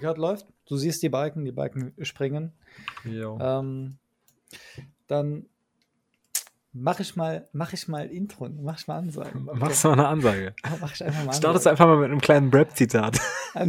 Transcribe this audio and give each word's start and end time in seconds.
Record 0.00 0.18
läuft. 0.18 0.46
Du 0.66 0.76
siehst 0.76 1.02
die 1.02 1.08
Balken, 1.08 1.44
die 1.44 1.52
Balken 1.52 1.92
springen. 2.02 2.52
Ähm, 3.04 3.98
dann 5.06 5.46
mache 6.72 7.02
ich 7.02 7.16
mal, 7.16 7.48
mache 7.52 7.74
ich 7.74 7.88
mal 7.88 8.06
Intro, 8.06 8.48
mach 8.48 8.78
ich 8.78 8.86
mal 8.86 8.98
Ansagen. 8.98 9.48
Okay. 9.48 9.58
Machst 9.60 9.84
du 9.84 9.88
mal 9.88 9.94
eine 9.94 10.08
Ansage? 10.08 10.54
Mach 10.80 10.94
ich 10.94 11.04
einfach 11.04 11.24
mal 11.24 11.32
Startest 11.32 11.66
einfach 11.66 11.86
mal 11.86 11.96
mit 11.96 12.10
einem 12.10 12.20
kleinen 12.20 12.50
Rap-Zitat. 12.50 13.20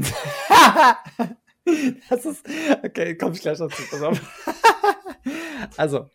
das 2.09 2.25
ist, 2.25 2.45
okay, 2.83 3.17
komm 3.17 3.33
ich 3.33 3.41
gleich 3.41 3.57
dazu. 3.57 3.81
Also, 5.77 6.09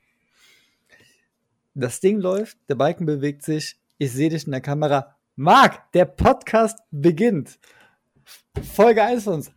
das 1.74 2.00
Ding 2.00 2.20
läuft, 2.20 2.56
der 2.68 2.76
Balken 2.76 3.06
bewegt 3.06 3.42
sich, 3.42 3.78
ich 3.98 4.12
sehe 4.12 4.30
dich 4.30 4.46
in 4.46 4.52
der 4.52 4.60
Kamera. 4.60 5.16
Marc, 5.34 5.92
der 5.92 6.06
Podcast 6.06 6.78
beginnt. 6.90 7.58
Folge 8.74 9.02
1 9.02 9.24
von 9.24 9.34
uns. 9.34 9.52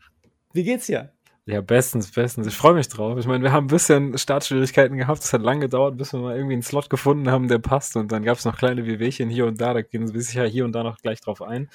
Wie 0.53 0.63
geht's 0.63 0.88
dir? 0.88 1.13
Ja, 1.45 1.62
bestens, 1.62 2.12
bestens. 2.12 2.45
Ich 2.45 2.55
freue 2.55 2.76
mich 2.76 2.88
drauf. 2.88 3.17
Ich 3.17 3.26
meine, 3.26 3.44
wir 3.44 3.52
haben 3.52 3.66
ein 3.66 3.70
bisschen 3.70 4.17
Startschwierigkeiten 4.17 4.98
gehabt. 4.98 5.23
Es 5.23 5.34
hat 5.34 5.41
lange 5.41 5.62
gedauert, 5.62 5.98
bis 5.98 6.13
wir 6.13 6.20
mal 6.20 6.35
irgendwie 6.35 6.53
einen 6.53 6.62
Slot 6.62 6.89
gefunden 6.89 7.31
haben, 7.31 7.48
der 7.48 7.58
passt. 7.58 7.95
Und 7.95 8.12
dann 8.12 8.23
gab 8.23 8.38
es 8.38 8.45
noch 8.45 8.58
kleine 8.58 8.85
Wehwehchen 8.85 9.30
hier 9.30 9.48
und 9.48 9.59
da. 9.59 9.73
Da 9.73 9.81
gehen 9.81 10.13
wir 10.13 10.22
sicher 10.22 10.45
hier 10.45 10.66
und 10.66 10.73
da 10.73 10.84
noch 10.84 10.99
gleich 10.99 11.22
drauf 11.22 11.41
ein. 11.41 11.70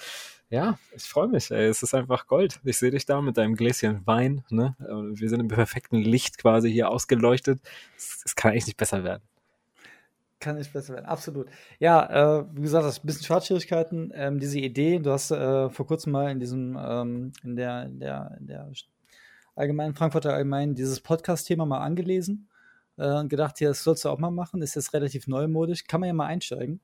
Ja, 0.49 0.79
ich 0.95 1.05
freue 1.05 1.27
mich. 1.27 1.51
Ey. 1.51 1.67
Es 1.67 1.83
ist 1.83 1.95
einfach 1.95 2.29
Gold. 2.29 2.61
Ich 2.63 2.79
sehe 2.79 2.93
dich 2.93 3.07
da 3.07 3.21
mit 3.21 3.37
deinem 3.37 3.57
Gläschen 3.57 4.07
Wein. 4.07 4.45
Ne? 4.49 4.77
Wir 4.79 5.29
sind 5.29 5.41
im 5.41 5.49
perfekten 5.49 5.99
Licht 5.99 6.39
quasi 6.39 6.71
hier 6.71 6.91
ausgeleuchtet. 6.91 7.61
Es 7.97 8.37
kann 8.37 8.53
eigentlich 8.53 8.67
nicht 8.67 8.77
besser 8.77 9.03
werden 9.03 9.23
kann 10.45 10.57
nicht 10.57 10.73
besser 10.73 10.95
werden, 10.95 11.07
absolut. 11.07 11.49
Ja, 11.79 12.41
äh, 12.41 12.45
wie 12.53 12.63
gesagt, 12.63 12.85
das 12.85 12.99
ist 12.99 13.05
ein 13.05 13.07
bisschen 13.07 13.25
Startschwierigkeiten. 13.25 14.13
Ähm, 14.15 14.39
diese 14.39 14.61
Idee, 14.61 14.99
du 14.99 15.11
hast 15.11 15.31
äh, 15.31 15.71
vor 15.71 15.87
kurzem 15.87 16.13
mal 16.13 16.31
in 16.31 16.39
diesem, 16.39 16.79
ähm, 16.81 17.33
in 17.43 17.57
der, 17.57 17.85
in 17.87 17.99
der, 17.99 18.37
in 18.39 18.47
der 18.47 18.71
allgemeinen 19.57 19.95
Frankfurter 19.95 20.35
Allgemeinen 20.35 20.75
dieses 20.75 21.01
Podcast-Thema 21.01 21.67
mal 21.67 21.81
angelesen 21.81 22.49
äh, 22.99 23.19
und 23.19 23.29
gedacht, 23.29 23.61
ja, 23.61 23.69
das 23.69 23.83
sollst 23.83 24.05
du 24.05 24.11
auch 24.11 24.19
mal 24.19 24.31
machen. 24.31 24.63
Ist 24.63 24.77
jetzt 24.77 24.93
relativ 24.93 25.27
neumodisch. 25.27 25.85
Kann 25.85 26.01
man 26.01 26.09
ja 26.09 26.15
mal 26.15 26.27
einsteigen. 26.27 26.81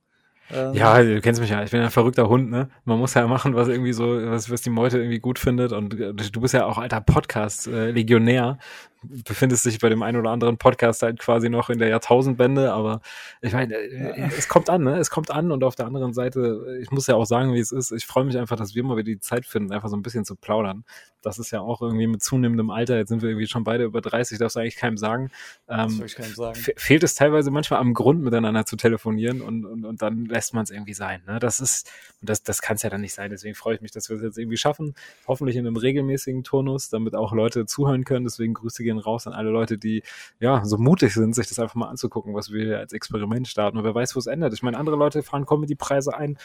Ähm, 0.52 0.74
ja, 0.74 1.00
du 1.02 1.20
kennst 1.20 1.40
mich 1.40 1.50
ja. 1.50 1.62
Ich 1.62 1.70
bin 1.70 1.80
ein 1.80 1.90
verrückter 1.90 2.28
Hund, 2.28 2.50
ne? 2.50 2.68
Man 2.84 2.98
muss 2.98 3.14
ja 3.14 3.26
machen, 3.26 3.54
was 3.54 3.68
irgendwie 3.68 3.92
so, 3.92 4.06
was, 4.06 4.50
was 4.50 4.62
die 4.62 4.70
Meute 4.70 4.98
irgendwie 4.98 5.20
gut 5.20 5.38
findet. 5.38 5.72
Und 5.72 5.94
äh, 5.98 6.12
du 6.12 6.40
bist 6.40 6.54
ja 6.54 6.66
auch 6.66 6.78
alter 6.78 7.00
Podcast-Legionär 7.00 8.58
befindest 9.02 9.64
dich 9.64 9.78
bei 9.78 9.88
dem 9.88 10.02
einen 10.02 10.18
oder 10.18 10.30
anderen 10.30 10.58
Podcast 10.58 11.02
halt 11.02 11.18
quasi 11.18 11.48
noch 11.48 11.70
in 11.70 11.78
der 11.78 11.88
Jahrtausendwende, 11.88 12.72
aber 12.72 13.00
ich 13.40 13.52
meine, 13.52 13.74
ja. 13.74 14.28
es 14.36 14.48
kommt 14.48 14.68
an, 14.68 14.82
ne? 14.82 14.98
Es 14.98 15.10
kommt 15.10 15.30
an 15.30 15.50
und 15.52 15.64
auf 15.64 15.74
der 15.74 15.86
anderen 15.86 16.12
Seite, 16.12 16.78
ich 16.82 16.90
muss 16.90 17.06
ja 17.06 17.14
auch 17.14 17.24
sagen, 17.24 17.54
wie 17.54 17.60
es 17.60 17.72
ist, 17.72 17.92
ich 17.92 18.06
freue 18.06 18.24
mich 18.24 18.36
einfach, 18.36 18.56
dass 18.56 18.74
wir 18.74 18.84
mal 18.84 18.96
wieder 18.96 19.06
die 19.06 19.20
Zeit 19.20 19.46
finden, 19.46 19.72
einfach 19.72 19.88
so 19.88 19.96
ein 19.96 20.02
bisschen 20.02 20.24
zu 20.24 20.36
plaudern. 20.36 20.84
Das 21.22 21.38
ist 21.38 21.50
ja 21.50 21.60
auch 21.60 21.82
irgendwie 21.82 22.06
mit 22.06 22.22
zunehmendem 22.22 22.70
Alter, 22.70 22.96
jetzt 22.96 23.08
sind 23.08 23.22
wir 23.22 23.30
irgendwie 23.30 23.46
schon 23.46 23.64
beide 23.64 23.84
über 23.84 24.00
30, 24.00 24.38
darfst 24.38 24.56
du 24.56 24.60
eigentlich 24.60 24.76
keinem 24.76 24.96
sagen. 24.96 25.30
Ähm, 25.68 26.02
ich 26.04 26.14
keinem 26.14 26.34
sagen. 26.34 26.58
Fehlt 26.76 27.02
es 27.02 27.14
teilweise 27.14 27.50
manchmal 27.50 27.80
am 27.80 27.94
Grund, 27.94 28.22
miteinander 28.22 28.64
zu 28.64 28.76
telefonieren 28.76 29.42
und, 29.42 29.64
und, 29.66 29.84
und 29.84 30.02
dann 30.02 30.24
lässt 30.26 30.54
man 30.54 30.64
es 30.64 30.70
irgendwie 30.70 30.94
sein. 30.94 31.22
Ne? 31.26 31.38
Das 31.38 31.60
ist, 31.60 31.90
das, 32.22 32.42
das 32.42 32.62
kann 32.62 32.76
es 32.76 32.82
ja 32.82 32.90
dann 32.90 33.00
nicht 33.00 33.14
sein. 33.14 33.30
Deswegen 33.30 33.54
freue 33.54 33.74
ich 33.74 33.80
mich, 33.80 33.92
dass 33.92 34.08
wir 34.08 34.16
es 34.16 34.22
jetzt 34.22 34.38
irgendwie 34.38 34.56
schaffen. 34.56 34.94
Hoffentlich 35.26 35.56
in 35.56 35.66
einem 35.66 35.76
regelmäßigen 35.76 36.44
Turnus, 36.44 36.88
damit 36.88 37.14
auch 37.14 37.32
Leute 37.32 37.66
zuhören 37.66 38.04
können. 38.04 38.24
Deswegen 38.24 38.54
grüße 38.54 38.82
gehen 38.90 38.98
raus 38.98 39.26
an 39.26 39.32
alle 39.32 39.50
Leute, 39.50 39.78
die 39.78 40.02
ja 40.38 40.64
so 40.64 40.78
mutig 40.78 41.14
sind, 41.14 41.34
sich 41.34 41.48
das 41.48 41.58
einfach 41.58 41.74
mal 41.74 41.88
anzugucken, 41.88 42.34
was 42.34 42.52
wir 42.52 42.78
als 42.78 42.92
Experiment 42.92 43.48
starten. 43.48 43.78
Und 43.78 43.84
wer 43.84 43.94
weiß, 43.94 44.14
wo 44.14 44.18
es 44.18 44.26
endet. 44.26 44.52
Ich 44.52 44.62
meine, 44.62 44.78
andere 44.78 44.96
Leute 44.96 45.22
fahren 45.22 45.46
Comedy-Preise 45.46 46.14
ein. 46.16 46.36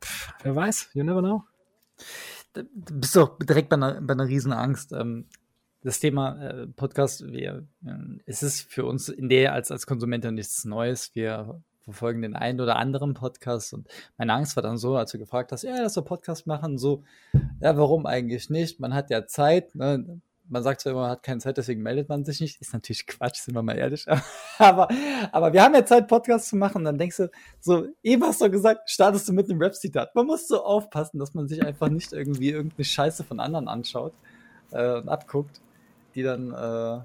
Pff, 0.00 0.34
wer 0.42 0.56
weiß, 0.56 0.90
you 0.94 1.04
never 1.04 1.20
know. 1.20 1.44
Du 2.54 2.64
bist 3.00 3.16
doch 3.16 3.38
direkt 3.38 3.68
bei 3.68 3.76
einer, 3.76 4.00
bei 4.00 4.12
einer 4.12 4.26
riesen 4.26 4.52
Angst. 4.52 4.92
Ähm, 4.92 5.26
das 5.82 6.00
Thema 6.00 6.40
äh, 6.40 6.66
Podcast, 6.66 7.26
wir, 7.26 7.66
äh, 7.84 7.90
es 8.26 8.42
ist 8.42 8.70
für 8.70 8.84
uns 8.84 9.08
in 9.08 9.28
der 9.28 9.52
als, 9.52 9.70
als 9.70 9.86
Konsumentin 9.86 10.34
nichts 10.34 10.64
Neues. 10.64 11.14
Wir 11.14 11.62
verfolgen 11.80 12.22
den 12.22 12.36
einen 12.36 12.60
oder 12.60 12.76
anderen 12.76 13.14
Podcast 13.14 13.74
und 13.74 13.88
meine 14.16 14.32
Angst 14.32 14.54
war 14.54 14.62
dann 14.62 14.78
so, 14.78 14.96
als 14.96 15.10
du 15.10 15.18
gefragt 15.18 15.50
hast, 15.50 15.62
ja, 15.62 15.76
lass 15.80 15.94
doch 15.94 16.04
Podcast 16.04 16.46
machen, 16.46 16.78
so, 16.78 17.02
ja, 17.60 17.76
warum 17.76 18.06
eigentlich 18.06 18.50
nicht? 18.50 18.78
Man 18.78 18.94
hat 18.94 19.10
ja 19.10 19.26
Zeit, 19.26 19.74
ne? 19.74 20.20
Man 20.52 20.62
sagt 20.62 20.82
zwar 20.82 20.92
immer, 20.92 21.00
man 21.00 21.10
hat 21.12 21.22
keine 21.22 21.40
Zeit, 21.40 21.56
deswegen 21.56 21.82
meldet 21.82 22.10
man 22.10 22.26
sich 22.26 22.38
nicht. 22.40 22.60
Ist 22.60 22.74
natürlich 22.74 23.06
Quatsch, 23.06 23.40
sind 23.40 23.54
wir 23.54 23.62
mal 23.62 23.78
ehrlich. 23.78 24.06
aber, 24.58 24.86
aber 25.32 25.52
wir 25.54 25.62
haben 25.62 25.74
ja 25.74 25.84
Zeit, 25.84 26.08
Podcasts 26.08 26.50
zu 26.50 26.56
machen. 26.56 26.78
Und 26.78 26.84
dann 26.84 26.98
denkst 26.98 27.16
du, 27.16 27.30
so, 27.58 27.86
eben 28.02 28.22
hast 28.22 28.42
du 28.42 28.50
gesagt, 28.50 28.90
startest 28.90 29.26
du 29.26 29.32
mit 29.32 29.48
einem 29.48 29.60
Rap-Zitat. 29.60 30.14
Man 30.14 30.26
muss 30.26 30.46
so 30.46 30.62
aufpassen, 30.62 31.18
dass 31.18 31.32
man 31.32 31.48
sich 31.48 31.64
einfach 31.64 31.88
nicht 31.88 32.12
irgendwie 32.12 32.50
irgendeine 32.50 32.84
Scheiße 32.84 33.24
von 33.24 33.40
anderen 33.40 33.66
anschaut 33.66 34.12
äh, 34.72 34.98
und 34.98 35.08
abguckt, 35.08 35.62
die 36.14 36.22
dann 36.22 36.52
äh, 36.52 37.00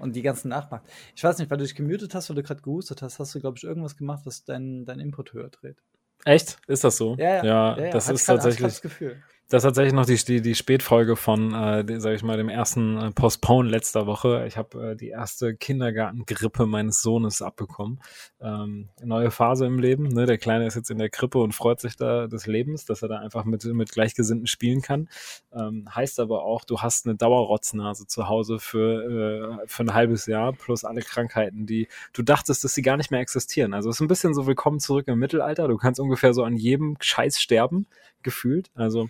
und 0.00 0.14
die 0.14 0.22
ganzen 0.22 0.48
nachmacht. 0.48 0.84
Ich 1.16 1.24
weiß 1.24 1.38
nicht, 1.38 1.50
weil 1.50 1.58
du 1.58 1.64
dich 1.64 1.74
gemutet 1.74 2.14
hast, 2.14 2.30
weil 2.30 2.36
du 2.36 2.44
gerade 2.44 2.62
gehustet 2.62 3.02
hast, 3.02 3.18
hast 3.18 3.34
du, 3.34 3.40
glaube 3.40 3.58
ich, 3.58 3.64
irgendwas 3.64 3.96
gemacht, 3.96 4.22
was 4.26 4.44
dein, 4.44 4.84
dein 4.84 5.00
Input 5.00 5.32
höher 5.32 5.48
dreht. 5.48 5.76
Echt? 6.24 6.58
Ist 6.68 6.84
das 6.84 6.96
so? 6.96 7.16
Ja, 7.18 7.36
ja. 7.36 7.44
ja, 7.44 7.84
ja 7.86 7.90
das 7.90 8.08
ist 8.08 8.26
grad, 8.26 8.36
tatsächlich. 8.36 8.68
Das 8.68 8.80
Gefühl. 8.80 9.20
Das 9.50 9.64
ist 9.64 9.66
tatsächlich 9.66 9.94
noch 9.94 10.06
die, 10.06 10.14
die, 10.14 10.40
die 10.40 10.54
Spätfolge 10.54 11.16
von, 11.16 11.52
äh, 11.52 12.00
sage 12.00 12.14
ich 12.14 12.22
mal, 12.22 12.36
dem 12.36 12.48
ersten 12.48 12.96
äh, 12.96 13.10
Postpone 13.10 13.68
letzter 13.68 14.06
Woche. 14.06 14.44
Ich 14.46 14.56
habe 14.56 14.92
äh, 14.92 14.96
die 14.96 15.08
erste 15.08 15.56
Kindergartengrippe 15.56 16.66
meines 16.66 17.02
Sohnes 17.02 17.42
abbekommen. 17.42 18.00
Ähm, 18.40 18.90
neue 19.02 19.32
Phase 19.32 19.66
im 19.66 19.80
Leben. 19.80 20.06
Ne? 20.06 20.26
Der 20.26 20.38
Kleine 20.38 20.68
ist 20.68 20.76
jetzt 20.76 20.92
in 20.92 20.98
der 20.98 21.10
Krippe 21.10 21.38
und 21.38 21.52
freut 21.52 21.80
sich 21.80 21.96
da 21.96 22.28
des 22.28 22.46
Lebens, 22.46 22.84
dass 22.84 23.02
er 23.02 23.08
da 23.08 23.18
einfach 23.18 23.44
mit, 23.44 23.64
mit 23.64 23.90
Gleichgesinnten 23.90 24.46
spielen 24.46 24.82
kann. 24.82 25.08
Ähm, 25.52 25.88
heißt 25.92 26.20
aber 26.20 26.44
auch, 26.44 26.64
du 26.64 26.78
hast 26.80 27.06
eine 27.06 27.16
Dauerrotznase 27.16 28.06
zu 28.06 28.28
Hause 28.28 28.60
für, 28.60 29.58
äh, 29.64 29.66
für 29.66 29.82
ein 29.82 29.94
halbes 29.94 30.26
Jahr 30.26 30.52
plus 30.52 30.84
alle 30.84 31.02
Krankheiten, 31.02 31.66
die 31.66 31.88
du 32.12 32.22
dachtest, 32.22 32.62
dass 32.62 32.74
sie 32.74 32.82
gar 32.82 32.96
nicht 32.96 33.10
mehr 33.10 33.18
existieren. 33.20 33.74
Also 33.74 33.90
es 33.90 33.96
ist 33.96 34.00
ein 34.00 34.06
bisschen 34.06 34.32
so 34.32 34.46
willkommen 34.46 34.78
zurück 34.78 35.08
im 35.08 35.18
Mittelalter. 35.18 35.66
Du 35.66 35.76
kannst 35.76 35.98
ungefähr 35.98 36.34
so 36.34 36.44
an 36.44 36.56
jedem 36.56 36.96
Scheiß 37.00 37.40
sterben, 37.40 37.88
gefühlt. 38.22 38.70
Also 38.76 39.08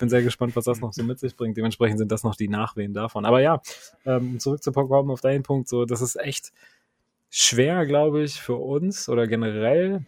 bin 0.00 0.08
sehr 0.08 0.22
gespannt, 0.22 0.56
was 0.56 0.64
das 0.64 0.80
noch 0.80 0.92
so 0.92 1.04
mit 1.04 1.20
sich 1.20 1.36
bringt. 1.36 1.56
Dementsprechend 1.56 1.98
sind 1.98 2.10
das 2.10 2.24
noch 2.24 2.34
die 2.34 2.48
Nachwehen 2.48 2.92
davon. 2.92 3.24
Aber 3.24 3.40
ja, 3.40 3.62
ähm, 4.04 4.40
zurück 4.40 4.62
zu 4.62 4.70
Pokémon 4.70 5.12
auf 5.12 5.20
deinen 5.20 5.44
Punkt, 5.44 5.68
so, 5.68 5.84
das 5.84 6.00
ist 6.00 6.16
echt 6.16 6.52
schwer, 7.30 7.86
glaube 7.86 8.22
ich, 8.22 8.40
für 8.40 8.56
uns 8.56 9.08
oder 9.08 9.28
generell 9.28 10.04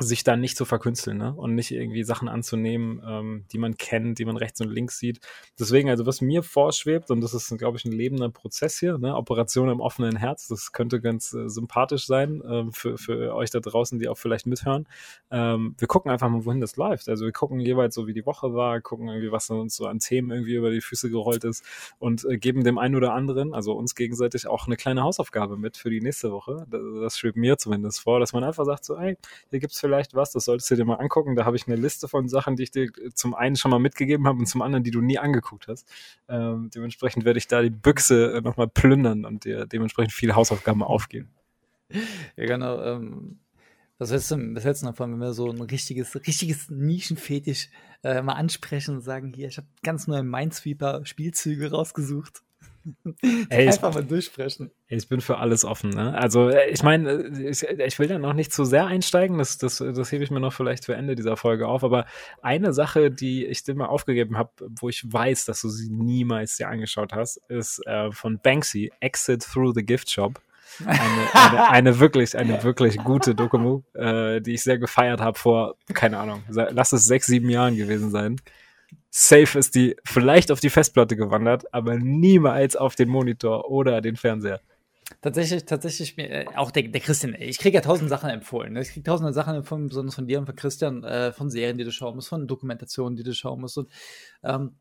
sich 0.00 0.24
dann 0.24 0.40
nicht 0.40 0.56
zu 0.56 0.64
verkünsteln 0.64 1.18
ne? 1.18 1.34
und 1.34 1.54
nicht 1.54 1.70
irgendwie 1.70 2.02
Sachen 2.02 2.28
anzunehmen, 2.28 3.02
ähm, 3.06 3.44
die 3.52 3.58
man 3.58 3.76
kennt, 3.76 4.18
die 4.18 4.24
man 4.24 4.36
rechts 4.36 4.60
und 4.60 4.70
links 4.70 4.98
sieht. 4.98 5.20
Deswegen, 5.58 5.90
also 5.90 6.06
was 6.06 6.20
mir 6.20 6.42
vorschwebt, 6.42 7.10
und 7.10 7.20
das 7.20 7.34
ist, 7.34 7.56
glaube 7.58 7.76
ich, 7.76 7.84
ein 7.84 7.92
lebender 7.92 8.30
Prozess 8.30 8.78
hier, 8.78 8.98
ne? 8.98 9.14
Operation 9.14 9.68
im 9.68 9.80
offenen 9.80 10.16
Herz, 10.16 10.48
das 10.48 10.72
könnte 10.72 11.00
ganz 11.00 11.34
äh, 11.34 11.48
sympathisch 11.48 12.06
sein 12.06 12.40
äh, 12.40 12.64
für, 12.72 12.96
für 12.96 13.34
euch 13.34 13.50
da 13.50 13.60
draußen, 13.60 13.98
die 13.98 14.08
auch 14.08 14.16
vielleicht 14.16 14.46
mithören. 14.46 14.88
Ähm, 15.30 15.74
wir 15.78 15.86
gucken 15.86 16.10
einfach 16.10 16.28
mal, 16.30 16.44
wohin 16.44 16.60
das 16.60 16.76
läuft. 16.76 17.08
Also 17.08 17.26
wir 17.26 17.32
gucken 17.32 17.60
jeweils 17.60 17.94
so, 17.94 18.06
wie 18.06 18.14
die 18.14 18.24
Woche 18.24 18.54
war, 18.54 18.80
gucken 18.80 19.08
irgendwie, 19.08 19.32
was 19.32 19.50
uns 19.50 19.76
so 19.76 19.86
an 19.86 19.98
Themen 19.98 20.30
irgendwie 20.30 20.54
über 20.54 20.70
die 20.70 20.80
Füße 20.80 21.10
gerollt 21.10 21.44
ist 21.44 21.64
und 21.98 22.24
äh, 22.24 22.38
geben 22.38 22.64
dem 22.64 22.78
einen 22.78 22.96
oder 22.96 23.12
anderen, 23.12 23.52
also 23.52 23.74
uns 23.74 23.94
gegenseitig, 23.94 24.46
auch 24.46 24.66
eine 24.66 24.76
kleine 24.76 25.02
Hausaufgabe 25.02 25.58
mit 25.58 25.76
für 25.76 25.90
die 25.90 26.00
nächste 26.00 26.32
Woche. 26.32 26.66
Das, 26.70 26.80
das 27.00 27.18
schwebt 27.18 27.36
mir 27.36 27.58
zumindest 27.58 28.00
vor, 28.00 28.18
dass 28.18 28.32
man 28.32 28.44
einfach 28.44 28.64
sagt 28.64 28.84
so, 28.86 28.96
ey, 28.96 29.18
hier 29.50 29.60
gibt's 29.60 29.78
vielleicht 29.78 29.89
was, 30.14 30.32
das 30.32 30.44
solltest 30.44 30.70
du 30.70 30.76
dir 30.76 30.84
mal 30.84 30.96
angucken. 30.96 31.36
Da 31.36 31.44
habe 31.44 31.56
ich 31.56 31.66
eine 31.66 31.76
Liste 31.76 32.08
von 32.08 32.28
Sachen, 32.28 32.56
die 32.56 32.64
ich 32.64 32.70
dir 32.70 32.90
zum 33.14 33.34
einen 33.34 33.56
schon 33.56 33.70
mal 33.70 33.78
mitgegeben 33.78 34.26
habe 34.26 34.38
und 34.38 34.46
zum 34.46 34.62
anderen, 34.62 34.84
die 34.84 34.90
du 34.90 35.00
nie 35.00 35.18
angeguckt 35.18 35.68
hast. 35.68 35.88
Ähm, 36.28 36.70
dementsprechend 36.74 37.24
werde 37.24 37.38
ich 37.38 37.46
da 37.46 37.62
die 37.62 37.70
Büchse 37.70 38.32
äh, 38.34 38.40
nochmal 38.40 38.68
plündern 38.68 39.24
und 39.24 39.44
dir 39.44 39.66
dementsprechend 39.66 40.12
viele 40.12 40.34
Hausaufgaben 40.34 40.82
aufgeben. 40.82 41.30
Ja, 42.36 42.46
genau. 42.46 42.82
Ähm, 42.82 43.38
was 43.98 44.10
hältst 44.10 44.30
du, 44.30 44.54
was 44.54 44.64
hältst 44.64 44.82
du 44.82 44.86
davon, 44.86 45.12
wenn 45.12 45.20
wir 45.20 45.34
so 45.34 45.50
ein 45.50 45.60
richtiges, 45.60 46.14
richtiges 46.14 46.70
Nischenfetisch 46.70 47.68
äh, 48.02 48.22
mal 48.22 48.32
ansprechen 48.32 48.94
und 48.96 49.00
sagen, 49.02 49.32
hier, 49.34 49.48
ich 49.48 49.58
habe 49.58 49.66
ganz 49.82 50.06
neue 50.06 50.22
Minesweeper-Spielzüge 50.22 51.70
rausgesucht. 51.70 52.42
Ey, 53.50 53.68
Einfach 53.68 53.94
mal 53.94 54.04
durchsprechen. 54.04 54.70
Ich 54.88 55.08
bin 55.08 55.20
für 55.20 55.38
alles 55.38 55.64
offen. 55.64 55.90
Ne? 55.90 56.14
Also 56.14 56.48
äh, 56.48 56.70
ich 56.70 56.82
meine, 56.82 57.10
äh, 57.10 57.50
ich, 57.50 57.62
ich, 57.62 57.98
will 57.98 58.08
da 58.08 58.18
noch 58.18 58.32
nicht 58.32 58.52
zu 58.52 58.64
sehr 58.64 58.86
einsteigen, 58.86 59.38
das, 59.38 59.58
das, 59.58 59.78
das 59.78 60.12
hebe 60.12 60.24
ich 60.24 60.30
mir 60.30 60.40
noch 60.40 60.52
vielleicht 60.52 60.86
für 60.86 60.94
Ende 60.94 61.14
dieser 61.14 61.36
Folge 61.36 61.68
auf, 61.68 61.84
aber 61.84 62.06
eine 62.42 62.72
Sache, 62.72 63.10
die 63.10 63.44
ich 63.46 63.62
dir 63.62 63.74
mal 63.74 63.86
aufgegeben 63.86 64.36
habe, 64.36 64.50
wo 64.80 64.88
ich 64.88 65.02
weiß, 65.10 65.44
dass 65.44 65.60
du 65.60 65.68
sie 65.68 65.90
niemals 65.90 66.56
dir 66.56 66.68
angeschaut 66.68 67.12
hast, 67.12 67.38
ist 67.48 67.86
äh, 67.86 68.10
von 68.12 68.38
Banksy, 68.38 68.90
Exit 69.00 69.42
Through 69.42 69.74
the 69.74 69.84
Gift 69.84 70.10
Shop. 70.10 70.40
Eine, 70.84 71.00
eine, 71.34 71.70
eine 71.70 72.00
wirklich, 72.00 72.36
eine 72.36 72.62
wirklich 72.62 72.96
gute 72.98 73.34
Doku, 73.34 73.82
äh, 73.94 74.40
die 74.40 74.54
ich 74.54 74.62
sehr 74.62 74.78
gefeiert 74.78 75.20
habe 75.20 75.38
vor, 75.38 75.74
keine 75.92 76.18
Ahnung, 76.18 76.42
lass 76.48 76.92
es 76.92 77.04
sechs, 77.04 77.26
sieben 77.26 77.50
Jahren 77.50 77.76
gewesen 77.76 78.10
sein 78.10 78.36
safe 79.10 79.58
ist 79.58 79.74
die 79.74 79.96
vielleicht 80.04 80.50
auf 80.50 80.60
die 80.60 80.70
Festplatte 80.70 81.16
gewandert, 81.16 81.72
aber 81.74 81.96
niemals 81.96 82.76
auf 82.76 82.94
den 82.94 83.08
Monitor 83.08 83.70
oder 83.70 84.00
den 84.00 84.16
Fernseher. 84.16 84.60
Tatsächlich, 85.20 85.64
tatsächlich, 85.64 86.16
äh, 86.18 86.46
auch 86.54 86.70
der, 86.70 86.84
der 86.84 87.00
Christian, 87.00 87.34
ich 87.36 87.58
kriege 87.58 87.74
ja 87.74 87.80
tausend 87.80 88.08
Sachen 88.08 88.30
empfohlen. 88.30 88.72
Ne? 88.72 88.82
Ich 88.82 88.92
kriege 88.92 89.02
tausende 89.02 89.32
Sachen 89.32 89.56
empfohlen, 89.56 89.88
besonders 89.88 90.14
von 90.14 90.28
dir 90.28 90.38
und 90.38 90.46
von 90.46 90.54
Christian, 90.54 91.02
äh, 91.02 91.32
von 91.32 91.50
Serien, 91.50 91.78
die 91.78 91.84
du 91.84 91.90
schauen 91.90 92.14
musst, 92.14 92.28
von 92.28 92.46
Dokumentationen, 92.46 93.16
die 93.16 93.24
du 93.24 93.34
schauen 93.34 93.60
musst. 93.60 93.76
Und 93.76 93.90
ähm, 94.44 94.76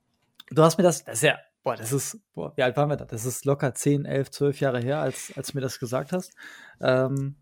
du 0.52 0.62
hast 0.62 0.78
mir 0.78 0.84
das, 0.84 1.04
das 1.04 1.16
ist 1.16 1.24
ja 1.24 1.40
boah, 1.64 1.75
das 1.75 1.92
ist, 1.92 2.20
boah, 2.34 2.56
wie 2.56 2.64
alt 2.64 2.78
waren 2.78 2.90
wir 2.90 2.98
da? 2.98 3.06
Das 3.06 3.25
ist 3.25 3.46
locker 3.46 3.74
10, 3.74 4.06
11, 4.06 4.32
12 4.32 4.60
Jahre 4.60 4.80
her, 4.82 5.00
als, 5.00 5.34
als 5.36 5.52
du 5.52 5.58
mir 5.58 5.62
das 5.62 5.80
gesagt 5.80 6.12
hast. 6.12 6.34
Ähm, 6.82 7.36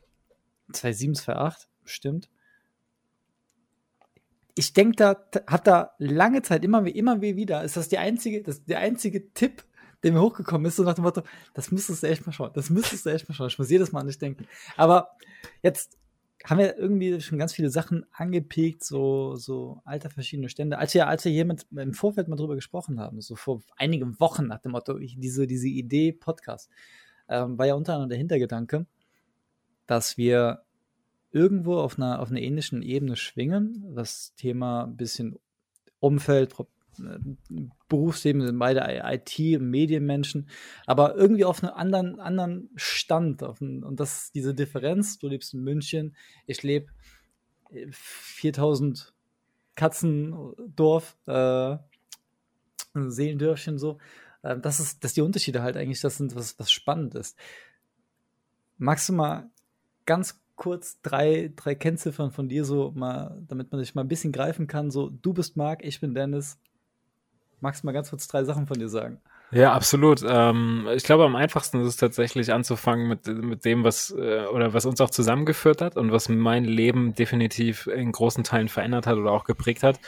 2007, 0.72 1.16
2008, 1.16 1.68
bestimmt. 1.84 2.30
Ich 4.58 4.74
denke 4.74 4.96
da, 4.96 5.42
hab 5.48 5.64
da 5.64 5.92
lange 6.00 6.42
Zeit 6.42 6.66
immer 6.66 6.84
wie 6.84 6.92
immer 6.92 7.22
wie 7.22 7.36
wieder, 7.36 7.64
ist 7.64 7.78
das 7.78 7.90
die 7.90 8.00
einzige, 8.00 8.42
das 8.42 8.66
der 8.66 8.80
einzige 8.80 9.32
Tipp, 9.34 9.64
der 10.04 10.12
mir 10.12 10.22
hochgekommen 10.22 10.66
ist, 10.66 10.78
so 10.78 10.84
nach 10.84 10.96
dem 10.96 11.04
Motto, 11.04 11.22
das 11.54 11.72
müsstest 11.72 12.04
du 12.04 12.08
echt 12.08 12.26
mal 12.26 12.32
schauen, 12.32 12.52
das 12.54 12.70
müsstest 12.70 13.06
du 13.06 13.10
echt 13.12 13.30
mal 13.30 13.36
schauen. 13.36 13.50
Ich 13.50 13.60
muss 13.60 13.70
jedes 13.70 13.92
Mal 13.92 14.04
nicht 14.04 14.22
denken. 14.22 14.48
Aber 14.76 15.12
jetzt 15.62 15.98
haben 16.44 16.60
wir 16.60 16.78
irgendwie 16.78 17.20
schon 17.22 17.38
ganz 17.38 17.54
viele 17.54 17.70
Sachen 17.70 18.06
angepegt, 18.12 18.84
so, 18.84 19.36
so 19.36 19.82
alter 19.86 20.10
verschiedene 20.10 20.50
Stände. 20.50 20.78
Als 20.78 20.94
wir, 20.94 21.08
als 21.08 21.26
wir 21.26 21.32
hier 21.32 21.46
mit, 21.46 21.66
im 21.76 21.94
Vorfeld 21.94 22.28
mal 22.28 22.36
drüber 22.36 22.56
gesprochen 22.56 23.00
haben, 23.00 23.22
so 23.22 23.36
vor 23.36 23.62
einigen 23.76 24.20
Wochen 24.20 24.48
nach 24.48 24.60
dem 24.60 24.72
Motto, 24.72 24.98
ich, 24.98 25.20
diese, 25.20 25.46
diese 25.46 25.68
Idee 25.68 26.14
Podcast, 26.14 26.70
ähm, 27.28 27.58
war 27.58 27.68
ja 27.68 27.74
unter 27.76 27.94
anderem 27.94 28.10
der 28.10 28.18
Hintergedanke, 28.18 28.86
dass 29.88 30.18
wir 30.18 30.64
irgendwo 31.32 31.78
auf 31.78 31.98
einer, 31.98 32.20
auf 32.20 32.30
einer 32.30 32.42
ähnlichen 32.42 32.82
Ebene 32.82 33.16
schwingen, 33.16 33.94
das 33.96 34.34
Thema 34.36 34.86
ein 34.86 34.98
bisschen 34.98 35.38
Umfeld, 36.00 36.56
Berufsleben 37.90 38.42
sind 38.42 38.58
beide 38.58 38.82
IT, 38.88 39.62
Medienmenschen, 39.62 40.50
aber 40.86 41.16
irgendwie 41.16 41.46
auf 41.46 41.64
einem 41.64 41.74
anderen, 41.74 42.20
anderen 42.20 42.70
Stand. 42.76 43.44
Einen, 43.44 43.84
und 43.84 44.00
das 44.00 44.24
ist 44.24 44.36
diese 44.36 44.54
Differenz. 44.54 45.20
Du 45.20 45.28
lebst 45.28 45.54
in 45.54 45.64
München, 45.64 46.16
ich 46.48 46.64
lebe 46.64 46.88
4000 47.92 49.14
Katzendorf, 49.76 51.18
äh, 51.28 51.78
Seelendörfchen 52.94 53.78
so. 53.78 54.00
Äh, 54.42 54.60
das 54.60 54.80
ist, 54.80 55.16
die 55.16 55.22
Unterschiede 55.22 55.62
halt 55.62 55.78
eigentlich 55.78 56.02
das 56.02 56.18
sind, 56.18 56.36
was, 56.36 56.58
was 56.60 56.72
spannend 56.72 57.16
ist. 57.16 57.38
Magst 58.78 59.10
du 59.10 59.14
mal 59.14 59.50
ganz 60.06 60.40
kurz 60.58 61.00
drei, 61.02 61.54
drei 61.56 61.76
Kennziffern 61.76 62.32
von 62.32 62.50
dir 62.50 62.66
so 62.66 62.92
mal, 62.94 63.42
damit 63.48 63.72
man 63.72 63.80
sich 63.80 63.96
mal 63.96 64.02
ein 64.02 64.10
bisschen 64.10 64.34
greifen 64.34 64.68
kann. 64.68 64.92
So, 64.92 65.10
du 65.10 65.34
bist 65.34 65.56
Marc, 65.56 65.86
ich 65.86 66.02
bin 66.02 66.14
Dennis. 66.14 66.58
Magst 67.62 67.84
du 67.84 67.88
mal 67.88 67.94
ganz 67.94 68.10
kurz 68.10 68.28
drei 68.28 68.44
Sachen 68.44 68.68
von 68.68 68.78
dir 68.78 68.90
sagen? 68.90 69.22
Ja, 69.52 69.72
absolut. 69.72 70.22
Ähm, 70.28 70.90
ich 70.94 71.04
glaube, 71.04 71.24
am 71.24 71.38
einfachsten 71.38 71.80
ist 71.80 71.88
es 71.88 71.96
tatsächlich 71.96 72.52
anzufangen 72.52 73.08
mit, 73.08 73.28
mit 73.28 73.64
dem, 73.64 73.86
was 73.86 74.12
äh, 74.12 74.46
oder 74.48 74.74
was 74.74 74.86
uns 74.86 75.00
auch 75.00 75.10
zusammengeführt 75.10 75.82
hat 75.82 75.96
und 75.96 76.12
was 76.12 76.28
mein 76.28 76.66
Leben 76.66 77.16
definitiv 77.16 77.88
in 77.88 78.12
großen 78.12 78.44
Teilen 78.44 78.68
verändert 78.68 79.08
hat 79.08 79.16
oder 79.16 79.32
auch 79.32 79.46
geprägt 79.46 79.84
hat. 79.84 80.02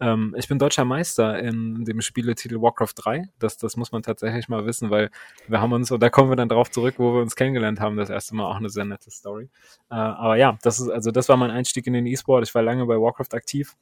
Ähm, 0.00 0.34
ich 0.38 0.48
bin 0.48 0.58
deutscher 0.58 0.86
Meister 0.86 1.38
in 1.38 1.84
dem 1.84 2.00
Spieletitel 2.00 2.62
Warcraft 2.62 2.94
3. 2.96 3.28
Das, 3.38 3.58
das 3.58 3.76
muss 3.76 3.92
man 3.92 4.02
tatsächlich 4.02 4.48
mal 4.48 4.64
wissen, 4.64 4.88
weil 4.88 5.10
wir 5.46 5.60
haben 5.60 5.74
uns, 5.74 5.90
und 5.90 6.02
da 6.02 6.08
kommen 6.08 6.30
wir 6.30 6.36
dann 6.36 6.48
drauf 6.48 6.70
zurück, 6.70 6.94
wo 6.96 7.12
wir 7.12 7.20
uns 7.20 7.36
kennengelernt 7.36 7.80
haben, 7.80 7.98
das 7.98 8.08
erste 8.08 8.34
Mal 8.34 8.46
auch 8.46 8.56
eine 8.56 8.70
sehr 8.70 8.86
nette 8.86 9.10
Story. 9.10 9.50
Äh, 9.90 9.94
aber 9.94 10.36
ja, 10.36 10.56
das 10.62 10.80
ist, 10.80 10.88
also 10.88 11.10
das 11.10 11.28
war 11.28 11.36
mein 11.36 11.50
Einstieg 11.50 11.86
in 11.86 11.92
den 11.92 12.06
E-Sport. 12.06 12.48
Ich 12.48 12.54
war 12.54 12.62
lange 12.62 12.86
bei 12.86 12.94
Warcraft 12.94 13.34
aktiv 13.34 13.76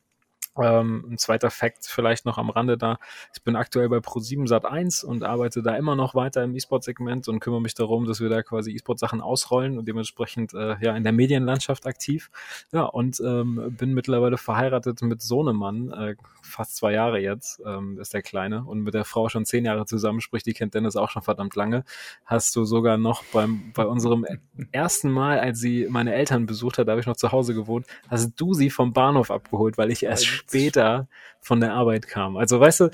ähm, 0.62 1.04
ein 1.10 1.18
zweiter 1.18 1.50
Fakt 1.50 1.86
vielleicht 1.86 2.24
noch 2.26 2.38
am 2.38 2.50
Rande 2.50 2.78
da. 2.78 2.98
Ich 3.34 3.42
bin 3.42 3.56
aktuell 3.56 3.88
bei 3.88 3.98
Pro7 3.98 4.48
Sat1 4.48 5.04
und 5.04 5.22
arbeite 5.22 5.62
da 5.62 5.76
immer 5.76 5.96
noch 5.96 6.14
weiter 6.14 6.44
im 6.44 6.54
E-Sport-Segment 6.54 7.28
und 7.28 7.40
kümmere 7.40 7.60
mich 7.60 7.74
darum, 7.74 8.06
dass 8.06 8.20
wir 8.20 8.28
da 8.28 8.42
quasi 8.42 8.72
E-Sport-Sachen 8.72 9.20
ausrollen 9.20 9.78
und 9.78 9.86
dementsprechend 9.88 10.54
äh, 10.54 10.76
ja 10.80 10.96
in 10.96 11.02
der 11.02 11.12
Medienlandschaft 11.12 11.86
aktiv. 11.86 12.30
Ja, 12.72 12.84
und 12.84 13.20
ähm, 13.20 13.74
bin 13.76 13.94
mittlerweile 13.94 14.38
verheiratet 14.38 15.02
mit 15.02 15.22
Sohnemann, 15.22 15.90
äh, 15.90 16.16
fast 16.42 16.76
zwei 16.76 16.92
Jahre 16.92 17.18
jetzt, 17.18 17.60
ähm, 17.66 17.98
ist 17.98 18.14
der 18.14 18.22
Kleine, 18.22 18.64
und 18.64 18.82
mit 18.82 18.94
der 18.94 19.04
Frau 19.04 19.28
schon 19.28 19.44
zehn 19.44 19.64
Jahre 19.64 19.86
zusammen, 19.86 20.20
sprich, 20.20 20.42
die 20.42 20.52
kennt 20.52 20.74
Dennis 20.74 20.96
auch 20.96 21.10
schon 21.10 21.22
verdammt 21.22 21.56
lange. 21.56 21.84
Hast 22.24 22.54
du 22.56 22.64
sogar 22.64 22.96
noch 22.98 23.24
beim, 23.32 23.72
bei 23.74 23.86
unserem 23.86 24.26
ersten 24.72 25.10
Mal, 25.10 25.40
als 25.40 25.60
sie 25.60 25.86
meine 25.88 26.14
Eltern 26.14 26.46
besucht 26.46 26.78
hat, 26.78 26.88
da 26.88 26.92
habe 26.92 27.00
ich 27.00 27.06
noch 27.06 27.16
zu 27.16 27.32
Hause 27.32 27.54
gewohnt, 27.54 27.86
hast 28.08 28.34
du 28.36 28.54
sie 28.54 28.70
vom 28.70 28.92
Bahnhof 28.92 29.30
abgeholt, 29.30 29.78
weil 29.78 29.90
ich 29.90 30.04
erst 30.04 30.43
später 30.48 31.08
von 31.40 31.60
der 31.60 31.74
Arbeit 31.74 32.06
kam. 32.06 32.36
Also 32.36 32.58
weißt 32.58 32.80
du, 32.80 32.90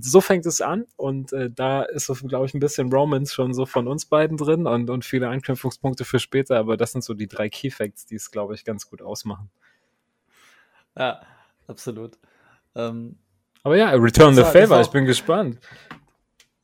so 0.00 0.20
fängt 0.20 0.44
es 0.46 0.60
an 0.60 0.86
und 0.96 1.32
äh, 1.32 1.50
da 1.50 1.82
ist 1.82 2.06
so, 2.06 2.14
glaube 2.14 2.46
ich, 2.46 2.54
ein 2.54 2.60
bisschen 2.60 2.92
Romance 2.92 3.32
schon 3.32 3.54
so 3.54 3.64
von 3.64 3.86
uns 3.86 4.06
beiden 4.06 4.36
drin 4.36 4.66
und, 4.66 4.90
und 4.90 5.04
viele 5.04 5.28
Anknüpfungspunkte 5.28 6.04
für 6.04 6.18
später, 6.18 6.58
aber 6.58 6.76
das 6.76 6.92
sind 6.92 7.04
so 7.04 7.14
die 7.14 7.28
drei 7.28 7.48
Key 7.48 7.70
Facts, 7.70 8.06
die 8.06 8.16
es, 8.16 8.30
glaube 8.30 8.54
ich, 8.54 8.64
ganz 8.64 8.88
gut 8.88 9.02
ausmachen. 9.02 9.50
Ja, 10.96 11.22
absolut. 11.68 12.18
Ähm, 12.74 13.16
aber 13.62 13.76
ja, 13.76 13.90
Return 13.90 14.34
the 14.34 14.42
Favor, 14.42 14.80
ich 14.80 14.90
bin 14.90 15.04
gespannt. 15.04 15.60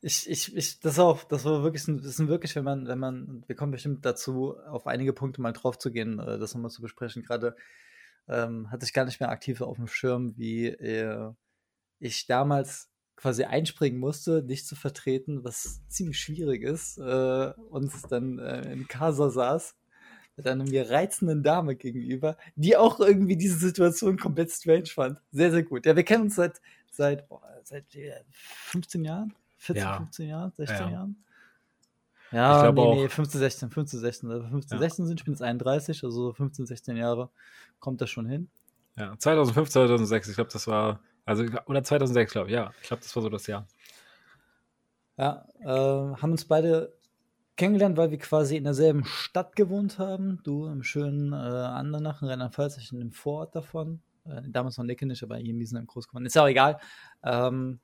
Ich, 0.01 0.29
ich, 0.29 0.55
ich, 0.55 0.79
das 0.79 0.97
auch, 0.99 1.23
das 1.23 1.45
war 1.45 1.63
wirklich, 1.63 1.83
das 1.85 2.17
sind 2.17 2.29
wirklich, 2.29 2.55
wenn 2.55 2.63
man, 2.63 2.87
wenn 2.87 2.99
man, 2.99 3.43
wir 3.47 3.55
kommen 3.55 3.71
bestimmt 3.71 4.05
dazu, 4.05 4.55
auf 4.69 4.87
einige 4.87 5.13
Punkte 5.13 5.41
mal 5.41 5.51
drauf 5.51 5.77
zu 5.77 5.91
gehen, 5.91 6.19
äh, 6.19 6.37
das 6.37 6.53
nochmal 6.53 6.71
zu 6.71 6.81
besprechen. 6.81 7.23
Gerade 7.23 7.55
ähm, 8.29 8.71
hatte 8.71 8.85
ich 8.85 8.93
gar 8.93 9.05
nicht 9.05 9.19
mehr 9.19 9.29
aktiv 9.29 9.61
auf 9.61 9.77
dem 9.77 9.87
Schirm, 9.87 10.37
wie 10.37 10.67
äh, 10.67 11.31
ich 11.99 12.27
damals 12.27 12.89
quasi 13.15 13.43
einspringen 13.43 13.99
musste, 13.99 14.43
dich 14.43 14.65
zu 14.65 14.75
vertreten, 14.75 15.43
was 15.43 15.81
ziemlich 15.89 16.19
schwierig 16.19 16.63
ist, 16.63 16.97
äh, 16.97 17.53
und 17.69 17.91
dann 18.09 18.39
äh, 18.39 18.71
in 18.71 18.87
Casa 18.87 19.29
saß 19.29 19.75
mit 20.37 20.47
einer 20.47 20.63
mir 20.63 20.89
reizenden 20.89 21.43
Dame 21.43 21.75
gegenüber, 21.75 22.37
die 22.55 22.77
auch 22.77 23.01
irgendwie 23.01 23.35
diese 23.35 23.57
Situation 23.57 24.17
komplett 24.17 24.51
strange 24.51 24.85
fand. 24.85 25.19
Sehr, 25.31 25.51
sehr 25.51 25.63
gut. 25.63 25.85
Ja, 25.85 25.97
wir 25.97 26.03
kennen 26.03 26.23
uns 26.23 26.35
seit, 26.35 26.61
seit, 26.91 27.27
boah, 27.27 27.41
seit 27.65 27.85
15 28.69 29.03
Jahren, 29.03 29.33
14, 29.57 29.83
ja. 29.83 29.97
15 29.97 30.27
Jahren, 30.29 30.53
16 30.55 30.77
ja. 30.77 30.89
Jahren. 30.91 31.25
Ja, 32.31 32.69
ich 32.69 32.75
nee, 32.75 32.95
nee, 32.95 33.09
15, 33.09 33.39
16, 33.39 33.69
15, 33.71 33.99
16. 33.99 34.31
Also 34.31 34.47
15, 34.47 34.75
ja. 34.77 34.79
16 34.79 35.07
sind, 35.07 35.19
ich 35.19 35.25
bin 35.25 35.33
jetzt 35.33 35.41
31, 35.41 36.03
also 36.03 36.33
15, 36.33 36.65
16 36.65 36.97
Jahre 36.97 37.29
kommt 37.79 38.01
das 38.01 38.09
schon 38.09 38.27
hin. 38.27 38.49
Ja, 38.97 39.15
2005, 39.17 39.69
2006, 39.69 40.29
ich 40.29 40.35
glaube, 40.35 40.49
das 40.51 40.67
war, 40.67 40.99
also, 41.25 41.45
oder 41.65 41.83
2006, 41.83 42.31
glaube 42.31 42.47
ich, 42.49 42.53
ja, 42.53 42.71
ich 42.81 42.87
glaube, 42.87 43.01
das 43.01 43.15
war 43.15 43.23
so 43.23 43.29
das 43.29 43.47
Jahr. 43.47 43.67
Ja, 45.17 45.47
äh, 45.61 45.65
haben 45.67 46.31
uns 46.31 46.45
beide 46.45 46.93
kennengelernt, 47.55 47.97
weil 47.97 48.11
wir 48.11 48.17
quasi 48.17 48.55
in 48.55 48.63
derselben 48.63 49.03
Stadt 49.05 49.55
gewohnt 49.55 49.99
haben. 49.99 50.39
Du 50.43 50.67
im 50.67 50.83
schönen 50.83 51.33
äh, 51.33 51.35
Andernach 51.35 52.21
in 52.21 52.29
Rheinland-Pfalz, 52.29 52.77
ich 52.77 52.91
in 52.93 52.99
dem 52.99 53.11
Vorort 53.11 53.55
davon. 53.55 54.01
Äh, 54.25 54.43
damals 54.47 54.77
noch 54.77 54.85
Neckenich, 54.85 55.23
aber 55.23 55.37
hier 55.37 55.49
in 55.49 55.57
Miesen 55.57 55.85
groß 55.85 56.07
geworden. 56.07 56.25
Ist 56.25 56.35
ja 56.35 56.43
auch 56.43 56.47
egal. 56.47 56.79
Ähm, 57.23 57.79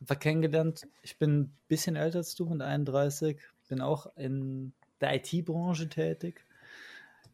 war 0.00 0.16
kennengelernt. 0.16 0.86
Ich 1.02 1.18
bin 1.18 1.40
ein 1.40 1.56
bisschen 1.68 1.96
älter 1.96 2.18
als 2.18 2.34
du, 2.34 2.46
mit 2.46 2.62
31 2.62 3.38
bin 3.68 3.80
auch 3.80 4.14
in 4.16 4.72
der 5.00 5.14
IT-Branche 5.16 5.88
tätig. 5.88 6.44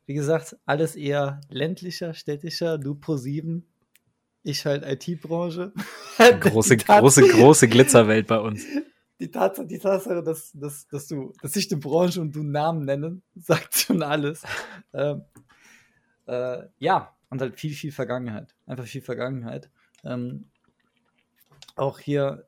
Wie 0.07 0.15
gesagt, 0.15 0.57
alles 0.67 0.97
eher 0.97 1.41
ländlicher, 1.49 2.13
städtischer, 2.13 2.79
du 2.79 2.95
pro 2.95 3.17
sieben, 3.17 3.67
ich 4.43 4.67
halt 4.67 4.85
IT-Branche. 4.85 5.73
Große, 6.41 6.77
große, 6.77 7.27
große 7.29 7.69
Glitzerwelt 7.69 8.27
bei 8.27 8.39
uns. 8.39 8.65
Die 9.19 9.31
Tatsache, 9.31 9.67
die 9.67 9.79
Tatsache 9.79 10.23
dass, 10.23 10.53
dass, 10.53 10.87
dass, 10.89 11.07
du, 11.07 11.33
dass 11.41 11.57
ich 11.57 11.69
die 11.69 11.77
Branche 11.77 12.21
und 12.21 12.33
du 12.37 12.43
Namen 12.43 12.85
nennen, 12.85 13.23
sagt 13.35 13.75
schon 13.75 14.03
alles. 14.03 14.43
ähm, 14.93 15.23
äh, 16.27 16.65
ja, 16.79 17.17
und 17.31 17.41
halt 17.41 17.59
viel, 17.59 17.73
viel 17.73 17.93
Vergangenheit. 17.93 18.55
Einfach 18.67 18.87
viel 18.87 19.03
Vergangenheit. 19.03 19.71
Ähm, 20.05 20.51
auch 21.77 21.99
hier 21.99 22.47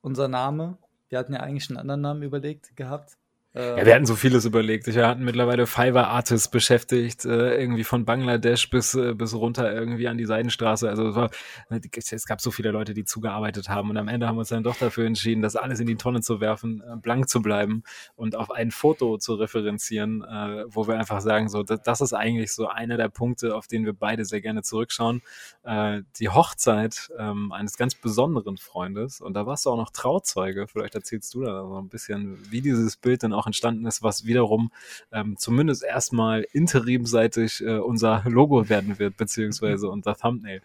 unser 0.00 0.28
Name. 0.28 0.78
Wir 1.08 1.18
hatten 1.18 1.32
ja 1.32 1.40
eigentlich 1.40 1.70
einen 1.70 1.78
anderen 1.78 2.00
Namen 2.00 2.22
überlegt 2.22 2.76
gehabt. 2.76 3.16
Ja, 3.56 3.86
wir 3.86 3.94
hatten 3.94 4.04
so 4.04 4.16
vieles 4.16 4.44
überlegt. 4.44 4.86
Wir 4.86 5.08
hatten 5.08 5.24
mittlerweile 5.24 5.66
Fiverr 5.66 6.08
Artists 6.08 6.50
beschäftigt, 6.50 7.24
äh, 7.24 7.58
irgendwie 7.58 7.84
von 7.84 8.04
Bangladesch 8.04 8.68
bis, 8.68 8.94
äh, 8.94 9.14
bis 9.14 9.32
runter 9.34 9.72
irgendwie 9.72 10.08
an 10.08 10.18
die 10.18 10.26
Seidenstraße. 10.26 10.90
Also 10.90 11.08
es, 11.08 11.16
war, 11.16 11.30
es 11.70 12.26
gab 12.26 12.42
so 12.42 12.50
viele 12.50 12.70
Leute, 12.70 12.92
die 12.92 13.04
zugearbeitet 13.04 13.70
haben. 13.70 13.88
Und 13.88 13.96
am 13.96 14.08
Ende 14.08 14.26
haben 14.26 14.36
wir 14.36 14.40
uns 14.40 14.50
dann 14.50 14.62
doch 14.62 14.76
dafür 14.76 15.06
entschieden, 15.06 15.40
das 15.40 15.56
alles 15.56 15.80
in 15.80 15.86
die 15.86 15.96
Tonne 15.96 16.20
zu 16.20 16.42
werfen, 16.42 16.82
äh, 16.82 16.96
blank 16.96 17.30
zu 17.30 17.40
bleiben 17.40 17.82
und 18.14 18.36
auf 18.36 18.50
ein 18.50 18.70
Foto 18.70 19.16
zu 19.16 19.34
referenzieren, 19.34 20.22
wo 20.68 20.86
wir 20.86 20.98
einfach 20.98 21.20
sagen, 21.20 21.48
so, 21.48 21.62
das, 21.62 22.00
ist 22.00 22.12
eigentlich 22.12 22.52
so 22.52 22.68
einer 22.68 22.96
der 22.96 23.08
Punkte, 23.08 23.54
auf 23.54 23.66
den 23.66 23.84
wir 23.84 23.92
beide 23.92 24.24
sehr 24.24 24.40
gerne 24.40 24.62
zurückschauen. 24.62 25.22
die 25.64 26.28
Hochzeit 26.28 27.10
ähm, 27.18 27.52
eines 27.52 27.76
ganz 27.76 27.94
besonderen 27.94 28.56
Freundes. 28.56 29.20
Und 29.20 29.34
da 29.34 29.46
warst 29.46 29.66
du 29.66 29.70
auch 29.70 29.76
noch 29.76 29.90
Trauzeuge. 29.90 30.66
Vielleicht 30.66 30.94
erzählst 30.94 31.32
du 31.34 31.42
da 31.42 31.62
so 31.62 31.78
ein 31.78 31.88
bisschen, 31.88 32.38
wie 32.50 32.60
dieses 32.60 32.96
Bild 32.96 33.22
dann 33.22 33.32
auch 33.32 33.45
auch 33.46 33.48
entstanden 33.48 33.86
ist, 33.86 34.02
was 34.02 34.24
wiederum 34.24 34.72
ähm, 35.12 35.36
zumindest 35.38 35.84
erstmal 35.84 36.46
interimseitig 36.52 37.62
äh, 37.62 37.78
unser 37.78 38.22
Logo 38.26 38.68
werden 38.68 38.98
wird, 38.98 39.16
beziehungsweise 39.16 39.88
unser 39.88 40.16
Thumbnail. 40.16 40.60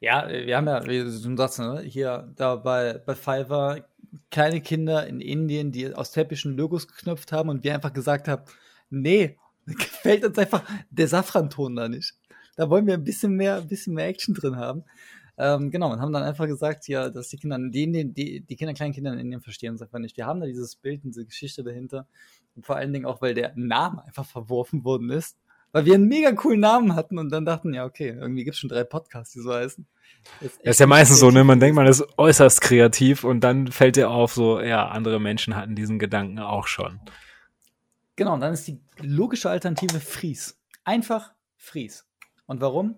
Ja, 0.00 0.28
wir 0.28 0.56
haben 0.56 0.66
ja, 0.66 0.84
wie 0.86 0.98
du 0.98 1.36
sagst, 1.36 1.60
ne, 1.60 1.80
hier 1.82 2.32
da 2.36 2.56
bei, 2.56 3.00
bei 3.06 3.14
Fiverr 3.14 3.84
kleine 4.30 4.60
Kinder 4.60 5.06
in 5.06 5.20
Indien, 5.20 5.70
die 5.70 5.94
aus 5.94 6.10
Teppichen 6.10 6.56
Logos 6.56 6.88
geknöpft 6.88 7.30
haben 7.32 7.48
und 7.50 7.62
wir 7.62 7.74
einfach 7.74 7.92
gesagt 7.92 8.28
haben, 8.28 8.42
nee, 8.90 9.38
gefällt 9.66 10.24
uns 10.24 10.38
einfach 10.38 10.64
der 10.90 11.06
Safranton 11.06 11.76
da 11.76 11.88
nicht. 11.88 12.14
Da 12.56 12.68
wollen 12.68 12.86
wir 12.86 12.94
ein 12.94 13.04
bisschen 13.04 13.34
mehr, 13.34 13.56
ein 13.56 13.68
bisschen 13.68 13.94
mehr 13.94 14.08
Action 14.08 14.34
drin 14.34 14.56
haben. 14.56 14.84
Ähm, 15.44 15.72
genau, 15.72 15.90
und 15.92 16.00
haben 16.00 16.12
dann 16.12 16.22
einfach 16.22 16.46
gesagt, 16.46 16.86
ja, 16.86 17.10
dass 17.10 17.28
die 17.28 17.36
Kinder, 17.36 17.58
die, 17.58 18.12
die, 18.12 18.42
die 18.42 18.56
Kinder, 18.56 18.74
kleinen 18.74 18.94
Kinder 18.94 19.12
in 19.12 19.18
Indien 19.18 19.40
verstehen 19.40 19.74
es 19.74 19.82
einfach 19.82 19.98
nicht. 19.98 20.16
Wir 20.16 20.24
haben 20.24 20.38
da 20.38 20.46
dieses 20.46 20.76
Bild, 20.76 21.02
diese 21.02 21.24
Geschichte 21.24 21.64
dahinter. 21.64 22.06
Und 22.54 22.64
vor 22.64 22.76
allen 22.76 22.92
Dingen 22.92 23.06
auch, 23.06 23.20
weil 23.20 23.34
der 23.34 23.52
Name 23.56 24.04
einfach 24.04 24.24
verworfen 24.24 24.84
worden 24.84 25.10
ist. 25.10 25.36
Weil 25.72 25.84
wir 25.84 25.94
einen 25.94 26.06
mega 26.06 26.30
coolen 26.30 26.60
Namen 26.60 26.94
hatten 26.94 27.18
und 27.18 27.30
dann 27.32 27.44
dachten, 27.44 27.74
ja, 27.74 27.84
okay, 27.84 28.10
irgendwie 28.10 28.44
gibt 28.44 28.54
es 28.54 28.60
schon 28.60 28.68
drei 28.68 28.84
Podcasts, 28.84 29.32
die 29.32 29.40
so 29.40 29.52
heißen. 29.52 29.84
Das 30.40 30.52
ist, 30.52 30.60
ist 30.62 30.80
ja 30.80 30.86
meistens 30.86 31.18
so, 31.18 31.32
ne? 31.32 31.42
Man 31.42 31.58
denkt, 31.58 31.74
man 31.74 31.88
ist 31.88 32.06
äußerst 32.16 32.60
kreativ 32.60 33.24
und 33.24 33.40
dann 33.40 33.66
fällt 33.66 33.96
dir 33.96 34.10
auf, 34.10 34.34
so, 34.34 34.60
ja, 34.60 34.86
andere 34.86 35.18
Menschen 35.18 35.56
hatten 35.56 35.74
diesen 35.74 35.98
Gedanken 35.98 36.38
auch 36.38 36.68
schon. 36.68 37.00
Genau, 38.14 38.34
und 38.34 38.42
dann 38.42 38.52
ist 38.52 38.68
die 38.68 38.78
logische 39.00 39.50
Alternative 39.50 39.98
Fries. 39.98 40.56
Einfach 40.84 41.32
Fries. 41.56 42.06
Und 42.46 42.60
warum? 42.60 42.94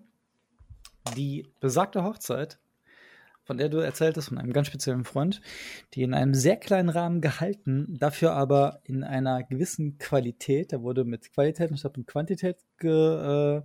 Die 1.15 1.47
besagte 1.59 2.03
Hochzeit, 2.03 2.59
von 3.43 3.57
der 3.57 3.69
du 3.69 3.77
erzählt 3.77 4.17
hast, 4.17 4.29
von 4.29 4.37
einem 4.37 4.53
ganz 4.53 4.67
speziellen 4.67 5.05
Freund, 5.05 5.41
die 5.93 6.01
in 6.01 6.13
einem 6.13 6.33
sehr 6.33 6.57
kleinen 6.57 6.89
Rahmen 6.89 7.21
gehalten, 7.21 7.95
dafür 7.99 8.33
aber 8.33 8.79
in 8.83 9.03
einer 9.03 9.43
gewissen 9.43 9.97
Qualität, 9.99 10.73
da 10.73 10.81
wurde 10.81 11.05
mit 11.05 11.31
Qualität 11.31 11.71
anstatt 11.71 11.97
mit 11.97 12.07
Quantität 12.07 12.57
ge, 12.79 12.91
äh, 13.57 13.61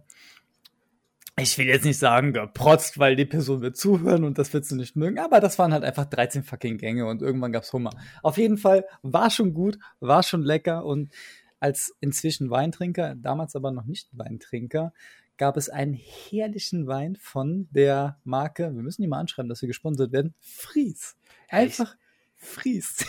ich 1.39 1.57
will 1.57 1.67
jetzt 1.67 1.87
nicht 1.87 1.99
sagen 1.99 2.35
geprotzt, 2.35 2.99
weil 2.99 3.17
die 3.17 3.25
Person 3.25 3.63
wird 3.63 3.77
zuhören 3.77 4.25
und 4.25 4.37
das 4.37 4.53
wird 4.53 4.67
sie 4.67 4.77
nicht 4.77 4.95
mögen, 4.97 5.19
aber 5.19 5.41
das 5.41 5.59
waren 5.59 5.73
halt 5.73 5.85
einfach 5.85 6.05
13 6.05 6.43
fucking 6.43 6.77
Gänge 6.77 7.07
und 7.07 7.23
irgendwann 7.23 7.53
gab's 7.53 7.73
Hummer. 7.73 7.93
Auf 8.23 8.37
jeden 8.37 8.59
Fall 8.59 8.85
war 9.01 9.31
schon 9.31 9.55
gut, 9.55 9.79
war 10.01 10.23
schon 10.23 10.43
lecker 10.43 10.85
und 10.85 11.11
als 11.59 11.95
inzwischen 12.01 12.51
Weintrinker, 12.51 13.15
damals 13.15 13.57
aber 13.57 13.71
noch 13.71 13.85
nicht 13.85 14.09
Weintrinker, 14.13 14.93
gab 15.41 15.57
es 15.57 15.71
einen 15.71 15.95
herrlichen 15.95 16.87
Wein 16.87 17.17
von 17.17 17.67
der 17.71 18.19
Marke, 18.25 18.75
wir 18.75 18.83
müssen 18.83 19.01
die 19.01 19.09
mal 19.09 19.21
anschreiben, 19.21 19.49
dass 19.49 19.63
wir 19.63 19.69
gesponsert 19.69 20.13
werden, 20.13 20.35
Fries. 20.39 21.17
Einfach 21.49 21.97
Fries. 22.37 23.07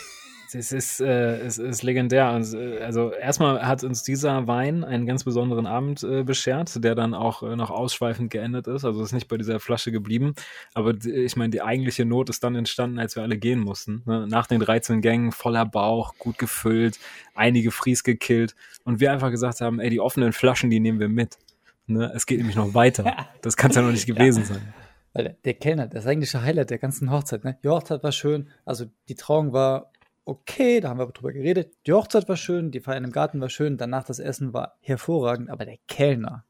Es 0.54 0.70
ist, 0.70 1.00
äh, 1.00 1.38
es 1.40 1.56
ist 1.56 1.82
legendär. 1.82 2.26
Also, 2.26 2.58
also, 2.58 3.10
erstmal 3.10 3.66
hat 3.66 3.84
uns 3.84 4.02
dieser 4.02 4.46
Wein 4.46 4.84
einen 4.84 5.06
ganz 5.06 5.24
besonderen 5.24 5.66
Abend 5.66 6.02
äh, 6.02 6.24
beschert, 6.24 6.84
der 6.84 6.94
dann 6.94 7.14
auch 7.14 7.42
äh, 7.42 7.56
noch 7.56 7.70
ausschweifend 7.70 8.30
geendet 8.30 8.66
ist. 8.66 8.84
Also 8.84 9.02
ist 9.02 9.12
nicht 9.12 9.28
bei 9.28 9.38
dieser 9.38 9.60
Flasche 9.60 9.92
geblieben. 9.92 10.34
Aber 10.74 10.92
ich 11.04 11.36
meine, 11.36 11.50
die 11.50 11.62
eigentliche 11.62 12.04
Not 12.04 12.28
ist 12.28 12.44
dann 12.44 12.54
entstanden, 12.54 12.98
als 12.98 13.16
wir 13.16 13.22
alle 13.22 13.38
gehen 13.38 13.60
mussten. 13.60 14.02
Ne? 14.04 14.26
Nach 14.26 14.46
den 14.46 14.60
13 14.60 15.00
Gängen, 15.00 15.32
voller 15.32 15.64
Bauch, 15.64 16.14
gut 16.18 16.36
gefüllt, 16.36 16.98
einige 17.34 17.70
Fries 17.70 18.04
gekillt. 18.04 18.54
Und 18.84 19.00
wir 19.00 19.10
einfach 19.10 19.30
gesagt 19.30 19.62
haben, 19.62 19.80
ey, 19.80 19.88
die 19.88 20.00
offenen 20.00 20.34
Flaschen, 20.34 20.68
die 20.68 20.80
nehmen 20.80 21.00
wir 21.00 21.08
mit. 21.08 21.38
Ne? 21.86 22.12
Es 22.14 22.26
geht 22.26 22.38
nämlich 22.38 22.56
noch 22.56 22.74
weiter. 22.74 23.28
Das 23.42 23.56
kann 23.56 23.70
es 23.70 23.76
ja 23.76 23.82
noch 23.82 23.92
nicht 23.92 24.06
gewesen 24.06 24.40
ja. 24.40 24.46
sein. 24.46 24.74
Weil 25.12 25.36
der 25.44 25.54
Kellner, 25.54 25.88
das 25.88 26.06
eigentliche 26.06 26.42
Highlight 26.42 26.70
der 26.70 26.78
ganzen 26.78 27.10
Hochzeit, 27.10 27.44
ne? 27.44 27.58
Die 27.62 27.68
Hochzeit 27.68 28.02
war 28.02 28.12
schön, 28.12 28.48
also 28.64 28.86
die 29.08 29.14
Trauung 29.14 29.52
war 29.52 29.92
okay, 30.24 30.80
da 30.80 30.90
haben 30.90 30.98
wir 30.98 31.06
drüber 31.06 31.32
geredet. 31.32 31.74
Die 31.86 31.92
Hochzeit 31.92 32.28
war 32.28 32.36
schön, 32.36 32.70
die 32.70 32.80
Feier 32.80 32.98
im 32.98 33.12
Garten 33.12 33.40
war 33.40 33.48
schön, 33.48 33.76
danach 33.76 34.04
das 34.04 34.18
Essen 34.18 34.52
war 34.52 34.76
hervorragend, 34.80 35.50
aber 35.50 35.64
der 35.64 35.78
Kellner 35.88 36.44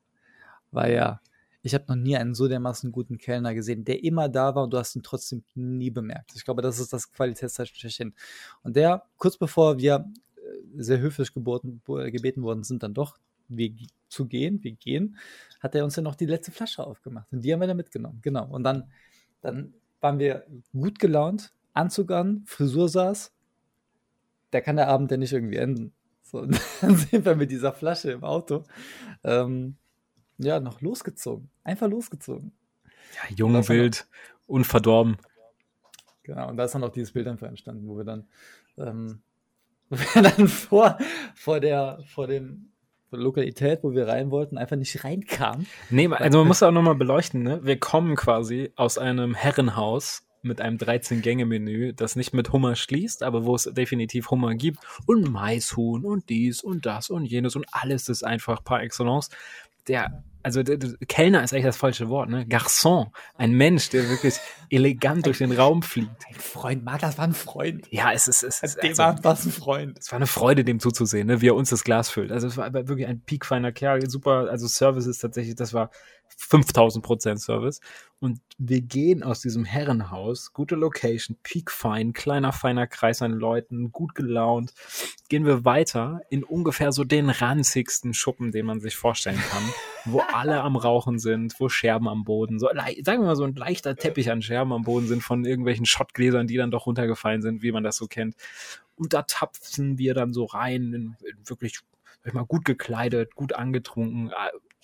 war 0.71 0.89
ja, 0.89 1.21
ich 1.63 1.75
habe 1.75 1.85
noch 1.89 1.97
nie 1.97 2.17
einen 2.17 2.35
so 2.35 2.49
dermaßen 2.49 2.93
guten 2.93 3.19
Kellner 3.19 3.55
gesehen, 3.55 3.85
der 3.85 4.03
immer 4.05 4.29
da 4.29 4.55
war 4.55 4.65
und 4.65 4.73
du 4.73 4.79
hast 4.79 4.95
ihn 4.97 5.03
trotzdem 5.03 5.45
nie 5.55 5.91
bemerkt. 5.91 6.33
Ich 6.35 6.45
glaube, 6.45 6.63
das 6.63 6.79
ist 6.79 6.93
das 6.93 7.13
Qualitätszeichen. 7.13 8.15
Und 8.63 8.77
der, 8.77 9.05
kurz 9.17 9.37
bevor 9.37 9.79
wir 9.79 10.05
äh, 10.37 10.41
sehr 10.77 10.99
höflich 10.99 11.33
geboten, 11.33 11.81
gebeten 11.87 12.43
worden 12.43 12.65
sind, 12.65 12.83
dann 12.83 12.95
doch 12.95 13.19
wir 13.57 13.73
zu 14.09 14.27
gehen, 14.27 14.63
wir 14.63 14.73
gehen, 14.73 15.17
hat 15.61 15.75
er 15.75 15.85
uns 15.85 15.97
ja 15.97 16.03
noch 16.03 16.15
die 16.15 16.27
letzte 16.27 16.53
Flasche 16.53 16.87
aufgemacht. 16.87 17.33
Und 17.33 17.43
die 17.43 17.53
haben 17.53 17.61
wir 17.61 17.67
dann 17.67 17.77
mitgenommen. 17.77 18.21
Genau. 18.23 18.47
Und 18.47 18.65
dann, 18.65 18.91
dann 19.41 19.75
waren 20.01 20.19
wir 20.19 20.47
gut 20.73 20.99
gelaunt, 20.99 21.53
Anzug 21.73 22.11
an, 22.11 22.43
Frisur 22.47 22.89
saß, 22.89 23.33
da 24.51 24.61
kann 24.61 24.77
der 24.77 24.89
Abend 24.89 25.11
ja 25.11 25.17
nicht 25.17 25.33
irgendwie 25.33 25.57
enden. 25.57 25.93
So, 26.23 26.47
dann 26.81 26.97
sind 26.97 27.25
wir 27.25 27.35
mit 27.35 27.51
dieser 27.51 27.73
Flasche 27.73 28.13
im 28.13 28.25
Auto 28.25 28.65
ähm, 29.25 29.77
ja 30.39 30.61
noch 30.61 30.81
losgezogen. 30.81 31.51
Einfach 31.65 31.89
losgezogen. 31.89 32.53
Ja, 33.15 33.35
jung, 33.37 33.69
wild, 33.69 34.07
unverdorben. 34.47 35.17
Genau, 36.23 36.49
und 36.49 36.57
da 36.57 36.65
ist 36.65 36.75
dann 36.75 36.85
auch 36.85 36.93
dieses 36.93 37.13
Bild 37.13 37.27
einfach 37.27 37.49
entstanden, 37.49 37.87
wo 37.89 37.97
wir 37.97 38.05
dann, 38.05 38.29
ähm, 38.77 39.23
wo 39.91 39.97
wir 39.97 40.23
dann 40.23 40.49
vor, 40.49 40.99
vor 41.35 41.61
der, 41.61 42.01
vor 42.07 42.27
dem 42.27 42.72
Lokalität, 43.13 43.81
wo 43.83 43.93
wir 43.93 44.09
rein 44.09 44.31
wollten, 44.31 44.59
einfach 44.59 44.77
nicht 44.77 45.05
reinkamen. 45.05 45.67
Nee, 45.91 46.09
also 46.09 46.39
man 46.39 46.49
muss 46.49 46.63
auch 46.63 46.71
nochmal 46.71 46.95
beleuchten, 46.95 47.43
ne? 47.43 47.61
Wir 47.63 47.79
kommen 47.79 48.17
quasi 48.17 48.73
aus 48.77 48.99
einem 48.99 49.35
Herrenhaus 49.35 50.23
mit 50.43 50.61
einem 50.61 50.77
13-Gänge-Menü, 50.77 51.93
das 51.93 52.17
nicht 52.17 52.35
mit 52.35 52.53
Hummer 52.53 52.75
schließt, 52.75 53.23
aber 53.23 53.45
wo 53.45 53.55
es 53.55 53.65
definitiv 53.65 54.31
Hummer 54.31 54.55
gibt 54.55 54.79
und 55.07 55.31
Maishuhn 55.31 56.05
und 56.05 56.29
dies 56.29 56.63
und 56.63 56.85
das 56.85 57.11
und 57.11 57.25
jenes 57.27 57.55
und 57.55 57.67
alles 57.71 58.09
ist 58.09 58.25
einfach 58.25 58.65
par 58.65 58.83
excellence. 58.83 59.31
Der 59.87 60.25
also 60.43 60.63
Kellner 61.09 61.43
ist 61.43 61.53
eigentlich 61.53 61.65
das 61.65 61.77
falsche 61.77 62.09
Wort, 62.09 62.29
ne? 62.29 62.45
Garçon, 62.47 63.11
ein 63.37 63.53
Mensch, 63.53 63.91
der 63.91 64.09
wirklich 64.09 64.35
elegant 64.71 65.27
durch 65.27 65.39
den 65.39 65.53
Raum 65.53 65.83
fliegt. 65.83 66.11
Ein 66.29 66.35
Freund, 66.35 66.85
Marc, 66.85 67.01
das 67.01 67.19
war 67.19 67.25
ein 67.25 67.35
Freund. 67.35 67.87
Ja, 67.91 68.13
es 68.13 68.29
ist, 68.29 68.43
es 68.43 68.63
ist 68.63 68.83
dem 68.83 68.91
also, 68.91 69.03
war 69.03 69.19
was 69.23 69.45
ein 69.45 69.53
Freund. 69.53 69.99
Es 69.99 70.11
war 70.11 70.17
eine 70.17 70.27
Freude, 70.27 70.65
dem 70.65 70.81
zuzusehen, 70.81 71.27
ne? 71.27 71.41
wie 71.41 71.49
er 71.49 71.55
uns 71.55 71.71
das 71.71 71.85
Glas 71.85 72.09
füllt. 72.11 72.33
Also 72.33 72.47
es 72.47 72.57
war 72.57 72.73
wirklich 72.73 73.07
ein 73.07 73.21
piekfeiner 73.21 73.73
Kerl, 73.73 74.09
super, 74.09 74.49
also 74.51 74.67
Service 74.67 75.07
ist 75.07 75.19
tatsächlich, 75.19 75.55
das 75.55 75.75
war 75.75 75.91
5000 76.37 77.05
Prozent 77.05 77.41
Service. 77.41 77.81
Und 78.21 78.41
wir 78.57 78.81
gehen 78.83 79.25
aus 79.25 79.41
diesem 79.41 79.65
Herrenhaus, 79.65 80.53
gute 80.53 80.77
Location, 80.77 81.37
piekfein, 81.43 82.13
kleiner, 82.13 82.53
feiner 82.53 82.87
Kreis 82.87 83.21
an 83.21 83.33
Leuten, 83.33 83.91
gut 83.91 84.15
gelaunt, 84.15 84.75
gehen 85.29 85.45
wir 85.45 85.65
weiter 85.65 86.21
in 86.31 86.45
ungefähr 86.45 86.93
so 86.93 87.03
den 87.03 87.31
ranzigsten 87.31 88.15
Schuppen, 88.15 88.53
den 88.53 88.67
man 88.67 88.81
sich 88.81 88.95
vorstellen 88.95 89.41
kann, 89.51 89.63
wo 90.05 90.21
alle 90.33 90.61
am 90.63 90.77
Rauchen 90.77 91.19
sind, 91.19 91.59
wo 91.59 91.69
Scherben 91.69 92.07
am 92.07 92.23
Boden, 92.23 92.61
so, 92.61 92.69
sagen 92.69 93.05
wir 93.05 93.19
mal 93.27 93.35
so 93.35 93.43
ein 93.43 93.57
leichter 93.57 93.97
Teppich 93.97 94.31
an 94.31 94.41
Scherben 94.41 94.73
am 94.73 94.85
Boden 94.85 95.09
sind 95.09 95.23
von 95.23 95.45
irgendwelchen 95.45 95.87
Schottgläsern, 95.87 96.47
die 96.47 96.57
dann 96.57 96.71
doch 96.71 96.87
runtergefallen 96.87 97.43
sind, 97.43 97.63
wie 97.63 97.73
man 97.73 97.83
das 97.83 97.97
so 97.97 98.07
kennt. 98.07 98.37
Und 98.95 99.15
da 99.15 99.23
tapfen 99.23 99.99
wir 99.99 100.15
dann 100.15 100.33
so 100.33 100.45
rein, 100.45 100.93
in, 100.93 101.17
in 101.29 101.49
wirklich 101.49 101.81
sag 102.23 102.29
ich 102.29 102.35
mal, 102.35 102.47
gut 102.47 102.65
gekleidet, 102.65 103.35
gut 103.35 103.55
angetrunken, 103.55 104.33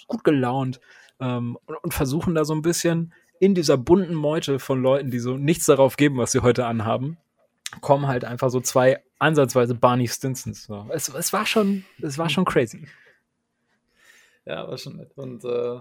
gut 0.06 0.24
gelaunt 0.24 0.80
ähm, 1.20 1.58
und, 1.66 1.76
und 1.76 1.94
versuchen 1.94 2.34
da 2.34 2.44
so 2.44 2.54
ein 2.54 2.62
bisschen 2.62 3.12
in 3.40 3.54
dieser 3.54 3.76
bunten 3.76 4.14
Meute 4.14 4.58
von 4.58 4.82
Leuten, 4.82 5.10
die 5.10 5.18
so 5.18 5.36
nichts 5.36 5.66
darauf 5.66 5.96
geben, 5.96 6.18
was 6.18 6.32
sie 6.32 6.40
heute 6.40 6.66
anhaben, 6.66 7.18
kommen 7.80 8.06
halt 8.06 8.24
einfach 8.24 8.50
so 8.50 8.60
zwei 8.60 9.02
ansatzweise 9.18 9.74
Barney 9.74 10.08
Stinsons. 10.08 10.64
So. 10.64 10.86
Es, 10.90 11.08
es 11.08 11.32
war 11.32 11.46
schon, 11.46 11.84
es 12.00 12.18
war 12.18 12.28
schon 12.28 12.44
crazy. 12.44 12.86
Ja, 14.44 14.66
war 14.66 14.78
schon 14.78 14.96
nett. 14.96 15.12
Und 15.16 15.44
äh, 15.44 15.80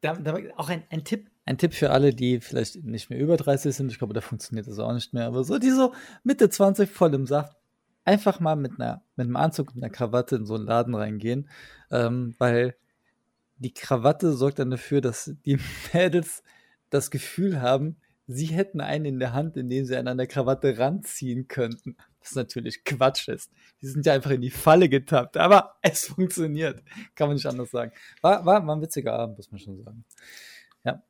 da, 0.00 0.14
da 0.14 0.38
auch 0.56 0.68
ein, 0.68 0.84
ein 0.90 1.04
Tipp, 1.04 1.30
ein 1.44 1.58
Tipp 1.58 1.74
für 1.74 1.90
alle, 1.90 2.14
die 2.14 2.40
vielleicht 2.40 2.84
nicht 2.84 3.10
mehr 3.10 3.18
über 3.18 3.36
30 3.36 3.74
sind. 3.74 3.92
Ich 3.92 3.98
glaube, 3.98 4.14
da 4.14 4.20
funktioniert 4.20 4.66
das 4.66 4.78
auch 4.78 4.92
nicht 4.92 5.12
mehr. 5.12 5.26
Aber 5.26 5.44
so, 5.44 5.58
die 5.58 5.70
so 5.70 5.92
Mitte 6.24 6.48
20 6.48 6.90
voll 6.90 7.14
im 7.14 7.26
Saft, 7.26 7.56
einfach 8.08 8.40
mal 8.40 8.56
mit 8.56 8.80
einer, 8.80 9.02
mit 9.16 9.26
einem 9.26 9.36
Anzug 9.36 9.74
und 9.74 9.82
einer 9.82 9.92
Krawatte 9.92 10.36
in 10.36 10.46
so 10.46 10.54
einen 10.54 10.64
Laden 10.64 10.94
reingehen. 10.94 11.50
Ähm, 11.90 12.34
weil 12.38 12.74
die 13.58 13.74
Krawatte 13.74 14.32
sorgt 14.32 14.58
dann 14.60 14.70
dafür, 14.70 15.02
dass 15.02 15.32
die 15.44 15.58
Mädels 15.92 16.42
das 16.88 17.10
Gefühl 17.10 17.60
haben, 17.60 17.96
sie 18.26 18.46
hätten 18.46 18.80
einen 18.80 19.04
in 19.04 19.18
der 19.18 19.34
Hand, 19.34 19.58
in 19.58 19.68
dem 19.68 19.84
sie 19.84 19.94
einen 19.94 20.08
an 20.08 20.16
der 20.16 20.26
Krawatte 20.26 20.78
ranziehen 20.78 21.48
könnten. 21.48 21.96
Was 22.20 22.34
natürlich 22.34 22.82
Quatsch 22.84 23.28
ist. 23.28 23.52
Die 23.82 23.86
sind 23.86 24.06
ja 24.06 24.14
einfach 24.14 24.30
in 24.30 24.40
die 24.40 24.50
Falle 24.50 24.88
getappt. 24.88 25.36
Aber 25.36 25.74
es 25.82 26.06
funktioniert. 26.06 26.82
Kann 27.14 27.28
man 27.28 27.36
nicht 27.36 27.46
anders 27.46 27.70
sagen. 27.70 27.92
War, 28.22 28.46
war, 28.46 28.66
war 28.66 28.74
ein 28.74 28.80
witziger 28.80 29.12
Abend, 29.12 29.36
muss 29.36 29.52
man 29.52 29.58
schon 29.60 29.76
sagen. 29.84 30.04
Ja. 30.82 31.02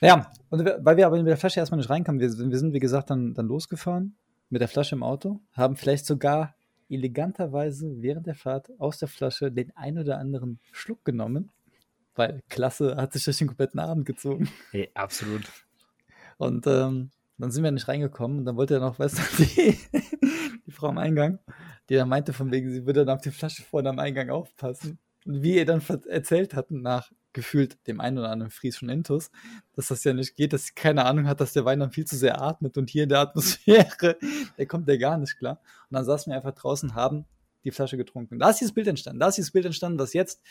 Ja, 0.00 0.30
und 0.50 0.64
weil 0.64 0.96
wir 0.96 1.06
aber 1.06 1.16
mit 1.16 1.26
der 1.26 1.36
Flasche 1.36 1.58
erstmal 1.58 1.78
nicht 1.78 1.90
reinkamen, 1.90 2.20
wir, 2.20 2.28
wir 2.28 2.58
sind, 2.58 2.72
wie 2.72 2.80
gesagt, 2.80 3.10
dann, 3.10 3.34
dann 3.34 3.46
losgefahren 3.46 4.14
mit 4.50 4.60
der 4.60 4.68
Flasche 4.68 4.94
im 4.94 5.02
Auto, 5.02 5.40
haben 5.52 5.76
vielleicht 5.76 6.06
sogar 6.06 6.54
eleganterweise 6.88 8.02
während 8.02 8.26
der 8.26 8.34
Fahrt 8.34 8.70
aus 8.78 8.98
der 8.98 9.08
Flasche 9.08 9.50
den 9.50 9.74
ein 9.76 9.98
oder 9.98 10.18
anderen 10.18 10.60
Schluck 10.72 11.04
genommen, 11.04 11.50
weil 12.14 12.42
Klasse 12.48 12.96
hat 12.96 13.12
sich 13.12 13.24
durch 13.24 13.38
den 13.38 13.48
kompletten 13.48 13.80
Abend 13.80 14.06
gezogen. 14.06 14.48
Hey, 14.70 14.90
absolut. 14.94 15.50
Und 16.36 16.66
ähm, 16.66 17.10
dann 17.38 17.50
sind 17.50 17.64
wir 17.64 17.70
nicht 17.70 17.88
reingekommen 17.88 18.38
und 18.38 18.44
dann 18.44 18.56
wollte 18.56 18.74
er 18.74 18.80
noch, 18.80 18.98
weißt 18.98 19.18
du, 19.18 19.22
die, 19.44 19.78
die 20.66 20.70
Frau 20.70 20.88
am 20.88 20.98
Eingang, 20.98 21.38
die 21.88 21.94
dann 21.94 22.08
meinte 22.08 22.32
von 22.32 22.50
wegen, 22.52 22.70
sie 22.70 22.86
würde 22.86 23.04
dann 23.04 23.16
auf 23.16 23.22
die 23.22 23.30
Flasche 23.30 23.62
vorne 23.62 23.88
am 23.88 23.98
Eingang 23.98 24.30
aufpassen. 24.30 24.98
Und 25.26 25.42
wie 25.42 25.56
ihr 25.56 25.64
dann 25.64 25.82
erzählt 26.08 26.54
hatten, 26.54 26.82
nach 26.82 27.10
gefühlt 27.34 27.76
dem 27.86 28.00
einen 28.00 28.18
oder 28.18 28.30
anderen 28.30 28.50
Fries 28.50 28.78
von 28.78 28.88
Intus, 28.88 29.30
dass 29.74 29.88
das 29.88 30.02
ja 30.04 30.14
nicht 30.14 30.36
geht, 30.36 30.54
dass 30.54 30.74
keine 30.74 31.04
Ahnung 31.04 31.26
hat, 31.26 31.40
dass 31.40 31.52
der 31.52 31.66
Wein 31.66 31.80
dann 31.80 31.90
viel 31.90 32.06
zu 32.06 32.16
sehr 32.16 32.40
atmet 32.40 32.78
und 32.78 32.88
hier 32.88 33.02
in 33.02 33.10
der 33.10 33.20
Atmosphäre, 33.20 34.16
der 34.58 34.66
kommt 34.66 34.88
ja 34.88 34.96
gar 34.96 35.18
nicht 35.18 35.36
klar. 35.36 35.60
Und 35.90 35.94
dann 35.96 36.04
saßen 36.04 36.30
wir 36.30 36.36
einfach 36.36 36.54
draußen, 36.54 36.94
haben 36.94 37.26
die 37.64 37.70
Flasche 37.70 37.96
getrunken. 37.96 38.38
Da 38.38 38.50
ist 38.50 38.60
dieses 38.60 38.72
Bild 38.72 38.86
entstanden. 38.86 39.20
Da 39.20 39.28
ist 39.28 39.36
dieses 39.36 39.50
Bild 39.50 39.66
entstanden, 39.66 39.98
was 39.98 40.12
jetzt 40.12 40.42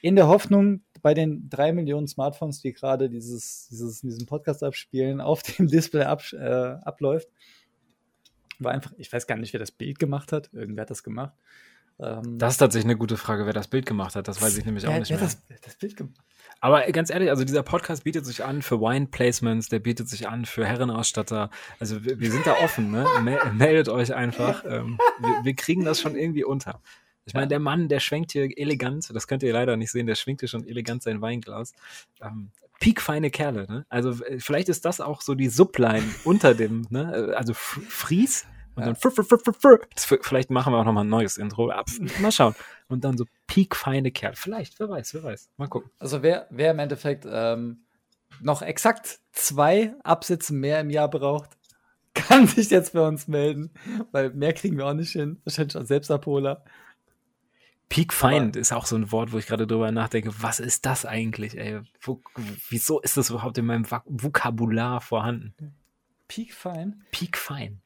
in 0.00 0.16
der 0.16 0.26
Hoffnung, 0.26 0.82
bei 1.00 1.14
den 1.14 1.48
drei 1.48 1.72
Millionen 1.72 2.08
Smartphones, 2.08 2.60
die 2.60 2.72
gerade 2.72 3.08
dieses, 3.08 3.68
dieses, 3.70 4.00
diesen 4.00 4.26
Podcast 4.26 4.62
abspielen, 4.62 5.20
auf 5.20 5.42
dem 5.42 5.68
Display 5.68 6.04
ab, 6.04 6.22
äh, 6.32 6.76
abläuft, 6.82 7.28
war 8.58 8.72
einfach, 8.72 8.92
ich 8.96 9.12
weiß 9.12 9.26
gar 9.26 9.36
nicht, 9.36 9.52
wer 9.52 9.60
das 9.60 9.70
Bild 9.70 9.98
gemacht 9.98 10.32
hat. 10.32 10.50
Irgendwer 10.52 10.82
hat 10.82 10.90
das 10.90 11.02
gemacht. 11.02 11.34
Ähm, 12.02 12.38
das 12.38 12.54
ist 12.54 12.58
tatsächlich 12.58 12.90
eine 12.90 12.98
gute 12.98 13.16
Frage, 13.16 13.46
wer 13.46 13.52
das 13.52 13.68
Bild 13.68 13.86
gemacht 13.86 14.16
hat. 14.16 14.28
Das 14.28 14.42
weiß 14.42 14.56
ich 14.58 14.64
nämlich 14.64 14.84
wer, 14.84 14.90
auch 14.90 14.98
nicht 14.98 15.10
mehr. 15.10 15.20
Das, 15.20 15.38
das 15.62 15.76
Bild 15.76 15.96
gemacht? 15.96 16.16
Aber 16.60 16.82
ganz 16.92 17.10
ehrlich, 17.10 17.30
also 17.30 17.44
dieser 17.44 17.62
Podcast 17.62 18.04
bietet 18.04 18.24
sich 18.24 18.44
an 18.44 18.62
für 18.62 18.80
Wine-Placements, 18.80 19.68
der 19.68 19.80
bietet 19.80 20.08
sich 20.08 20.28
an 20.28 20.44
für 20.44 20.64
Herrenausstatter. 20.64 21.50
Also 21.80 22.04
wir, 22.04 22.20
wir 22.20 22.30
sind 22.30 22.46
da 22.46 22.54
offen, 22.62 22.90
ne? 22.90 23.04
Meldet 23.54 23.88
euch 23.88 24.14
einfach. 24.14 24.64
Ähm, 24.64 24.98
wir, 25.18 25.44
wir, 25.44 25.54
kriegen 25.54 25.84
das 25.84 26.00
schon 26.00 26.14
irgendwie 26.16 26.44
unter. 26.44 26.80
Ich 27.24 27.34
meine, 27.34 27.48
der 27.48 27.60
Mann, 27.60 27.88
der 27.88 28.00
schwenkt 28.00 28.32
hier 28.32 28.56
elegant, 28.56 29.14
das 29.14 29.28
könnt 29.28 29.42
ihr 29.42 29.52
leider 29.52 29.76
nicht 29.76 29.92
sehen, 29.92 30.06
der 30.06 30.16
schwenkt 30.16 30.40
hier 30.40 30.48
schon 30.48 30.66
elegant 30.66 31.02
sein 31.02 31.20
Weinglas. 31.20 31.72
Ähm, 32.20 32.50
piekfeine 32.80 33.30
Kerle, 33.30 33.66
ne? 33.68 33.86
Also 33.88 34.24
äh, 34.24 34.38
vielleicht 34.38 34.68
ist 34.68 34.84
das 34.84 35.00
auch 35.00 35.20
so 35.20 35.34
die 35.34 35.48
Subline 35.48 36.04
unter 36.24 36.54
dem, 36.54 36.86
ne? 36.90 37.34
Also 37.36 37.54
Fries 37.54 38.46
und 38.74 38.82
ja. 38.82 38.86
dann 38.86 38.96
fr, 38.96 39.10
fr, 39.10 39.24
fr, 39.24 40.18
vielleicht 40.22 40.50
machen 40.50 40.72
wir 40.72 40.78
auch 40.78 40.84
nochmal 40.84 41.04
ein 41.04 41.10
neues 41.10 41.36
Intro. 41.36 41.72
Mal 42.20 42.32
schauen. 42.32 42.54
Und 42.88 43.04
dann 43.04 43.18
so 43.18 43.26
piekfeine 43.46 44.10
Kerl. 44.12 44.34
Vielleicht, 44.34 44.80
wer 44.80 44.88
weiß, 44.88 45.14
wer 45.14 45.24
weiß. 45.24 45.50
Mal 45.56 45.68
gucken. 45.68 45.90
Also 45.98 46.22
wer, 46.22 46.46
wer 46.50 46.70
im 46.70 46.78
Endeffekt 46.78 47.26
ähm, 47.30 47.84
noch 48.40 48.62
exakt 48.62 49.20
zwei 49.32 49.94
Absätze 50.04 50.54
mehr 50.54 50.80
im 50.80 50.90
Jahr 50.90 51.10
braucht, 51.10 51.50
kann 52.14 52.46
sich 52.46 52.70
jetzt 52.70 52.94
bei 52.94 53.06
uns 53.06 53.28
melden, 53.28 53.70
weil 54.10 54.30
mehr 54.30 54.52
kriegen 54.52 54.76
wir 54.76 54.86
auch 54.86 54.94
nicht 54.94 55.12
hin. 55.12 55.40
Wahrscheinlich 55.44 55.76
als 55.76 55.88
Selbstabholer. 55.88 56.64
Peak 57.90 58.14
Find 58.14 58.56
ist 58.56 58.72
auch 58.72 58.86
so 58.86 58.96
ein 58.96 59.12
Wort, 59.12 59.32
wo 59.32 59.38
ich 59.38 59.46
gerade 59.46 59.66
drüber 59.66 59.92
nachdenke, 59.92 60.32
was 60.40 60.60
ist 60.60 60.86
das 60.86 61.04
eigentlich, 61.04 61.58
ey? 61.58 61.80
Wo, 62.00 62.22
wieso 62.70 63.00
ist 63.00 63.18
das 63.18 63.28
überhaupt 63.28 63.58
in 63.58 63.66
meinem 63.66 63.84
Vokabular 63.90 65.02
vorhanden? 65.02 65.74
Peak 67.10 67.36
Fine? 67.36 67.82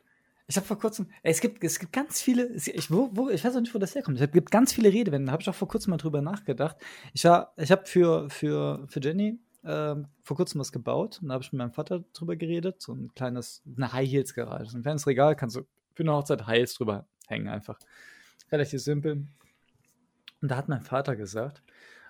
Ich 0.49 0.57
habe 0.57 0.67
vor 0.67 0.79
kurzem, 0.79 1.09
es 1.23 1.41
gibt, 1.41 1.63
es 1.65 1.79
gibt 1.81 1.93
ganz 1.93 2.23
viele, 2.23 2.47
ich, 2.55 2.91
wo, 2.91 3.11
wo, 3.13 3.29
ich 3.31 3.45
weiß 3.45 3.57
auch 3.57 3.61
nicht, 3.61 3.75
wo 3.75 3.79
das 3.79 3.97
herkommt. 3.97 4.21
Es 4.21 4.31
gibt 4.31 4.51
ganz 4.53 4.73
viele 4.73 4.89
Redewendungen, 4.89 5.27
da 5.27 5.33
habe 5.33 5.43
ich 5.43 5.49
auch 5.49 5.55
vor 5.55 5.67
kurzem 5.67 5.91
mal 5.91 5.97
drüber 5.97 6.23
nachgedacht. 6.23 6.77
Ich 7.13 7.25
ich 7.25 7.71
habe 7.73 7.87
für, 7.87 8.31
für, 8.31 8.87
für 8.87 9.01
Jenny 9.01 9.41
ähm, 9.65 10.07
vor 10.23 10.37
kurzem 10.37 10.61
was 10.61 10.71
gebaut 10.71 11.19
und 11.21 11.29
da 11.29 11.35
habe 11.35 11.43
ich 11.43 11.53
mit 11.53 11.59
meinem 11.59 11.73
Vater 11.73 12.05
drüber 12.13 12.37
geredet. 12.37 12.81
So 12.81 12.93
ein 12.93 13.13
kleines, 13.15 13.63
eine 13.77 13.93
High 13.93 14.09
Heels 14.09 14.35
Garage. 14.35 14.71
So 14.71 14.79
ein 14.79 14.83
kleines 14.83 15.07
Regal 15.09 15.35
kannst 15.35 15.57
du 15.57 15.63
für 15.95 16.05
eine 16.05 16.13
Hochzeit 16.13 16.47
High 16.47 16.59
Heels 16.59 16.75
drüber 16.75 17.07
hängen 17.27 17.49
einfach. 17.49 17.79
Relativ 18.53 18.81
simpel. 18.81 19.27
Und 20.41 20.51
da 20.51 20.57
hat 20.57 20.69
mein 20.69 20.83
Vater 20.83 21.17
gesagt, 21.17 21.63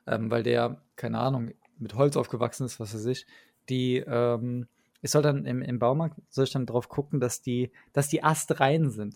ähm, 0.07 0.31
weil 0.31 0.43
der, 0.43 0.83
keine 0.97 1.19
Ahnung, 1.19 1.53
mit 1.79 1.95
Holz 1.95 2.17
aufgewachsen 2.17 2.67
ist, 2.67 2.79
was 2.81 2.95
weiß 2.95 3.07
ich, 3.07 3.27
die, 3.71 3.99
ähm, 4.07 4.67
ich 5.07 5.13
soll 5.13 5.23
dann 5.23 5.47
im, 5.47 5.63
im 5.63 5.79
Baumarkt, 5.79 6.21
soll 6.29 6.45
ich 6.45 6.53
dann 6.53 6.67
drauf 6.67 6.89
gucken, 6.89 7.21
dass 7.21 7.41
die, 7.41 7.71
dass 7.93 8.09
die 8.09 8.25
astrein 8.25 8.91
sind. 8.91 9.15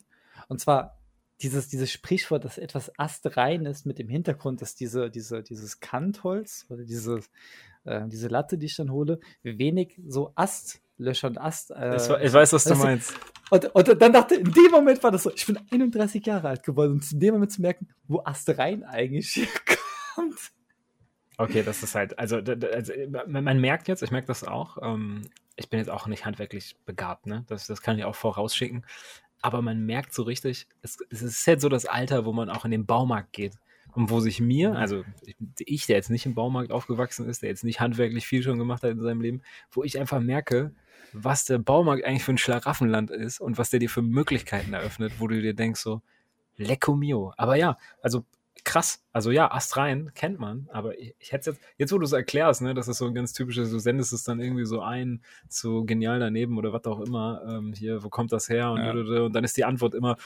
Und 0.49 0.61
zwar 0.61 0.97
dieses, 1.43 1.67
dieses 1.69 1.91
Sprichwort, 1.91 2.45
dass 2.45 2.59
etwas 2.59 2.97
astrein 2.97 3.67
ist 3.67 3.87
mit 3.87 3.99
dem 3.99 4.09
Hintergrund, 4.09 4.63
dass 4.63 4.77
diese, 4.77 5.11
diese, 5.11 5.43
dieses 5.43 5.81
Kantholz 5.81 6.65
oder 6.69 6.85
diese, 6.85 7.21
äh, 7.85 8.07
diese 8.07 8.29
Latte, 8.29 8.57
die 8.57 8.67
ich 8.67 8.77
dann 8.77 8.93
hole, 8.93 9.19
wenig 9.43 10.01
so 10.07 10.33
Astlöcher 10.37 11.27
und 11.27 11.39
Ast. 11.39 11.73
Äh, 11.73 11.97
ich 11.97 12.33
weiß, 12.33 12.53
was 12.53 12.65
du 12.65 12.77
meinst. 12.77 13.15
Und, 13.51 13.75
und 13.75 14.01
dann 14.01 14.13
dachte, 14.13 14.37
in 14.37 14.53
dem 14.53 14.71
Moment 14.71 15.03
war 15.03 15.11
das 15.11 15.25
so, 15.25 15.33
ich 15.33 15.45
bin 15.45 15.59
31 15.73 16.25
Jahre 16.25 16.51
alt 16.51 16.63
geworden 16.63 16.93
und 16.93 17.13
in 17.13 17.19
dem 17.19 17.35
Moment 17.35 17.51
zu 17.51 17.63
merken, 17.63 17.89
wo 18.07 18.23
Astrein 18.25 18.85
eigentlich 18.85 19.31
hier 19.31 19.49
kommt. 20.15 20.53
Okay, 21.41 21.63
das 21.63 21.83
ist 21.83 21.95
halt, 21.95 22.19
also, 22.19 22.37
also 22.37 22.93
man 23.27 23.61
merkt 23.63 23.89
jetzt, 23.89 24.03
ich 24.03 24.11
merke 24.11 24.27
das 24.27 24.45
auch, 24.45 24.77
ähm, 24.83 25.23
ich 25.57 25.71
bin 25.71 25.79
jetzt 25.79 25.89
auch 25.89 26.07
nicht 26.07 26.27
handwerklich 26.27 26.77
begabt, 26.85 27.25
ne? 27.25 27.47
Das, 27.49 27.67
das 27.67 27.81
kann 27.81 27.99
ich 27.99 28.05
auch 28.05 28.15
vorausschicken. 28.15 28.85
Aber 29.41 29.63
man 29.63 29.87
merkt 29.87 30.13
so 30.13 30.23
richtig, 30.23 30.69
es, 30.83 30.99
es 31.09 31.23
ist 31.23 31.47
halt 31.47 31.63
so 31.63 31.71
das 31.71 31.87
Alter, 31.87 32.27
wo 32.27 32.35
man 32.35 32.51
auch 32.51 32.67
in 32.67 32.71
den 32.71 32.85
Baumarkt 32.85 33.33
geht. 33.33 33.55
Und 33.93 34.11
wo 34.11 34.21
sich 34.21 34.39
mir, 34.43 34.77
also 34.77 35.03
ich, 35.57 35.87
der 35.87 35.97
jetzt 35.97 36.11
nicht 36.11 36.27
im 36.27 36.35
Baumarkt 36.35 36.73
aufgewachsen 36.73 37.27
ist, 37.27 37.41
der 37.41 37.49
jetzt 37.49 37.65
nicht 37.65 37.81
handwerklich 37.81 38.27
viel 38.27 38.43
schon 38.43 38.59
gemacht 38.59 38.83
hat 38.83 38.91
in 38.91 39.01
seinem 39.01 39.23
Leben, 39.23 39.41
wo 39.73 39.83
ich 39.83 39.99
einfach 39.99 40.21
merke, 40.21 40.75
was 41.15 41.47
der 41.47 41.59
Baumarkt 41.59 42.05
eigentlich 42.05 42.23
für 42.23 42.35
ein 42.35 42.39
Schlaraffenland 42.39 43.11
ist 43.11 43.41
und 43.41 43.57
was 43.57 43.71
der 43.71 43.81
dir 43.81 43.89
für 43.89 44.03
Möglichkeiten 44.03 44.75
eröffnet, 44.75 45.15
wo 45.19 45.27
du 45.27 45.41
dir 45.41 45.55
denkst 45.55 45.81
so, 45.81 46.03
lecco 46.57 46.95
mio. 46.95 47.33
Aber 47.39 47.57
ja, 47.57 47.79
also 48.03 48.27
krass. 48.71 49.03
Also 49.13 49.33
ja, 49.33 49.51
Astrein 49.51 50.13
kennt 50.15 50.39
man, 50.39 50.69
aber 50.73 50.97
ich, 50.97 51.17
ich 51.19 51.33
hätte 51.33 51.51
jetzt, 51.51 51.61
jetzt 51.77 51.93
wo 51.93 51.99
du 51.99 52.05
es 52.05 52.13
erklärst, 52.13 52.63
ne, 52.63 52.73
das 52.73 52.87
ist 52.87 52.99
so 52.99 53.07
ein 53.07 53.15
ganz 53.15 53.33
typisches, 53.33 53.71
du 53.71 53.81
sendest 53.81 54.13
es 54.13 54.23
dann 54.23 54.39
irgendwie 54.39 54.65
so 54.65 54.81
ein 54.81 55.23
zu 55.49 55.85
genial 55.85 56.21
daneben 56.21 56.57
oder 56.57 56.73
was 56.73 56.85
auch 56.85 57.01
immer, 57.01 57.43
ähm, 57.49 57.73
hier, 57.73 58.05
wo 58.05 58.09
kommt 58.11 58.31
das 58.31 58.49
her? 58.49 58.71
Und, 58.71 58.81
ja. 58.81 59.23
und 59.23 59.33
dann 59.33 59.43
ist 59.43 59.57
die 59.57 59.65
Antwort 59.65 59.95
immer, 59.95 60.17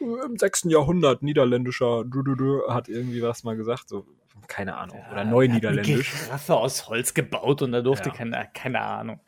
im 0.00 0.36
6. 0.36 0.64
Jahrhundert, 0.64 1.22
niederländischer, 1.22 2.04
du, 2.04 2.62
hat 2.68 2.90
irgendwie 2.90 3.22
was 3.22 3.42
mal 3.42 3.56
gesagt, 3.56 3.88
so, 3.88 4.06
keine 4.48 4.76
Ahnung, 4.76 4.98
ja, 4.98 5.12
oder 5.12 5.24
Neuniederländisch. 5.24 6.24
Giraffe 6.26 6.56
aus 6.56 6.86
Holz 6.88 7.14
gebaut 7.14 7.62
und 7.62 7.72
da 7.72 7.80
durfte 7.80 8.10
ja. 8.10 8.14
keine, 8.14 8.48
keine 8.52 8.82
Ahnung. 8.82 9.20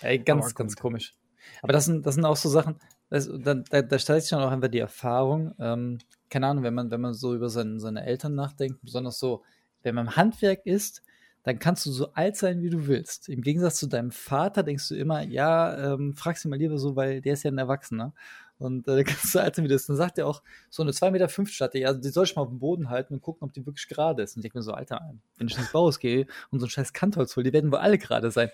Ey, 0.00 0.18
ganz, 0.18 0.54
ganz 0.54 0.76
komisch. 0.76 1.14
Aber 1.60 1.74
das 1.74 1.84
sind, 1.84 2.06
das 2.06 2.14
sind 2.14 2.24
auch 2.24 2.36
so 2.36 2.48
Sachen, 2.48 2.76
das, 3.10 3.28
da, 3.30 3.54
da, 3.54 3.82
da 3.82 3.98
stellt 3.98 4.22
sich 4.22 4.30
dann 4.30 4.40
auch 4.40 4.50
einfach 4.50 4.68
die 4.68 4.78
Erfahrung, 4.78 5.54
ähm, 5.58 5.98
keine 6.34 6.48
Ahnung, 6.48 6.64
wenn 6.64 6.74
man, 6.74 6.90
wenn 6.90 7.00
man 7.00 7.14
so 7.14 7.32
über 7.32 7.48
seine, 7.48 7.78
seine 7.78 8.04
Eltern 8.04 8.34
nachdenkt, 8.34 8.82
besonders 8.82 9.20
so, 9.20 9.44
wenn 9.84 9.94
man 9.94 10.08
im 10.08 10.16
Handwerk 10.16 10.66
ist, 10.66 11.04
dann 11.44 11.60
kannst 11.60 11.86
du 11.86 11.92
so 11.92 12.12
alt 12.14 12.36
sein, 12.36 12.60
wie 12.60 12.70
du 12.70 12.88
willst. 12.88 13.28
Im 13.28 13.40
Gegensatz 13.40 13.76
zu 13.76 13.86
deinem 13.86 14.10
Vater 14.10 14.64
denkst 14.64 14.88
du 14.88 14.96
immer, 14.96 15.22
ja, 15.22 15.94
ähm, 15.94 16.12
frag 16.14 16.36
sie 16.36 16.48
mal 16.48 16.58
lieber 16.58 16.76
so, 16.76 16.96
weil 16.96 17.20
der 17.20 17.34
ist 17.34 17.44
ja 17.44 17.52
ein 17.52 17.58
Erwachsener. 17.58 18.14
Und 18.58 18.88
äh, 18.88 19.04
kannst 19.04 19.32
du 19.32 19.38
alt 19.38 19.54
sein, 19.54 19.64
wie 19.64 19.68
du 19.68 19.76
bist. 19.76 19.88
Dann 19.88 19.94
sagt 19.94 20.18
er 20.18 20.26
auch, 20.26 20.42
so 20.70 20.82
eine 20.82 20.90
2,5 20.90 21.10
Meter 21.12 21.28
Stadt, 21.46 21.74
ja, 21.76 21.92
die 21.92 22.08
soll 22.08 22.24
ich 22.24 22.34
mal 22.34 22.42
auf 22.42 22.48
dem 22.48 22.58
Boden 22.58 22.90
halten 22.90 23.14
und 23.14 23.20
gucken, 23.20 23.46
ob 23.46 23.52
die 23.52 23.64
wirklich 23.64 23.86
gerade 23.86 24.24
ist. 24.24 24.34
Und 24.34 24.40
ich 24.40 24.42
denke 24.42 24.58
mir 24.58 24.62
so, 24.62 24.72
Alter, 24.72 25.14
wenn 25.36 25.46
ich 25.46 25.56
ins 25.56 25.70
Bauhaus 25.70 26.00
gehe 26.00 26.26
und 26.50 26.58
so 26.58 26.66
ein 26.66 26.70
scheiß 26.70 26.92
Kantholz 26.92 27.36
hole, 27.36 27.44
die 27.44 27.52
werden 27.52 27.70
wohl 27.70 27.78
alle 27.78 27.96
gerade 27.98 28.32
sein. 28.32 28.50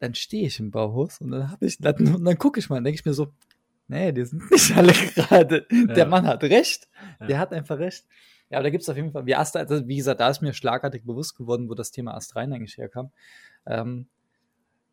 Dann 0.00 0.16
stehe 0.16 0.48
ich 0.48 0.58
im 0.58 0.72
Bauhaus 0.72 1.20
und 1.20 1.30
dann 1.30 1.48
habe 1.52 1.64
ich, 1.64 1.78
dann, 1.78 2.16
und 2.16 2.24
dann 2.24 2.38
gucke 2.38 2.58
ich 2.58 2.68
mal, 2.68 2.82
denke 2.82 2.98
ich 2.98 3.04
mir 3.04 3.14
so, 3.14 3.32
nee, 3.88 4.12
die 4.12 4.24
sind 4.24 4.50
nicht 4.50 4.76
alle 4.76 4.92
gerade. 4.92 5.66
Ja. 5.70 5.94
Der 5.94 6.06
Mann 6.06 6.26
hat 6.26 6.42
recht. 6.44 6.88
Ja. 7.20 7.26
Der 7.26 7.38
hat 7.38 7.52
einfach 7.52 7.78
recht. 7.78 8.04
Ja, 8.50 8.58
aber 8.58 8.64
da 8.64 8.70
gibt 8.70 8.82
es 8.82 8.88
auf 8.88 8.96
jeden 8.96 9.10
Fall, 9.10 9.26
wie 9.26 9.34
Ast, 9.34 9.56
also 9.56 9.86
wie 9.88 9.96
gesagt, 9.96 10.20
da 10.20 10.28
ist 10.28 10.40
mir 10.40 10.52
schlagartig 10.52 11.04
bewusst 11.04 11.36
geworden, 11.36 11.68
wo 11.68 11.74
das 11.74 11.90
Thema 11.90 12.14
Astrein 12.14 12.52
eigentlich 12.52 12.78
herkam. 12.78 13.10
Ähm, 13.66 14.06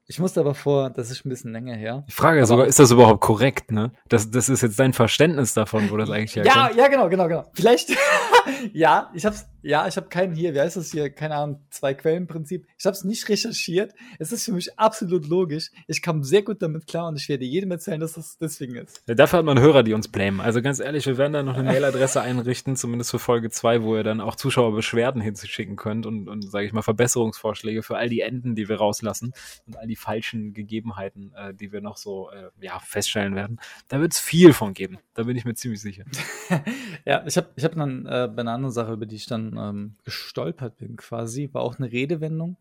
ich 0.06 0.20
musste 0.20 0.42
aber 0.42 0.54
vor, 0.54 0.90
das 0.90 1.12
ist 1.12 1.26
ein 1.26 1.30
bisschen 1.30 1.54
länger 1.54 1.76
her. 1.76 2.04
Die 2.08 2.12
Frage 2.12 2.42
ist 2.42 2.50
sogar, 2.50 2.66
ist 2.66 2.80
das 2.80 2.92
überhaupt 2.92 3.22
korrekt, 3.22 3.72
ne? 3.72 3.94
Das, 4.10 4.30
das 4.30 4.50
ist 4.50 4.62
jetzt 4.62 4.78
dein 4.78 4.92
Verständnis 4.92 5.54
davon, 5.54 5.90
wo 5.92 5.98
das 5.98 6.10
eigentlich 6.10 6.36
herkommt. 6.36 6.76
Ja, 6.76 6.84
ja, 6.84 6.88
genau, 6.90 7.08
genau, 7.08 7.28
genau. 7.28 7.46
Vielleicht, 7.54 7.90
ja, 8.74 9.12
ich 9.14 9.26
hab's, 9.26 9.46
ja, 9.64 9.88
ich 9.88 9.96
habe 9.96 10.10
keinen 10.10 10.36
hier, 10.36 10.54
wie 10.54 10.60
heißt 10.60 10.76
das 10.76 10.92
hier, 10.92 11.10
keine 11.10 11.36
Ahnung, 11.36 11.62
zwei 11.70 11.94
Quellenprinzip. 11.94 12.68
Ich 12.78 12.86
habe 12.86 12.94
es 12.94 13.06
nicht 13.06 13.28
recherchiert. 13.30 13.94
Es 14.20 14.32
ist 14.32 14.46
für 14.46 14.52
mich 14.52 14.78
absolut 14.78 15.28
logisch. 15.28 15.72
Ich 15.88 16.02
kam 16.02 16.22
sehr 16.24 16.42
gut 16.42 16.62
damit 16.62 16.86
klar 16.86 17.08
und 17.08 17.16
ich 17.16 17.30
werde 17.30 17.46
jedem 17.46 17.72
erzählen, 17.72 18.02
dass 18.02 18.14
das 18.14 18.38
deswegen 18.38 18.76
ist. 18.76 19.02
Ja, 19.08 19.16
dafür 19.16 19.40
hat 19.40 19.46
man 19.46 19.60
Hörer, 19.60 19.84
die 19.84 19.94
uns 19.94 20.10
blamen. 20.10 20.42
Also 20.42 20.62
ganz 20.62 20.80
ehrlich, 20.80 21.06
wir 21.06 21.18
werden 21.18 21.34
da 21.34 21.44
noch 21.44 21.56
eine 21.56 21.64
Mailadresse 21.64 22.22
einrichten, 22.22 22.76
zumindest 22.76 23.12
für 23.12 23.20
Folge 23.20 23.50
zwei, 23.50 23.84
wo 23.84 23.96
ihr 23.96 24.04
dann 24.04 24.20
auch 24.20 24.36
Zuschauerbeschwerden 24.36 25.22
hinschicken 25.22 25.78
könnt 25.78 26.06
und, 26.06 26.28
und 26.28 26.42
sage 26.52 26.66
ich 26.66 26.74
mal, 26.74 26.82
Verbesserungsvorschläge 26.82 27.84
für 27.84 27.96
all 27.96 28.10
die 28.10 28.20
Enden, 28.20 28.56
die 28.56 28.68
wir 28.68 28.78
rauslassen 28.78 29.34
und 29.66 29.78
all 29.78 29.88
die 29.88 29.96
falschen 29.96 30.54
Gegebenheiten, 30.54 31.34
äh, 31.36 31.54
die 31.54 31.72
wir 31.72 31.80
noch 31.80 31.96
so 31.96 32.30
äh, 32.32 32.50
ja, 32.60 32.80
feststellen 32.80 33.36
werden. 33.36 33.62
Da 33.88 34.02
wird 34.02 34.14
es 34.14 34.20
viel 34.20 34.52
von 34.52 34.74
geben. 34.74 35.00
Da 35.14 35.24
bin 35.24 35.38
ich 35.38 35.46
mir 35.46 35.54
ziemlich 35.56 35.82
sicher. 35.82 36.04
ja, 37.06 37.24
ich 37.26 37.38
habe 37.38 37.48
ich 37.56 37.64
hab 37.64 37.76
dann 37.76 38.06
äh, 38.06 38.28
bei 38.34 38.42
einer 38.42 38.54
anderen 38.54 38.74
Sache, 38.74 38.94
über 38.94 39.06
die 39.06 39.16
ich 39.16 39.26
dann 39.26 39.58
ähm, 39.58 39.96
gestolpert 40.04 40.78
bin 40.78 40.96
quasi, 40.98 41.50
war 41.54 41.62
auch 41.62 41.78
eine 41.78 41.92
Redewendung, 41.92 42.58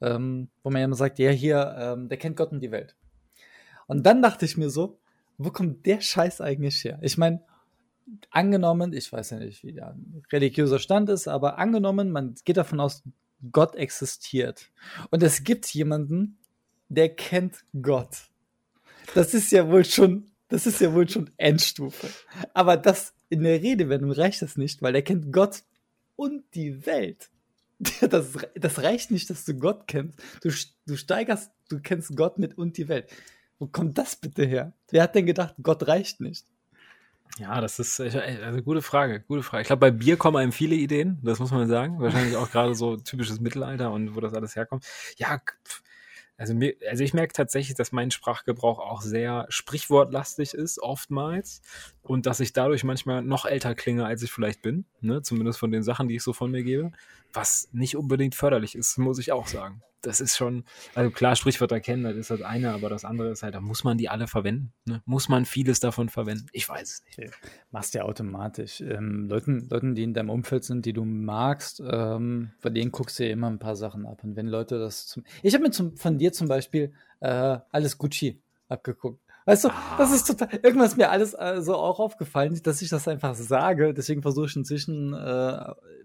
ähm, 0.00 0.48
wo 0.62 0.70
man 0.70 0.80
ja 0.80 0.86
immer 0.86 0.96
sagt, 0.96 1.18
ja 1.18 1.30
hier, 1.30 1.74
ähm, 1.78 2.08
der 2.08 2.18
kennt 2.18 2.36
Gott 2.36 2.52
und 2.52 2.60
die 2.60 2.70
Welt. 2.70 2.96
Und 3.86 4.04
dann 4.04 4.22
dachte 4.22 4.44
ich 4.44 4.56
mir 4.56 4.70
so, 4.70 4.98
wo 5.38 5.50
kommt 5.50 5.86
der 5.86 6.00
Scheiß 6.00 6.40
eigentlich 6.40 6.84
her? 6.84 6.98
Ich 7.02 7.18
meine, 7.18 7.40
angenommen, 8.30 8.92
ich 8.92 9.12
weiß 9.12 9.30
ja 9.30 9.38
nicht, 9.38 9.64
wie 9.64 9.72
der 9.72 9.96
religiöser 10.32 10.78
Stand 10.78 11.08
ist, 11.08 11.28
aber 11.28 11.58
angenommen, 11.58 12.10
man 12.10 12.34
geht 12.44 12.56
davon 12.56 12.80
aus, 12.80 13.02
Gott 13.52 13.74
existiert. 13.74 14.70
Und 15.10 15.22
es 15.22 15.44
gibt 15.44 15.66
jemanden, 15.66 16.38
der 16.88 17.08
kennt 17.14 17.64
Gott. 17.80 18.16
Das 19.14 19.34
ist 19.34 19.50
ja 19.50 19.68
wohl 19.68 19.84
schon, 19.84 20.30
das 20.48 20.66
ist 20.66 20.80
ja 20.80 20.92
wohl 20.92 21.08
schon 21.08 21.30
Endstufe. 21.36 22.08
Aber 22.52 22.76
das 22.76 23.14
in 23.30 23.42
der 23.42 23.62
Redewendung 23.62 24.12
reicht 24.12 24.42
das 24.42 24.56
nicht, 24.56 24.82
weil 24.82 24.92
der 24.92 25.02
kennt 25.02 25.32
Gott 25.32 25.62
und 26.16 26.44
die 26.54 26.84
Welt. 26.86 27.30
Das, 28.02 28.36
das 28.54 28.82
reicht 28.82 29.10
nicht, 29.10 29.30
dass 29.30 29.46
du 29.46 29.54
Gott 29.54 29.86
kennst. 29.86 30.18
Du, 30.42 30.50
du 30.86 30.96
steigerst, 30.98 31.50
du 31.70 31.80
kennst 31.80 32.14
Gott 32.14 32.38
mit 32.38 32.58
und 32.58 32.76
die 32.76 32.88
Welt. 32.88 33.10
Wo 33.58 33.66
kommt 33.66 33.96
das 33.96 34.16
bitte 34.16 34.44
her? 34.44 34.74
Wer 34.90 35.02
hat 35.02 35.14
denn 35.14 35.24
gedacht, 35.24 35.54
Gott 35.62 35.88
reicht 35.88 36.20
nicht? 36.20 36.44
Ja, 37.38 37.60
das 37.62 37.78
ist 37.78 37.98
also 37.98 38.62
gute 38.62 38.82
Frage, 38.82 39.20
gute 39.20 39.42
Frage. 39.42 39.62
Ich 39.62 39.66
glaube, 39.68 39.80
bei 39.80 39.90
Bier 39.90 40.18
kommen 40.18 40.36
einem 40.36 40.52
viele 40.52 40.74
Ideen, 40.74 41.18
das 41.22 41.38
muss 41.38 41.52
man 41.52 41.68
sagen. 41.68 42.00
Wahrscheinlich 42.00 42.36
auch 42.36 42.50
gerade 42.50 42.74
so 42.74 42.96
typisches 42.96 43.40
Mittelalter 43.40 43.92
und 43.92 44.14
wo 44.14 44.20
das 44.20 44.34
alles 44.34 44.56
herkommt. 44.56 44.84
Ja, 45.16 45.40
also, 46.40 46.54
mir, 46.54 46.74
also 46.88 47.04
ich 47.04 47.12
merke 47.12 47.34
tatsächlich, 47.34 47.76
dass 47.76 47.92
mein 47.92 48.10
Sprachgebrauch 48.10 48.78
auch 48.78 49.02
sehr 49.02 49.44
sprichwortlastig 49.50 50.54
ist, 50.54 50.80
oftmals. 50.80 51.60
Und 52.02 52.24
dass 52.24 52.40
ich 52.40 52.54
dadurch 52.54 52.82
manchmal 52.82 53.20
noch 53.20 53.44
älter 53.44 53.74
klinge, 53.74 54.06
als 54.06 54.22
ich 54.22 54.32
vielleicht 54.32 54.62
bin. 54.62 54.86
Ne? 55.02 55.20
Zumindest 55.20 55.58
von 55.58 55.70
den 55.70 55.82
Sachen, 55.82 56.08
die 56.08 56.16
ich 56.16 56.22
so 56.22 56.32
von 56.32 56.50
mir 56.50 56.62
gebe. 56.62 56.92
Was 57.34 57.68
nicht 57.72 57.94
unbedingt 57.94 58.34
förderlich 58.34 58.74
ist, 58.74 58.96
muss 58.96 59.18
ich 59.18 59.32
auch 59.32 59.46
sagen 59.48 59.82
das 60.02 60.20
ist 60.20 60.36
schon, 60.36 60.64
also 60.94 61.10
klar, 61.10 61.36
Sprichwörter 61.36 61.80
kennen, 61.80 62.04
das 62.04 62.16
ist 62.16 62.30
das 62.30 62.42
eine, 62.42 62.72
aber 62.72 62.88
das 62.88 63.04
andere 63.04 63.30
ist 63.30 63.42
halt, 63.42 63.54
da 63.54 63.60
muss 63.60 63.84
man 63.84 63.98
die 63.98 64.08
alle 64.08 64.26
verwenden. 64.26 64.72
Ne? 64.84 65.02
Muss 65.04 65.28
man 65.28 65.44
vieles 65.44 65.80
davon 65.80 66.08
verwenden? 66.08 66.46
Ich 66.52 66.68
weiß 66.68 66.90
es 66.90 67.18
nicht. 67.18 67.30
Machst 67.70 67.94
ja 67.94 68.02
automatisch. 68.02 68.80
Ähm, 68.80 69.28
Leuten, 69.28 69.68
Leuten, 69.68 69.94
die 69.94 70.02
in 70.02 70.14
deinem 70.14 70.30
Umfeld 70.30 70.64
sind, 70.64 70.86
die 70.86 70.92
du 70.92 71.04
magst, 71.04 71.82
ähm, 71.84 72.50
von 72.58 72.74
denen 72.74 72.92
guckst 72.92 73.18
du 73.18 73.26
ja 73.26 73.32
immer 73.32 73.48
ein 73.48 73.58
paar 73.58 73.76
Sachen 73.76 74.06
ab. 74.06 74.24
Und 74.24 74.36
wenn 74.36 74.46
Leute 74.46 74.78
das 74.78 75.06
zum. 75.06 75.24
Ich 75.42 75.54
habe 75.54 75.64
mir 75.64 75.70
zum, 75.70 75.96
von 75.96 76.18
dir 76.18 76.32
zum 76.32 76.48
Beispiel 76.48 76.92
äh, 77.20 77.58
alles 77.70 77.98
Gucci 77.98 78.42
abgeguckt. 78.68 79.20
Weißt 79.46 79.64
du, 79.64 79.68
ah. 79.68 79.96
das 79.98 80.12
ist 80.12 80.26
total. 80.26 80.48
Irgendwas 80.62 80.92
ist 80.92 80.96
mir 80.96 81.10
alles 81.10 81.34
äh, 81.34 81.60
so 81.60 81.74
auch 81.74 81.98
aufgefallen, 81.98 82.60
dass 82.62 82.82
ich 82.82 82.88
das 82.88 83.08
einfach 83.08 83.34
sage. 83.34 83.94
Deswegen 83.94 84.22
versuche 84.22 84.46
ich 84.46 84.56
inzwischen 84.56 85.14
äh, 85.14 85.64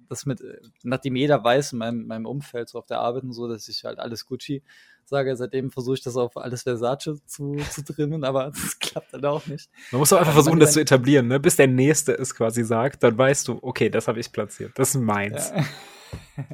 das 0.09 0.25
mit, 0.25 0.41
nachdem 0.83 1.15
jeder 1.15 1.43
weiß 1.43 1.73
in 1.73 1.79
meinem, 1.79 2.07
meinem 2.07 2.25
Umfeld, 2.25 2.69
so 2.69 2.77
auf 2.77 2.85
der 2.85 2.99
Arbeit 2.99 3.23
und 3.23 3.33
so, 3.33 3.47
dass 3.47 3.67
ich 3.67 3.83
halt 3.83 3.99
alles 3.99 4.25
Gucci 4.25 4.63
sage. 5.05 5.35
Seitdem 5.35 5.71
versuche 5.71 5.95
ich 5.95 6.03
das 6.03 6.15
auf 6.17 6.37
alles 6.37 6.63
Versace 6.63 7.21
zu, 7.25 7.55
zu 7.55 7.83
trimmen, 7.83 8.23
aber 8.23 8.51
das 8.53 8.79
klappt 8.79 9.13
dann 9.13 9.25
auch 9.25 9.45
nicht. 9.47 9.69
Man 9.91 9.99
muss 9.99 10.09
doch 10.09 10.19
einfach 10.19 10.33
versuchen, 10.33 10.59
das 10.59 10.73
zu 10.73 10.81
etablieren, 10.81 11.27
ne? 11.27 11.39
Bis 11.39 11.55
der 11.55 11.67
Nächste 11.67 12.13
es 12.13 12.35
quasi 12.35 12.63
sagt, 12.63 13.03
dann 13.03 13.17
weißt 13.17 13.47
du, 13.47 13.59
okay, 13.61 13.89
das 13.89 14.07
habe 14.07 14.19
ich 14.19 14.31
platziert. 14.31 14.71
Das 14.75 14.89
ist 14.89 15.01
meins. 15.01 15.51
Ja. 15.55 16.45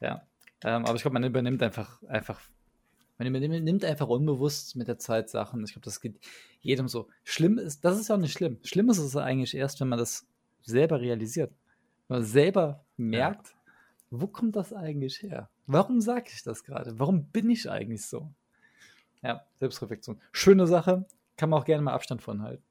ja. 0.00 0.22
Ähm, 0.64 0.86
aber 0.86 0.94
ich 0.94 1.02
glaube, 1.02 1.14
man 1.14 1.24
übernimmt 1.24 1.62
einfach, 1.62 2.02
einfach 2.04 2.40
man 3.18 3.32
nimmt 3.32 3.84
einfach 3.84 4.08
unbewusst 4.08 4.76
mit 4.76 4.88
der 4.88 4.98
Zeit 4.98 5.30
Sachen. 5.30 5.62
Ich 5.64 5.72
glaube, 5.72 5.84
das 5.84 6.00
geht 6.00 6.18
jedem 6.60 6.88
so. 6.88 7.08
Schlimm 7.22 7.58
ist, 7.58 7.84
das 7.84 7.98
ist 7.98 8.08
ja 8.08 8.16
auch 8.16 8.20
nicht 8.20 8.32
schlimm. 8.32 8.58
Schlimm 8.62 8.90
ist 8.90 8.98
es 8.98 9.16
eigentlich 9.16 9.54
erst, 9.54 9.80
wenn 9.80 9.88
man 9.88 9.98
das 9.98 10.26
selber 10.62 11.00
realisiert. 11.00 11.52
Wenn 12.08 12.18
man 12.18 12.24
selber 12.24 12.84
merkt, 12.96 13.48
ja. 13.48 13.72
wo 14.10 14.26
kommt 14.26 14.56
das 14.56 14.72
eigentlich 14.72 15.22
her? 15.22 15.48
Warum 15.66 16.00
sage 16.00 16.26
ich 16.32 16.42
das 16.42 16.64
gerade? 16.64 16.98
Warum 16.98 17.26
bin 17.26 17.48
ich 17.50 17.70
eigentlich 17.70 18.04
so? 18.04 18.30
Ja, 19.22 19.46
Selbstreflexion. 19.60 20.20
Schöne 20.32 20.66
Sache, 20.66 21.06
kann 21.36 21.50
man 21.50 21.60
auch 21.60 21.64
gerne 21.64 21.82
mal 21.82 21.94
Abstand 21.94 22.20
von 22.20 22.42
halten. 22.42 22.62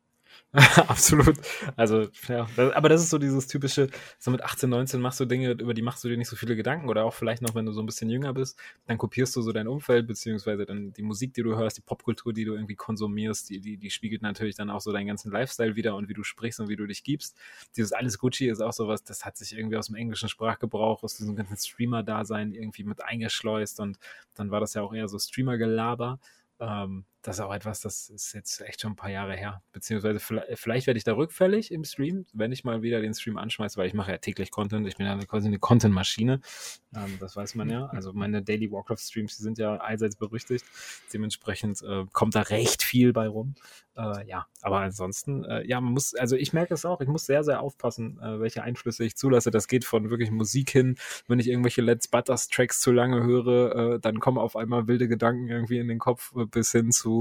Absolut. 0.88 1.36
Also, 1.76 2.10
ja, 2.28 2.48
das, 2.56 2.74
aber 2.74 2.88
das 2.88 3.02
ist 3.02 3.10
so 3.10 3.18
dieses 3.18 3.48
typische, 3.48 3.88
so 4.20 4.30
mit 4.30 4.44
18, 4.44 4.70
19 4.70 5.02
machst 5.02 5.20
du 5.20 5.26
Dinge, 5.26 5.52
über 5.52 5.74
die 5.74 5.82
machst 5.82 6.04
du 6.04 6.10
dir 6.10 6.18
nicht 6.18 6.30
so 6.30 6.36
viele 6.36 6.56
Gedanken 6.56 6.90
oder 6.90 7.06
auch 7.06 7.14
vielleicht 7.14 7.42
noch, 7.42 7.56
wenn 7.56 7.66
du 7.66 7.72
so 7.72 7.82
ein 7.82 7.88
bisschen 7.88 8.08
jünger 8.10 8.34
bist, 8.34 8.60
dann 8.86 9.00
kopierst 9.00 9.36
du 9.36 9.42
so 9.42 9.52
dein 9.52 9.68
Umfeld, 9.68 10.06
beziehungsweise 10.06 10.66
dann 10.68 10.94
die 10.94 11.02
Musik, 11.02 11.34
die 11.34 11.42
du 11.42 11.56
hörst, 11.56 11.78
die 11.78 11.82
Popkultur, 11.82 12.34
die 12.34 12.46
du 12.46 12.54
irgendwie 12.54 12.76
konsumierst, 12.76 13.50
die, 13.50 13.62
die, 13.62 13.78
die 13.78 13.90
spiegelt 13.90 14.22
natürlich 14.22 14.56
dann 14.56 14.70
auch 14.70 14.82
so 14.82 14.92
deinen 14.92 15.08
ganzen 15.08 15.32
Lifestyle 15.32 15.76
wieder 15.76 15.96
und 15.96 16.08
wie 16.08 16.14
du 16.14 16.24
sprichst 16.24 16.60
und 16.60 16.70
wie 16.70 16.76
du 16.76 16.86
dich 16.86 17.04
gibst. 17.04 17.36
Dieses 17.76 17.92
alles 17.92 18.20
Gucci 18.20 18.48
ist 18.48 18.62
auch 18.62 18.74
sowas, 18.74 19.04
das 19.04 19.26
hat 19.26 19.38
sich 19.38 19.58
irgendwie 19.58 19.78
aus 19.78 19.88
dem 19.88 19.96
englischen 19.96 20.30
Sprachgebrauch, 20.30 21.02
aus 21.02 21.18
diesem 21.18 21.36
ganzen 21.36 21.58
Streamer-Dasein 21.58 22.54
irgendwie 22.54 22.84
mit 22.84 23.04
eingeschleust 23.04 23.80
und 23.80 23.98
dann 24.36 24.52
war 24.52 24.60
das 24.60 24.76
ja 24.76 24.84
auch 24.84 24.94
eher 24.94 25.08
so 25.08 25.18
Streamer-Gelaber. 25.18 26.20
Ähm, 26.60 27.06
das 27.24 27.38
ist 27.38 27.42
auch 27.42 27.54
etwas, 27.54 27.80
das 27.80 28.10
ist 28.10 28.34
jetzt 28.34 28.60
echt 28.62 28.82
schon 28.82 28.92
ein 28.92 28.96
paar 28.98 29.10
Jahre 29.10 29.36
her. 29.36 29.64
Beziehungsweise 29.72 30.20
vielleicht, 30.20 30.60
vielleicht 30.60 30.88
werde 30.88 30.98
ich 30.98 31.06
da 31.06 31.14
rückfällig 31.14 31.72
im 31.72 31.86
Stream, 31.86 32.26
wenn 32.34 32.52
ich 32.52 32.66
mal 32.66 32.82
wieder 32.82 33.00
den 33.00 33.14
Stream 33.14 33.38
anschmeiße, 33.38 33.78
weil 33.78 33.88
ich 33.88 33.94
mache 33.94 34.12
ja 34.12 34.18
täglich 34.18 34.52
Content. 34.52 34.86
Ich 34.88 34.98
bin 34.98 35.06
ja 35.06 35.18
quasi 35.20 35.48
eine 35.48 35.58
Content-Maschine. 35.58 36.42
Ähm, 36.94 37.18
das 37.22 37.38
weiß 37.38 37.56
man 37.56 37.70
ja. 37.70 37.86
Also 37.88 38.12
meine 38.12 38.44
Daily 38.44 38.70
Warcraft-Streams, 38.70 39.38
die 39.38 39.44
sind 39.44 39.58
ja 39.58 39.78
allseits 39.78 40.18
berüchtigt. 40.18 40.66
Dementsprechend 41.14 41.82
äh, 41.82 42.06
kommt 42.12 42.36
da 42.36 42.42
recht 42.42 42.84
viel 42.84 43.14
bei 43.14 43.30
rum. 43.30 43.56
Äh, 43.96 44.28
ja, 44.28 44.48
aber 44.62 44.80
ansonsten, 44.80 45.46
äh, 45.46 45.66
ja, 45.66 45.80
man 45.80 45.94
muss, 45.94 46.16
also 46.16 46.36
ich 46.36 46.52
merke 46.52 46.74
es 46.74 46.84
auch, 46.84 47.00
ich 47.00 47.08
muss 47.08 47.26
sehr, 47.26 47.44
sehr 47.44 47.62
aufpassen, 47.62 48.20
äh, 48.20 48.40
welche 48.40 48.64
Einflüsse 48.64 49.06
ich 49.06 49.16
zulasse. 49.16 49.52
Das 49.52 49.68
geht 49.68 49.86
von 49.86 50.10
wirklich 50.10 50.32
Musik 50.32 50.72
hin, 50.72 50.98
wenn 51.28 51.40
ich 51.40 51.48
irgendwelche 51.48 51.82
Let's 51.82 52.08
Butters 52.08 52.48
Tracks 52.48 52.80
zu 52.80 52.92
lange 52.92 53.24
höre, 53.24 53.76
äh, 53.76 54.00
dann 54.00 54.20
kommen 54.20 54.40
auf 54.40 54.56
einmal 54.56 54.88
wilde 54.88 55.08
Gedanken 55.08 55.48
irgendwie 55.48 55.78
in 55.78 55.88
den 55.88 56.00
Kopf 56.00 56.34
äh, 56.36 56.46
bis 56.46 56.72
hin 56.72 56.92
zu 56.92 57.13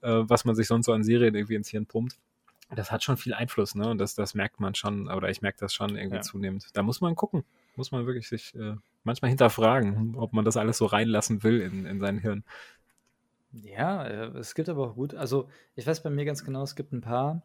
äh, 0.00 0.22
was 0.22 0.44
man 0.44 0.54
sich 0.54 0.66
sonst 0.66 0.86
so 0.86 0.92
an 0.92 1.04
Serien 1.04 1.34
irgendwie 1.34 1.54
ins 1.54 1.68
Hirn 1.68 1.86
pumpt. 1.86 2.18
Das 2.70 2.90
hat 2.90 3.02
schon 3.02 3.16
viel 3.16 3.32
Einfluss, 3.32 3.74
ne? 3.74 3.88
Und 3.88 3.98
das, 3.98 4.14
das 4.14 4.34
merkt 4.34 4.60
man 4.60 4.74
schon, 4.74 5.08
oder 5.08 5.30
ich 5.30 5.40
merke 5.40 5.58
das 5.58 5.72
schon 5.72 5.96
irgendwie 5.96 6.16
ja. 6.16 6.22
zunehmend. 6.22 6.68
Da 6.74 6.82
muss 6.82 7.00
man 7.00 7.14
gucken. 7.14 7.44
Muss 7.76 7.92
man 7.92 8.06
wirklich 8.06 8.28
sich 8.28 8.54
äh, 8.56 8.74
manchmal 9.04 9.30
hinterfragen, 9.30 10.14
ob 10.16 10.32
man 10.32 10.44
das 10.44 10.56
alles 10.56 10.76
so 10.78 10.86
reinlassen 10.86 11.42
will 11.42 11.60
in, 11.60 11.86
in 11.86 12.00
sein 12.00 12.18
Hirn. 12.18 12.44
Ja, 13.52 14.04
äh, 14.04 14.38
es 14.38 14.54
gibt 14.54 14.68
aber 14.68 14.88
auch 14.88 14.94
gut, 14.94 15.14
also 15.14 15.48
ich 15.74 15.86
weiß 15.86 16.02
bei 16.02 16.10
mir 16.10 16.24
ganz 16.24 16.44
genau, 16.44 16.62
es 16.62 16.76
gibt 16.76 16.92
ein 16.92 17.00
paar 17.00 17.42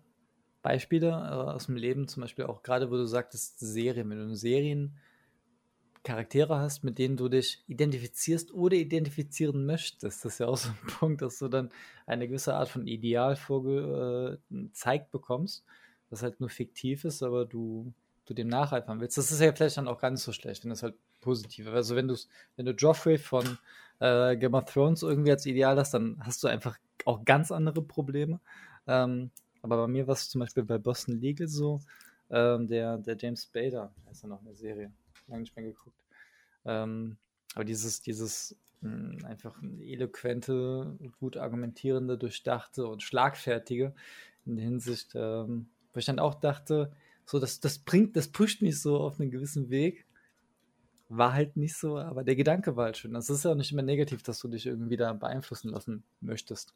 Beispiele 0.62 1.10
äh, 1.10 1.52
aus 1.52 1.68
dem 1.68 1.76
Leben, 1.76 2.08
zum 2.08 2.22
Beispiel 2.22 2.46
auch 2.46 2.64
gerade, 2.64 2.92
wo 2.92 2.96
du 2.96 3.06
sagtest, 3.06 3.60
Serien, 3.60 4.10
wenn 4.10 4.18
du 4.18 4.36
Serien 4.36 4.98
Charaktere 6.04 6.60
hast, 6.60 6.84
mit 6.84 7.00
denen 7.00 7.16
du 7.16 7.30
dich 7.30 7.64
identifizierst 7.68 8.54
oder 8.54 8.76
identifizieren 8.76 9.66
möchtest. 9.66 10.26
Das 10.26 10.34
ist 10.34 10.40
ja 10.40 10.48
auch 10.48 10.58
so 10.58 10.70
ein 10.70 10.88
Punkt, 11.00 11.22
dass 11.22 11.40
du 11.40 11.48
dann 11.48 11.70
eine 12.06 12.28
gewisse 12.28 12.56
Art 12.56 12.70
von 12.70 12.88
Ideal 12.88 13.36
vorgezeigt 13.36 15.08
äh, 15.08 15.12
bekommst, 15.12 15.64
das 16.10 16.22
halt 16.22 16.40
nur 16.40 16.50
fiktiv 16.50 17.06
ist, 17.06 17.24
aber 17.24 17.46
du, 17.46 17.94
du 18.26 18.34
dem 18.34 18.48
nacheifern 18.48 19.00
willst. 19.00 19.18
Das 19.18 19.32
ist 19.32 19.40
ja 19.40 19.54
vielleicht 19.54 19.78
dann 19.78 19.88
auch 19.88 20.00
gar 20.00 20.12
nicht 20.12 20.22
so 20.22 20.34
schlecht, 20.34 20.64
wenn 20.64 20.70
das 20.70 20.84
halt 20.84 20.96
positiv 21.22 21.68
ist. 21.68 21.74
Also 21.74 21.96
wenn 21.96 22.08
du 22.08 22.16
wenn 22.58 22.66
du 22.66 22.74
Joffrey 22.74 23.18
von 23.18 23.58
äh, 24.00 24.36
Game 24.36 24.54
of 24.54 24.66
Thrones 24.66 25.04
irgendwie 25.04 25.32
als 25.32 25.46
Ideal 25.46 25.78
hast, 25.78 25.94
dann 25.94 26.18
hast 26.20 26.44
du 26.44 26.50
einfach 26.50 26.78
auch 27.06 27.24
ganz 27.24 27.52
andere 27.52 27.82
Probleme. 27.82 28.42
Ähm, 28.88 29.32
aber 29.62 29.78
bei 29.78 29.88
mir 29.88 30.08
war 30.08 30.14
es 30.14 30.30
zum 30.30 30.40
Beispiel 30.40 30.64
bei 30.64 30.78
Boston 30.78 31.16
Legal 31.16 31.48
so, 31.48 31.80
ähm, 32.30 32.68
der, 32.68 32.98
der 32.98 33.16
James 33.18 33.46
Bader, 33.46 33.94
ist 34.12 34.24
ja 34.24 34.28
noch 34.28 34.42
eine 34.42 34.54
Serie 34.54 34.92
lange 35.28 35.42
nicht 35.42 35.56
mehr 35.56 35.66
geguckt. 35.66 36.00
Ähm, 36.66 37.18
aber 37.56 37.66
dieses, 37.66 38.02
dieses 38.02 38.58
mh, 38.82 38.92
hm, 38.92 39.26
einfach 39.26 39.56
eloquente, 39.82 40.98
gut 41.20 41.38
argumentierende, 41.38 42.18
durchdachte 42.18 42.88
und 42.88 43.04
schlagfertige 43.04 43.94
in 44.46 44.56
der 44.56 44.66
Hinsicht, 44.66 45.12
ähm, 45.16 45.68
wo 45.94 46.00
ich 46.00 46.06
dann 46.06 46.20
auch 46.20 46.36
dachte, 46.36 46.92
so, 47.26 47.40
das, 47.40 47.60
das 47.60 47.80
bringt, 47.80 48.16
das 48.18 48.28
pusht 48.28 48.62
mich 48.62 48.82
so 48.82 49.00
auf 49.00 49.20
einen 49.20 49.32
gewissen 49.32 49.70
Weg. 49.70 50.06
War 51.08 51.34
halt 51.34 51.56
nicht 51.56 51.76
so, 51.76 51.98
aber 51.98 52.24
der 52.24 52.36
Gedanke 52.36 52.76
war 52.76 52.86
halt 52.86 52.98
schön. 52.98 53.14
Das 53.14 53.30
ist 53.30 53.46
ja 53.46 53.52
auch 53.52 53.56
nicht 53.56 53.72
immer 53.72 53.82
negativ, 53.82 54.24
dass 54.24 54.40
du 54.40 54.48
dich 54.48 54.66
irgendwie 54.66 54.98
da 54.98 55.14
beeinflussen 55.14 55.70
lassen 55.70 56.04
möchtest. 56.22 56.74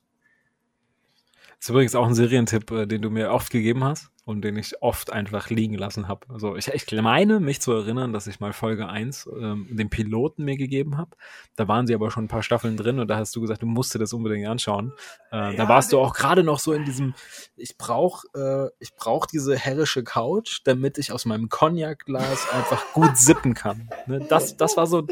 Das 1.34 1.66
ist 1.66 1.70
übrigens 1.70 1.96
auch 1.96 2.06
ein 2.06 2.14
Serientipp, 2.14 2.70
äh, 2.72 2.86
den 2.86 3.02
du 3.02 3.10
mir 3.10 3.32
oft 3.32 3.52
gegeben 3.52 3.84
hast 3.84 4.12
und 4.28 4.42
den 4.42 4.58
ich 4.58 4.82
oft 4.82 5.14
einfach 5.14 5.50
liegen 5.50 5.76
lassen 5.76 6.10
habe. 6.10 6.28
Also 6.28 6.58
ich, 6.58 6.68
ich 6.68 7.02
meine, 7.02 7.40
mich 7.40 7.62
zu 7.62 7.72
erinnern, 7.72 8.12
dass 8.12 8.28
ich 8.28 8.42
mal 8.42 8.52
Folge 8.52 8.90
1 8.90 9.30
ähm, 9.40 9.68
den 9.72 9.90
Piloten 9.90 10.44
mir 10.44 10.58
gegeben 10.58 10.98
habe. 10.98 11.12
Da 11.56 11.70
waren 11.70 11.88
sie 11.88 11.96
aber 11.96 12.12
schon 12.12 12.26
ein 12.26 12.28
paar 12.28 12.44
Staffeln 12.44 12.76
drin 12.76 13.00
und 13.00 13.08
da 13.08 13.16
hast 13.16 13.34
du 13.38 13.40
gesagt, 13.40 13.62
du 13.62 13.68
musst 13.68 13.96
dir 13.96 14.00
das 14.00 14.12
unbedingt 14.12 14.46
anschauen. 14.46 14.92
Äh, 15.32 15.38
ja, 15.38 15.54
da 15.54 15.70
warst 15.70 15.94
du 15.94 16.00
auch 16.00 16.14
gerade 16.14 16.44
noch 16.44 16.60
so 16.60 16.74
in 16.74 16.84
diesem, 16.84 17.14
ich 17.56 17.78
brauche 17.78 18.28
äh, 18.36 18.70
ich 18.84 18.96
brauch 18.96 19.28
diese 19.28 19.56
herrische 19.56 20.04
Couch, 20.04 20.60
damit 20.66 20.98
ich 20.98 21.14
aus 21.14 21.24
meinem 21.24 21.48
Cognac-Glas 21.48 22.50
einfach 22.52 22.84
gut 22.92 23.16
sippen 23.16 23.54
kann. 23.54 23.90
Ne? 24.08 24.26
Das, 24.28 24.58
das 24.58 24.76
war 24.76 24.88
so, 24.88 25.08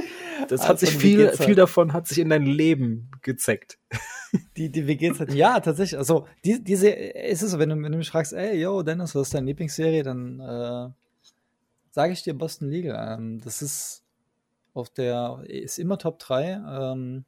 das 0.49 0.63
hat 0.63 0.71
also 0.71 0.87
sich 0.87 0.97
viel, 0.97 1.29
viel 1.29 1.55
davon 1.55 1.93
hat 1.93 2.05
sich 2.05 2.19
in 2.19 2.27
dein 2.27 2.45
Leben 2.45 3.11
gezeckt 3.21 3.77
die, 4.57 4.69
die 4.71 4.87
WG-Zeit. 4.87 5.33
Ja, 5.33 5.59
tatsächlich. 5.59 5.97
Also, 5.97 6.27
die, 6.43 6.63
diese, 6.63 6.89
ist 6.89 7.41
es 7.41 7.51
so, 7.51 7.59
wenn 7.59 7.69
du, 7.69 7.75
wenn 7.81 7.91
du 7.91 7.97
mich 7.97 8.09
fragst, 8.09 8.33
ey, 8.33 8.59
yo, 8.59 8.83
Dennis, 8.83 9.04
was 9.13 9.27
ist 9.27 9.33
deine 9.33 9.47
Lieblingsserie, 9.47 10.03
dann 10.03 10.39
äh, 10.39 10.89
sage 11.91 12.13
ich 12.13 12.23
dir 12.23 12.33
Boston 12.33 12.69
Legal. 12.69 13.17
Ähm, 13.17 13.41
das 13.41 13.61
ist 13.61 14.03
auf 14.73 14.89
der, 14.89 15.43
ist 15.47 15.77
immer 15.77 15.97
Top 15.97 16.19
3 16.19 16.63
ähm, 16.67 17.25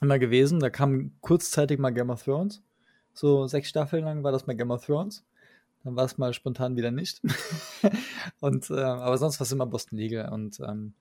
immer 0.00 0.18
gewesen. 0.18 0.60
Da 0.60 0.70
kam 0.70 1.12
kurzzeitig 1.20 1.78
mal 1.78 1.90
Game 1.90 2.10
of 2.10 2.22
Thrones. 2.22 2.62
So 3.12 3.46
sechs 3.46 3.68
Staffeln 3.68 4.04
lang 4.04 4.22
war 4.24 4.32
das 4.32 4.46
mal 4.46 4.56
Game 4.56 4.70
of 4.70 4.84
Thrones. 4.86 5.24
Dann 5.84 5.96
war 5.96 6.04
es 6.04 6.18
mal 6.18 6.32
spontan 6.32 6.76
wieder 6.76 6.90
nicht. 6.90 7.22
und, 8.40 8.70
äh, 8.70 8.80
aber 8.80 9.18
sonst 9.18 9.40
war 9.40 9.44
es 9.44 9.52
immer 9.52 9.66
Boston 9.66 9.98
Legal. 9.98 10.32
Und 10.32 10.60
ähm, 10.60 10.94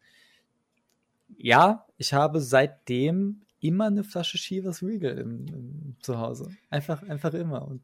ja, 1.37 1.85
ich 1.97 2.13
habe 2.13 2.41
seitdem 2.41 3.41
immer 3.59 3.87
eine 3.87 4.03
Flasche 4.03 4.37
Chivas 4.37 4.81
Regal 4.83 5.17
im, 5.17 5.47
im, 5.47 5.95
zu 6.01 6.17
Hause. 6.17 6.49
Einfach, 6.69 7.03
einfach 7.03 7.33
immer. 7.33 7.67
Und 7.67 7.81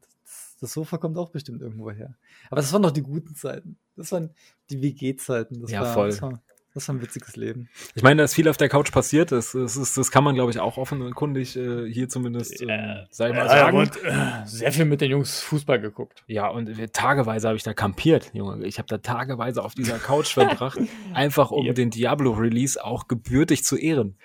das, 0.56 0.60
das, 0.60 0.72
Sofa 0.72 0.98
kommt 0.98 1.16
auch 1.18 1.30
bestimmt 1.30 1.62
irgendwo 1.62 1.90
her. 1.90 2.14
Aber 2.50 2.56
das 2.60 2.72
waren 2.72 2.82
doch 2.82 2.90
die 2.90 3.02
guten 3.02 3.34
Zeiten. 3.34 3.76
Das 3.96 4.12
waren 4.12 4.30
die 4.70 4.82
WG-Zeiten. 4.82 5.66
Ja, 5.68 5.82
war, 5.82 5.94
voll. 5.94 6.20
War, 6.20 6.42
Das 6.74 6.88
war 6.88 6.94
ein 6.94 7.02
witziges 7.02 7.36
Leben. 7.36 7.68
Ich 7.94 8.02
meine, 8.02 8.18
da 8.18 8.24
ist 8.24 8.34
viel 8.34 8.48
auf 8.48 8.56
der 8.56 8.68
Couch 8.68 8.92
passiert. 8.92 9.32
Das, 9.32 9.52
das, 9.52 9.76
ist, 9.76 9.96
das 9.96 10.10
kann 10.10 10.24
man, 10.24 10.34
glaube 10.34 10.50
ich, 10.50 10.58
auch 10.58 10.76
offenkundig 10.76 11.56
äh, 11.56 11.90
hier 11.90 12.08
zumindest, 12.08 12.60
äh, 12.60 13.04
sag 13.10 13.30
ich 13.30 13.36
mal, 13.36 13.48
sagen. 13.48 13.78
Und, 13.78 14.04
äh, 14.04 14.44
sehr 14.44 14.72
viel 14.72 14.84
mit 14.84 15.00
den 15.00 15.10
Jungs 15.10 15.40
Fußball 15.40 15.80
geguckt. 15.80 16.22
Ja, 16.26 16.48
und 16.48 16.70
tageweise 16.92 17.48
habe 17.48 17.56
ich 17.56 17.62
da 17.62 17.72
kampiert, 17.72 18.30
Junge. 18.34 18.66
Ich 18.66 18.78
habe 18.78 18.88
da 18.88 18.98
tageweise 18.98 19.62
auf 19.62 19.74
dieser 19.74 19.98
Couch 19.98 20.34
verbracht, 20.34 20.78
einfach 21.14 21.50
um 21.50 21.66
yep. 21.66 21.74
den 21.74 21.90
Diablo-Release 21.90 22.82
auch 22.82 23.08
gebürtig 23.08 23.64
zu 23.64 23.76
ehren. 23.76 24.16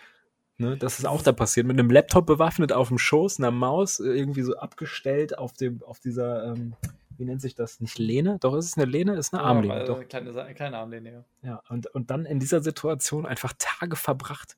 Ne, 0.62 0.78
das 0.78 1.00
ist 1.00 1.06
auch 1.06 1.24
da 1.24 1.32
passiert. 1.32 1.66
Mit 1.66 1.80
einem 1.80 1.90
Laptop 1.90 2.28
bewaffnet 2.28 2.72
auf 2.72 2.90
dem 2.90 3.00
Schoß, 3.00 3.40
einer 3.40 3.50
Maus, 3.50 4.00
äh, 4.00 4.04
irgendwie 4.04 4.44
so 4.44 4.56
abgestellt 4.56 5.36
auf 5.36 5.54
dem, 5.54 5.82
auf 5.82 6.00
dieser, 6.00 6.46
ähm, 6.46 6.76
wie 7.18 7.26
nennt 7.26 7.42
sich 7.42 7.56
das? 7.56 7.80
Nicht 7.80 7.98
Lehne? 7.98 8.38
Doch, 8.40 8.54
ist 8.54 8.66
es 8.66 8.78
eine 8.78 8.86
Lehne? 8.86 9.16
Ist 9.16 9.34
eine 9.34 9.42
ja, 9.42 9.48
Armlehne. 9.50 9.86
Doch. 9.86 10.08
Kleine, 10.08 10.54
kleine 10.54 10.78
Armlehne, 10.78 11.12
ja. 11.12 11.24
Ja, 11.42 11.64
und, 11.70 11.88
und 11.88 12.12
dann 12.12 12.26
in 12.26 12.40
dieser 12.40 12.62
Situation 12.62 13.26
einfach 13.26 13.54
Tage 13.58 13.96
verbracht. 13.96 14.56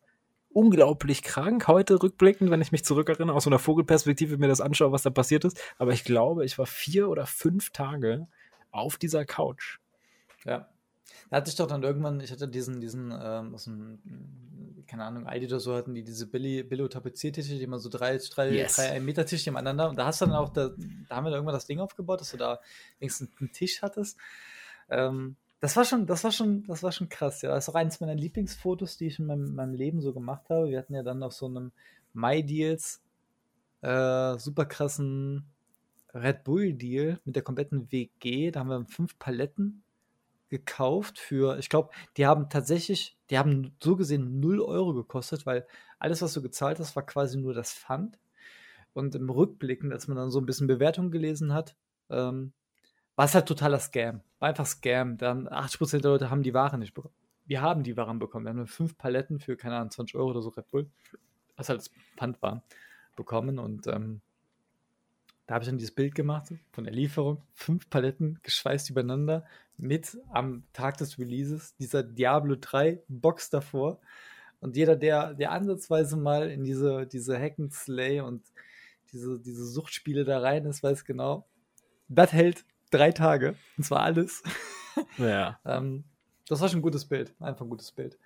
Unglaublich 0.50 1.24
krank 1.24 1.70
heute 1.70 2.04
rückblickend, 2.04 2.52
wenn 2.52 2.62
ich 2.62 2.74
mich 2.74 2.84
zurückerinnere, 2.84 3.34
aus 3.34 3.46
so 3.46 3.50
einer 3.50 3.58
Vogelperspektive 3.58 4.38
mir 4.38 4.50
das 4.50 4.60
anschaue, 4.60 4.92
was 4.92 5.04
da 5.04 5.10
passiert 5.10 5.46
ist. 5.46 5.58
Aber 5.78 5.94
ich 5.94 6.04
glaube, 6.04 6.44
ich 6.44 6.58
war 6.58 6.66
vier 6.66 7.08
oder 7.08 7.26
fünf 7.26 7.70
Tage 7.70 8.28
auf 8.72 8.98
dieser 8.98 9.24
Couch. 9.24 9.80
Ja. 10.44 10.68
Da 11.30 11.38
hatte 11.38 11.50
ich 11.50 11.56
doch 11.56 11.68
dann 11.68 11.84
irgendwann, 11.84 12.20
ich 12.20 12.32
hatte 12.32 12.48
diesen, 12.48 12.80
diesen, 12.82 13.12
ähm, 13.12 13.54
aus 13.54 13.66
dem, 13.66 14.00
keine 14.88 15.06
Ahnung, 15.06 15.26
Aldi 15.28 15.48
oder 15.48 15.60
so 15.60 15.76
hatten 15.76 15.94
die 15.94 16.04
diese 16.04 16.28
Billy, 16.28 16.64
Billo-Tapeziertische, 16.64 17.56
die 17.56 17.64
immer 17.64 17.80
so 17.80 17.90
drei, 17.90 18.18
drei, 18.18 18.52
yes. 18.52 18.76
drei 18.76 19.00
Meter 19.00 19.26
Tische 19.26 19.50
nebeneinander. 19.50 19.90
Und 19.90 19.98
da 19.98 20.06
hast 20.06 20.22
du 20.22 20.26
dann 20.26 20.36
auch, 20.36 20.50
da, 20.50 20.70
da 21.10 21.16
haben 21.16 21.26
wir 21.26 21.32
dann 21.32 21.40
irgendwann 21.40 21.56
das 21.56 21.66
Ding 21.66 21.80
aufgebaut, 21.80 22.22
dass 22.22 22.32
du 22.32 22.38
da 22.38 22.60
wenigstens 23.00 23.30
einen 23.40 23.52
Tisch 23.52 23.82
hattest. 23.82 24.18
Ähm, 24.90 25.36
das 25.60 25.76
war 25.78 25.86
schon, 25.86 26.06
das 26.06 26.24
war 26.24 26.32
schon, 26.32 26.64
das 26.66 26.84
war 26.84 26.92
schon 26.92 27.10
krass, 27.10 27.42
ja. 27.42 27.50
Das 27.52 27.66
ist 27.66 27.70
auch 27.70 27.76
eines 27.76 28.02
meiner 28.02 28.16
Lieblingsfotos, 28.16 28.98
die 28.98 29.08
ich 29.08 29.20
in 29.20 29.28
meinem, 29.28 29.56
meinem 29.56 29.74
Leben 29.74 30.02
so 30.02 30.14
gemacht 30.14 30.50
habe. 30.50 30.70
Wir 30.70 30.78
hatten 30.78 30.94
ja 30.94 31.04
dann 31.04 31.24
auf 31.24 31.34
so 31.34 31.46
einem 31.46 31.72
My-Deals 32.14 33.02
äh, 33.82 34.38
super 34.38 34.66
krassen 34.66 35.46
Red 36.14 36.44
Bull-Deal 36.44 37.20
mit 37.26 37.36
der 37.36 37.44
kompletten 37.44 37.92
WG. 37.92 38.52
Da 38.52 38.60
haben 38.60 38.70
wir 38.70 38.86
fünf 38.86 39.18
Paletten 39.20 39.83
gekauft 40.54 41.18
für, 41.18 41.58
ich 41.58 41.68
glaube, 41.68 41.90
die 42.16 42.28
haben 42.28 42.48
tatsächlich, 42.48 43.18
die 43.32 43.40
haben 43.40 43.76
so 43.82 43.96
gesehen 43.96 44.40
0 44.40 44.62
Euro 44.62 44.94
gekostet, 44.94 45.48
weil 45.48 45.66
alles, 45.98 46.22
was 46.22 46.34
du 46.34 46.44
gezahlt 46.44 46.80
hast, 46.80 46.96
war 46.96 47.04
quasi 47.04 47.40
nur 47.40 47.56
das 47.56 47.74
Pfand. 47.74 48.20
Und 48.94 49.16
im 49.16 49.32
Rückblicken, 49.32 49.92
als 49.92 50.08
man 50.08 50.16
dann 50.16 50.30
so 50.30 50.40
ein 50.40 50.46
bisschen 50.46 50.68
Bewertung 50.68 51.10
gelesen 51.10 51.54
hat, 51.54 51.76
ähm, 52.12 52.54
war 53.16 53.26
es 53.26 53.34
halt 53.34 53.48
totaler 53.48 53.80
Scam. 53.80 54.22
War 54.38 54.50
einfach 54.50 54.68
Scam. 54.68 55.18
Dann 55.18 55.48
80% 55.48 56.02
der 56.02 56.12
Leute 56.12 56.30
haben 56.30 56.44
die 56.44 56.54
Ware 56.54 56.78
nicht 56.78 56.94
bekommen. 56.94 57.16
Wir 57.46 57.64
haben 57.64 57.82
die 57.82 57.98
Waren 57.98 58.20
bekommen. 58.20 58.46
Wir 58.46 58.52
haben 58.52 58.68
fünf 58.68 58.96
Paletten 58.96 59.40
für, 59.40 59.58
keine 59.58 59.78
Ahnung, 59.78 59.90
20 59.90 60.16
Euro 60.16 60.30
oder 60.30 60.44
so 60.44 60.50
Red 60.50 60.70
Bull, 60.70 60.92
was 61.56 61.70
halt 61.70 61.80
das 61.80 61.90
Pfand 62.16 62.40
war, 62.44 62.64
bekommen. 63.16 63.58
Und 63.58 63.88
ähm, 63.88 64.22
da 65.46 65.56
habe 65.56 65.64
ich 65.64 65.70
dann 65.70 65.78
dieses 65.78 65.94
Bild 65.94 66.16
gemacht 66.16 66.54
von 66.72 66.86
der 66.86 66.94
Lieferung. 66.94 67.44
Fünf 67.54 67.90
Paletten 67.90 68.40
geschweißt 68.44 68.90
übereinander 68.90 69.46
mit 69.78 70.18
am 70.32 70.64
Tag 70.72 70.98
des 70.98 71.20
Releases 71.20 71.76
dieser 71.76 72.04
Diablo 72.04 72.56
3 72.60 73.02
Box 73.10 73.50
davor. 73.50 74.00
Und 74.62 74.78
jeder, 74.78 74.96
der, 74.96 75.34
der 75.34 75.52
ansatzweise 75.52 76.16
mal 76.16 76.50
in 76.50 76.64
diese, 76.64 77.06
diese 77.06 77.38
Hack 77.38 77.60
and 77.60 77.74
Slay 77.74 78.22
und 78.22 78.42
diese, 79.12 79.40
diese 79.40 79.66
Suchtspiele 79.66 80.24
da 80.24 80.40
rein 80.40 80.66
ist, 80.66 80.82
weiß 80.82 81.04
genau, 81.04 81.46
das 82.08 82.32
hält 82.32 82.64
drei 82.90 83.12
Tage. 83.12 83.56
Und 83.78 83.84
zwar 83.84 84.02
alles. 84.02 84.44
Ja. 85.18 85.60
ähm, 85.66 86.06
das 86.48 86.62
war 86.62 86.70
schon 86.70 86.80
ein 86.80 86.84
gutes 86.84 87.06
Bild. 87.06 87.34
Einfach 87.40 87.66
ein 87.66 87.70
gutes 87.70 87.92
Bild. 87.92 88.18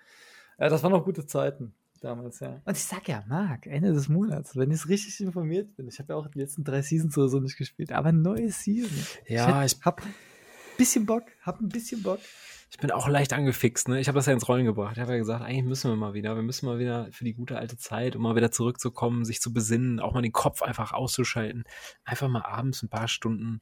Ja, 0.60 0.70
das 0.70 0.84
waren 0.84 0.92
noch 0.92 1.04
gute 1.04 1.26
Zeiten 1.26 1.74
damals, 2.00 2.40
ja. 2.40 2.62
Und 2.66 2.78
ich 2.78 2.84
sag 2.84 3.08
ja, 3.08 3.24
Marc, 3.28 3.68
Ende 3.68 3.94
des 3.94 4.10
Monats, 4.10 4.56
wenn 4.56 4.72
ich 4.72 4.88
richtig 4.88 5.20
informiert 5.20 5.76
bin. 5.76 5.88
Ich 5.88 6.00
habe 6.00 6.14
ja 6.14 6.20
auch 6.20 6.28
die 6.28 6.40
letzten 6.40 6.64
drei 6.64 6.82
Seasons 6.82 7.18
oder 7.18 7.30
so 7.30 7.40
nicht 7.40 7.58
gespielt, 7.58 7.92
aber 7.92 8.12
neue 8.12 8.52
Season. 8.52 8.98
Ja, 9.28 9.64
ich, 9.64 9.74
ich 9.74 9.86
hab 9.86 10.02
ein 10.04 10.14
bisschen 10.78 11.06
Bock, 11.06 11.24
hab 11.42 11.60
ein 11.60 11.70
bisschen 11.70 12.04
Bock. 12.04 12.20
Ich 12.70 12.78
bin 12.78 12.92
auch 12.92 13.08
leicht 13.08 13.32
angefixt, 13.34 13.88
ne? 13.88 14.00
Ich 14.00 14.08
habe 14.08 14.18
das 14.18 14.26
ja 14.26 14.34
ins 14.34 14.48
Rollen 14.48 14.66
gebracht. 14.66 14.98
Ich 14.98 15.02
habe 15.02 15.14
ja 15.14 15.18
gesagt, 15.18 15.42
eigentlich 15.44 15.64
müssen 15.64 15.90
wir 15.90 15.96
mal 15.96 16.14
wieder, 16.14 16.36
wir 16.36 16.44
müssen 16.44 16.66
mal 16.66 16.80
wieder 16.80 17.08
für 17.12 17.24
die 17.24 17.34
gute 17.34 17.58
alte 17.58 17.78
Zeit, 17.78 18.16
um 18.16 18.24
mal 18.24 18.36
wieder 18.36 18.52
zurückzukommen, 18.52 19.24
sich 19.24 19.40
zu 19.40 19.54
besinnen, 19.54 20.00
auch 20.00 20.14
mal 20.14 20.22
den 20.22 20.34
Kopf 20.34 20.62
einfach 20.62 20.92
auszuschalten. 20.92 21.64
Einfach 22.04 22.28
mal 22.28 22.44
abends 22.44 22.84
ein 22.84 22.90
paar 22.90 23.08
Stunden 23.08 23.62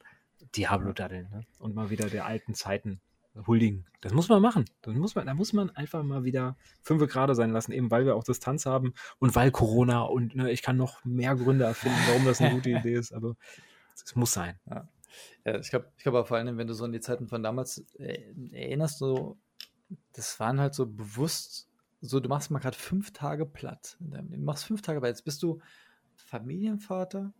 Diablo 0.56 0.91
daddeln, 0.91 1.30
ne? 1.30 1.41
Und 1.60 1.76
mal 1.76 1.89
wieder 1.89 2.10
der 2.10 2.26
alten 2.26 2.56
Zeiten 2.56 3.00
huldigen. 3.45 3.86
Das 4.02 4.13
muss 4.13 4.30
man 4.30 4.41
machen. 4.41 4.65
Das 4.82 4.93
muss 4.95 5.15
man, 5.15 5.26
da 5.26 5.34
muss 5.34 5.54
man 5.54 5.69
einfach 5.71 6.04
mal 6.04 6.24
wieder 6.24 6.58
fünf 6.82 7.06
Grad 7.08 7.36
sein 7.36 7.52
lassen, 7.52 7.71
eben 7.71 7.91
weil 7.91 8.06
wir 8.06 8.15
auch 8.15 8.24
Distanz 8.24 8.65
haben 8.65 8.93
und 9.19 9.36
weil 9.36 9.52
Corona 9.52 10.02
und 10.02 10.36
ne, 10.36 10.52
ich 10.52 10.62
kann 10.62 10.78
noch 10.78 11.04
mehr 11.04 11.36
Gründe 11.36 11.65
erfinden, 11.65 11.98
warum 12.08 12.26
das 12.26 12.39
eine 12.41 12.56
gute 12.56 12.69
Idee 12.69 12.95
ist, 12.95 13.13
aber 13.13 13.36
es 13.93 14.15
muss 14.15 14.34
sein. 14.34 14.60
Ja. 14.69 14.88
ja 15.45 15.60
ich 15.60 15.69
glaube, 15.69 15.91
ich 15.98 16.04
glaube 16.04 16.26
vor 16.26 16.38
allem, 16.38 16.58
wenn 16.58 16.67
du 16.67 16.74
so 16.74 16.86
an 16.86 16.91
die 16.91 17.00
Zeiten 17.00 17.28
von 17.28 17.43
damals 17.43 17.86
äh, 17.98 18.34
erinnerst, 18.52 19.00
so, 19.00 19.38
das 20.13 20.39
waren 20.39 20.60
halt 20.60 20.74
so 20.74 20.86
bewusst, 20.86 21.69
so 22.02 22.19
du 22.19 22.30
machst 22.30 22.52
mal 22.52 22.60
gerade 22.60 22.78
fünf 22.78 23.12
Tage 23.12 23.45
platt. 23.45 23.98
Du 24.00 24.38
machst 24.38 24.65
fünf 24.65 24.82
Tage, 24.82 25.02
weil 25.02 25.10
jetzt 25.10 25.26
bist 25.26 25.41
du 25.43 25.60
Familienvater, 26.15 27.34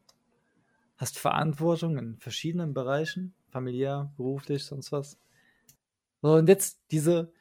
hast 0.98 1.20
Verantwortung 1.20 1.98
in 1.98 2.18
verschiedenen 2.18 2.74
Bereichen, 2.74 3.34
familiär, 3.50 4.12
beruflich, 4.18 4.66
sonst 4.66 4.92
was 4.92 5.20
so, 6.22 6.34
und 6.34 6.48
jetzt 6.48 6.80
diese, 6.92 7.32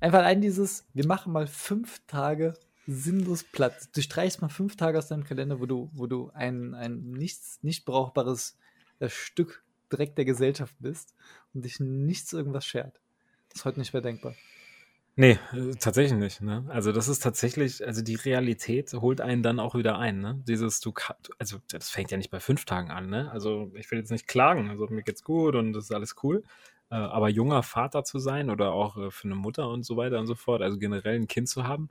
einfach 0.00 0.24
ein 0.24 0.40
dieses, 0.40 0.86
wir 0.94 1.06
machen 1.06 1.32
mal 1.32 1.46
fünf 1.46 2.00
Tage 2.06 2.54
sinnlos 2.86 3.44
platt. 3.44 3.88
Du 3.94 4.02
streichst 4.02 4.42
mal 4.42 4.48
fünf 4.48 4.76
Tage 4.76 4.98
aus 4.98 5.08
deinem 5.08 5.24
Kalender, 5.24 5.60
wo 5.60 5.66
du, 5.66 5.90
wo 5.92 6.06
du 6.06 6.30
ein, 6.30 6.74
ein 6.74 7.10
nichts, 7.10 7.58
nicht 7.62 7.84
brauchbares 7.84 8.58
äh, 8.98 9.08
Stück 9.08 9.64
Dreck 9.88 10.16
der 10.16 10.24
Gesellschaft 10.24 10.74
bist 10.78 11.14
und 11.52 11.64
dich 11.64 11.80
nichts 11.80 12.32
irgendwas 12.32 12.64
schert. 12.64 13.00
Das 13.48 13.60
ist 13.60 13.64
heute 13.64 13.80
nicht 13.80 13.92
mehr 13.92 14.02
denkbar. 14.02 14.34
Nee, 15.16 15.38
äh, 15.52 15.74
tatsächlich 15.78 16.18
nicht. 16.18 16.40
Ne? 16.40 16.64
Also 16.68 16.92
das 16.92 17.08
ist 17.08 17.22
tatsächlich, 17.22 17.84
also 17.86 18.00
die 18.00 18.14
Realität 18.14 18.92
holt 18.94 19.20
einen 19.20 19.42
dann 19.42 19.58
auch 19.58 19.74
wieder 19.74 19.98
ein. 19.98 20.20
Ne? 20.20 20.42
Dieses, 20.46 20.80
du 20.80 20.94
also 21.38 21.58
das 21.70 21.90
fängt 21.90 22.10
ja 22.10 22.16
nicht 22.16 22.30
bei 22.30 22.40
fünf 22.40 22.64
Tagen 22.64 22.90
an. 22.90 23.10
Ne? 23.10 23.30
Also 23.30 23.70
ich 23.74 23.90
will 23.90 23.98
jetzt 23.98 24.10
nicht 24.10 24.28
klagen. 24.28 24.70
Also 24.70 24.86
mir 24.86 25.02
geht's 25.02 25.24
gut 25.24 25.56
und 25.56 25.72
das 25.72 25.84
ist 25.84 25.92
alles 25.92 26.14
cool. 26.22 26.44
Äh, 26.90 26.96
aber 26.96 27.28
junger 27.28 27.62
Vater 27.62 28.04
zu 28.04 28.18
sein 28.18 28.50
oder 28.50 28.72
auch 28.72 28.96
äh, 28.96 29.10
für 29.10 29.28
eine 29.28 29.36
Mutter 29.36 29.68
und 29.68 29.84
so 29.84 29.96
weiter 29.96 30.18
und 30.18 30.26
so 30.26 30.34
fort, 30.34 30.62
also 30.62 30.78
generell 30.78 31.16
ein 31.16 31.28
Kind 31.28 31.48
zu 31.48 31.64
haben, 31.64 31.90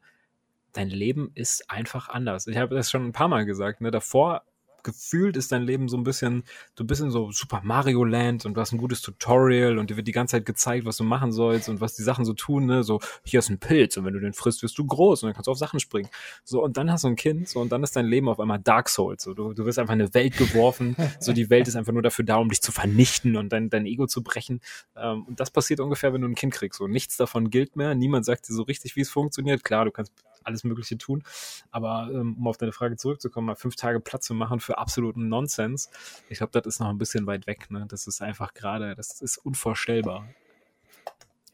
dein 0.74 0.90
Leben 0.90 1.32
ist 1.36 1.70
einfach 1.70 2.10
anders. 2.10 2.48
Ich 2.48 2.58
habe 2.58 2.76
das 2.76 2.92
schon 2.92 3.06
ein 3.06 3.12
paar 3.14 3.30
Mal 3.30 3.46
gesagt. 3.46 3.82
Ne? 3.82 3.92
Davor 3.92 4.44
gefühlt 4.84 5.38
ist 5.38 5.52
dein 5.52 5.64
Leben 5.64 5.90
so 5.90 5.98
ein 5.98 6.04
bisschen, 6.04 6.44
du 6.76 6.86
bist 6.86 7.02
in 7.02 7.12
so 7.12 7.32
Super 7.32 7.62
Mario 7.64 8.04
Land 8.04 8.46
und 8.46 8.56
du 8.56 8.62
hast 8.62 8.72
ein 8.72 8.78
gutes 8.78 9.02
Tutorial 9.02 9.78
und 9.78 9.90
dir 9.90 9.98
wird 9.98 10.08
die 10.08 10.12
ganze 10.12 10.38
Zeit 10.38 10.46
gezeigt, 10.46 10.86
was 10.86 10.98
du 10.98 11.04
machen 11.04 11.32
sollst 11.32 11.70
und 11.70 11.82
was 11.82 11.96
die 11.96 12.04
Sachen 12.04 12.26
so 12.26 12.34
tun, 12.34 12.66
ne? 12.66 12.84
So, 12.84 13.00
hier 13.24 13.40
ist 13.40 13.50
ein 13.50 13.60
Pilz 13.60 13.98
und 13.98 14.06
wenn 14.06 14.14
du 14.14 14.20
den 14.20 14.34
frisst, 14.34 14.64
wirst 14.64 14.78
du 14.78 14.86
groß 14.86 15.24
und 15.24 15.28
dann 15.28 15.34
kannst 15.34 15.48
du 15.48 15.52
auf 15.52 15.58
Sachen 15.58 15.80
springen. 15.80 16.10
So, 16.44 16.64
und 16.64 16.78
dann 16.78 16.92
hast 16.92 17.04
du 17.04 17.10
ein 17.10 17.16
Kind, 17.16 17.48
so, 17.48 17.60
und 17.60 17.72
dann 17.72 17.84
ist 17.84 17.96
dein 17.96 18.06
Leben 18.06 18.30
auf 18.30 18.40
einmal 18.40 18.60
Dark 18.60 18.90
Souls. 18.90 19.24
So, 19.24 19.34
du, 19.34 19.54
du 19.54 19.66
wirst 19.66 19.80
einfach 19.80 19.94
in 19.94 20.02
eine 20.02 20.14
Welt 20.14 20.38
geworfen. 20.38 20.96
so, 21.20 21.34
die 21.34 21.50
Welt 21.50 21.68
ist 21.68 21.76
einfach 21.76 21.94
nur 21.94 22.02
dafür 22.02 22.26
da, 22.26 22.38
um 22.38 22.50
dich 22.50 22.62
zu 22.62 22.72
vernichten 22.72 23.36
und 23.36 23.50
dein, 23.50 23.70
dein 23.70 23.86
Ego 23.86 24.08
zu 24.08 24.24
brechen. 24.24 24.62
Ähm, 24.96 25.24
und 25.24 25.40
das 25.40 25.52
passiert 25.52 25.80
ungefähr, 25.80 26.14
wenn 26.14 26.22
du 26.22 26.28
ein 26.28 26.36
Kind 26.36 26.54
kriegst. 26.54 26.80
So, 26.80 26.88
nichts 26.88 27.18
davon 27.18 27.50
gilt 27.50 27.76
mehr. 27.76 27.96
Niemand 27.96 28.26
sagt 28.26 28.48
dir 28.50 28.54
so 28.54 28.64
richtig, 28.64 28.96
wie 28.96 29.02
es 29.02 29.10
funktioniert. 29.10 29.64
Klar, 29.64 29.86
du 29.86 29.92
kannst 29.92 30.14
alles 30.44 30.64
Mögliche 30.64 30.98
tun. 30.98 31.24
Aber 31.72 32.10
ähm, 32.12 32.36
um 32.38 32.48
auf 32.48 32.58
deine 32.58 32.72
Frage 32.72 32.98
zurückzukommen, 32.98 33.48
mal 33.48 33.56
fünf 33.56 33.76
Tage 33.76 34.00
Platz 34.00 34.26
zu 34.26 34.34
machen 34.34 34.60
für 34.70 34.78
absoluten 34.78 35.30
Nonsens, 35.30 35.90
ich 36.30 36.38
glaube, 36.38 36.52
das 36.52 36.68
ist 36.68 36.80
noch 36.80 36.90
ein 36.90 37.00
bisschen 37.00 37.26
weit 37.26 37.48
weg. 37.48 37.72
Ne? 37.72 37.86
Das 37.90 38.06
ist 38.06 38.22
einfach 38.22 38.54
gerade, 38.54 38.94
das 38.94 39.20
ist 39.20 39.38
unvorstellbar. 39.38 40.28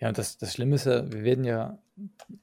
Ja, 0.02 0.12
das, 0.12 0.38
das 0.38 0.54
Schlimme 0.54 0.76
ist 0.76 0.86
ja, 0.86 1.10
wir 1.10 1.24
werden 1.24 1.46
ja, 1.46 1.78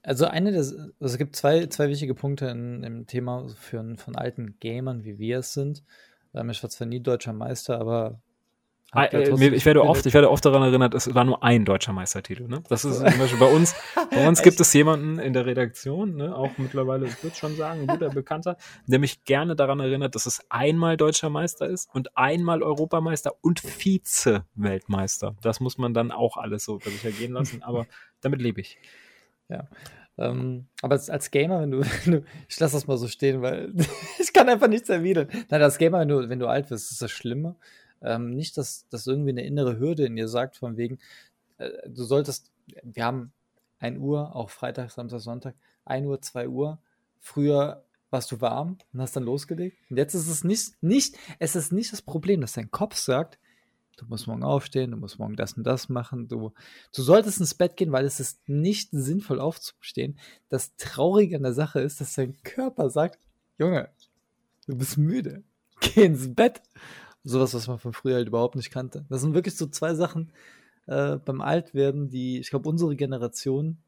also 0.02 0.24
eine 0.24 0.50
des, 0.50 0.72
also 0.72 0.94
es 1.00 1.18
gibt 1.18 1.36
zwei, 1.36 1.66
zwei 1.66 1.90
wichtige 1.90 2.14
Punkte 2.14 2.46
in, 2.46 2.82
im 2.82 3.06
Thema 3.06 3.50
für, 3.50 3.96
von 3.96 4.16
alten 4.16 4.56
Gamern, 4.60 5.04
wie 5.04 5.18
wir 5.18 5.40
es 5.40 5.52
sind. 5.52 5.84
Ich 6.32 6.62
war 6.62 6.70
zwar 6.70 6.86
nie 6.86 7.00
deutscher 7.00 7.34
Meister, 7.34 7.78
aber 7.78 8.18
Ah, 8.94 9.06
ich 9.10 9.64
werde 9.64 9.82
oft, 9.82 10.04
ich 10.04 10.12
werde 10.12 10.30
oft 10.30 10.44
daran 10.44 10.62
erinnert, 10.62 10.92
es 10.92 11.14
war 11.14 11.24
nur 11.24 11.42
ein 11.42 11.64
deutscher 11.64 11.94
Meistertitel. 11.94 12.46
Ne? 12.46 12.62
Das 12.68 12.84
ist 12.84 12.98
zum 12.98 13.18
Beispiel 13.18 13.38
bei 13.38 13.50
uns. 13.50 13.74
Bei 14.10 14.28
uns 14.28 14.42
gibt 14.42 14.60
es 14.60 14.70
jemanden 14.74 15.18
in 15.18 15.32
der 15.32 15.46
Redaktion, 15.46 16.16
ne, 16.16 16.36
auch 16.36 16.58
mittlerweile, 16.58 17.06
ich 17.06 17.22
würde 17.22 17.34
schon 17.34 17.56
sagen, 17.56 17.80
ein 17.80 17.86
guter 17.86 18.10
Bekannter, 18.10 18.58
der 18.86 18.98
mich 18.98 19.24
gerne 19.24 19.56
daran 19.56 19.80
erinnert, 19.80 20.14
dass 20.14 20.26
es 20.26 20.44
einmal 20.50 20.98
deutscher 20.98 21.30
Meister 21.30 21.66
ist 21.66 21.88
und 21.94 22.18
einmal 22.18 22.62
Europameister 22.62 23.32
und 23.40 23.60
Vize-Weltmeister. 23.60 25.36
Das 25.40 25.60
muss 25.60 25.78
man 25.78 25.94
dann 25.94 26.12
auch 26.12 26.36
alles 26.36 26.66
so 26.66 26.78
sich 26.78 27.02
ergehen 27.02 27.32
lassen, 27.32 27.62
aber 27.62 27.86
damit 28.20 28.42
lebe 28.42 28.60
ich. 28.60 28.76
Ja. 29.48 29.68
Ähm, 30.18 30.66
aber 30.82 30.92
als, 30.92 31.08
als, 31.08 31.30
Gamer, 31.30 31.62
wenn 31.62 31.70
du, 31.70 31.80
wenn 32.04 32.12
du, 32.12 32.24
ich 32.46 32.60
lasse 32.60 32.76
das 32.76 32.86
mal 32.86 32.98
so 32.98 33.08
stehen, 33.08 33.40
weil 33.40 33.72
ich 34.18 34.34
kann 34.34 34.50
einfach 34.50 34.68
nichts 34.68 34.90
erwidern. 34.90 35.28
Nein, 35.48 35.62
als 35.62 35.78
Gamer, 35.78 36.00
wenn 36.00 36.08
du, 36.08 36.28
wenn 36.28 36.38
du 36.38 36.46
alt 36.46 36.70
wirst, 36.70 36.92
ist 36.92 37.00
das 37.00 37.10
Schlimme. 37.10 37.56
Ähm, 38.02 38.30
nicht, 38.30 38.56
dass 38.56 38.86
das 38.90 39.06
irgendwie 39.06 39.30
eine 39.30 39.44
innere 39.44 39.78
Hürde 39.78 40.04
in 40.04 40.16
dir 40.16 40.28
sagt, 40.28 40.56
von 40.56 40.76
wegen, 40.76 40.98
äh, 41.58 41.70
du 41.88 42.04
solltest, 42.04 42.50
wir 42.82 43.04
haben 43.04 43.32
1 43.78 43.98
Uhr, 43.98 44.34
auch 44.34 44.50
Freitag, 44.50 44.90
Samstag, 44.90 45.20
Sonntag, 45.20 45.54
1 45.84 46.06
Uhr, 46.06 46.20
2 46.20 46.48
Uhr. 46.48 46.78
Früher 47.20 47.84
warst 48.10 48.30
du 48.30 48.40
warm 48.40 48.78
und 48.92 49.00
hast 49.00 49.16
dann 49.16 49.24
losgelegt. 49.24 49.78
Und 49.90 49.96
jetzt 49.96 50.14
ist 50.14 50.28
es 50.28 50.44
nicht, 50.44 50.82
nicht, 50.82 51.16
es 51.38 51.56
ist 51.56 51.72
nicht 51.72 51.92
das 51.92 52.02
Problem, 52.02 52.40
dass 52.40 52.52
dein 52.52 52.70
Kopf 52.70 52.96
sagt, 52.96 53.38
du 53.96 54.06
musst 54.06 54.26
morgen 54.26 54.44
aufstehen, 54.44 54.90
du 54.90 54.96
musst 54.96 55.18
morgen 55.18 55.36
das 55.36 55.54
und 55.54 55.64
das 55.64 55.88
machen, 55.88 56.28
du, 56.28 56.52
du 56.94 57.02
solltest 57.02 57.40
ins 57.40 57.54
Bett 57.54 57.76
gehen, 57.76 57.92
weil 57.92 58.04
es 58.04 58.20
ist 58.20 58.48
nicht 58.48 58.90
sinnvoll 58.92 59.40
aufzustehen. 59.40 60.18
Das 60.48 60.76
Traurige 60.76 61.36
an 61.36 61.42
der 61.42 61.54
Sache 61.54 61.80
ist, 61.80 62.00
dass 62.00 62.14
dein 62.14 62.40
Körper 62.42 62.90
sagt, 62.90 63.18
Junge, 63.58 63.88
du 64.66 64.76
bist 64.76 64.98
müde, 64.98 65.42
geh 65.80 66.04
ins 66.04 66.34
Bett. 66.34 66.62
Sowas, 67.24 67.54
was 67.54 67.68
man 67.68 67.78
von 67.78 67.92
früher 67.92 68.16
halt 68.16 68.28
überhaupt 68.28 68.56
nicht 68.56 68.70
kannte. 68.70 69.04
Das 69.08 69.20
sind 69.20 69.34
wirklich 69.34 69.56
so 69.56 69.66
zwei 69.66 69.94
Sachen 69.94 70.32
äh, 70.86 71.16
beim 71.16 71.40
Altwerden, 71.40 72.08
die, 72.08 72.38
ich 72.40 72.50
glaube, 72.50 72.68
unsere 72.68 72.96
Generation 72.96 73.78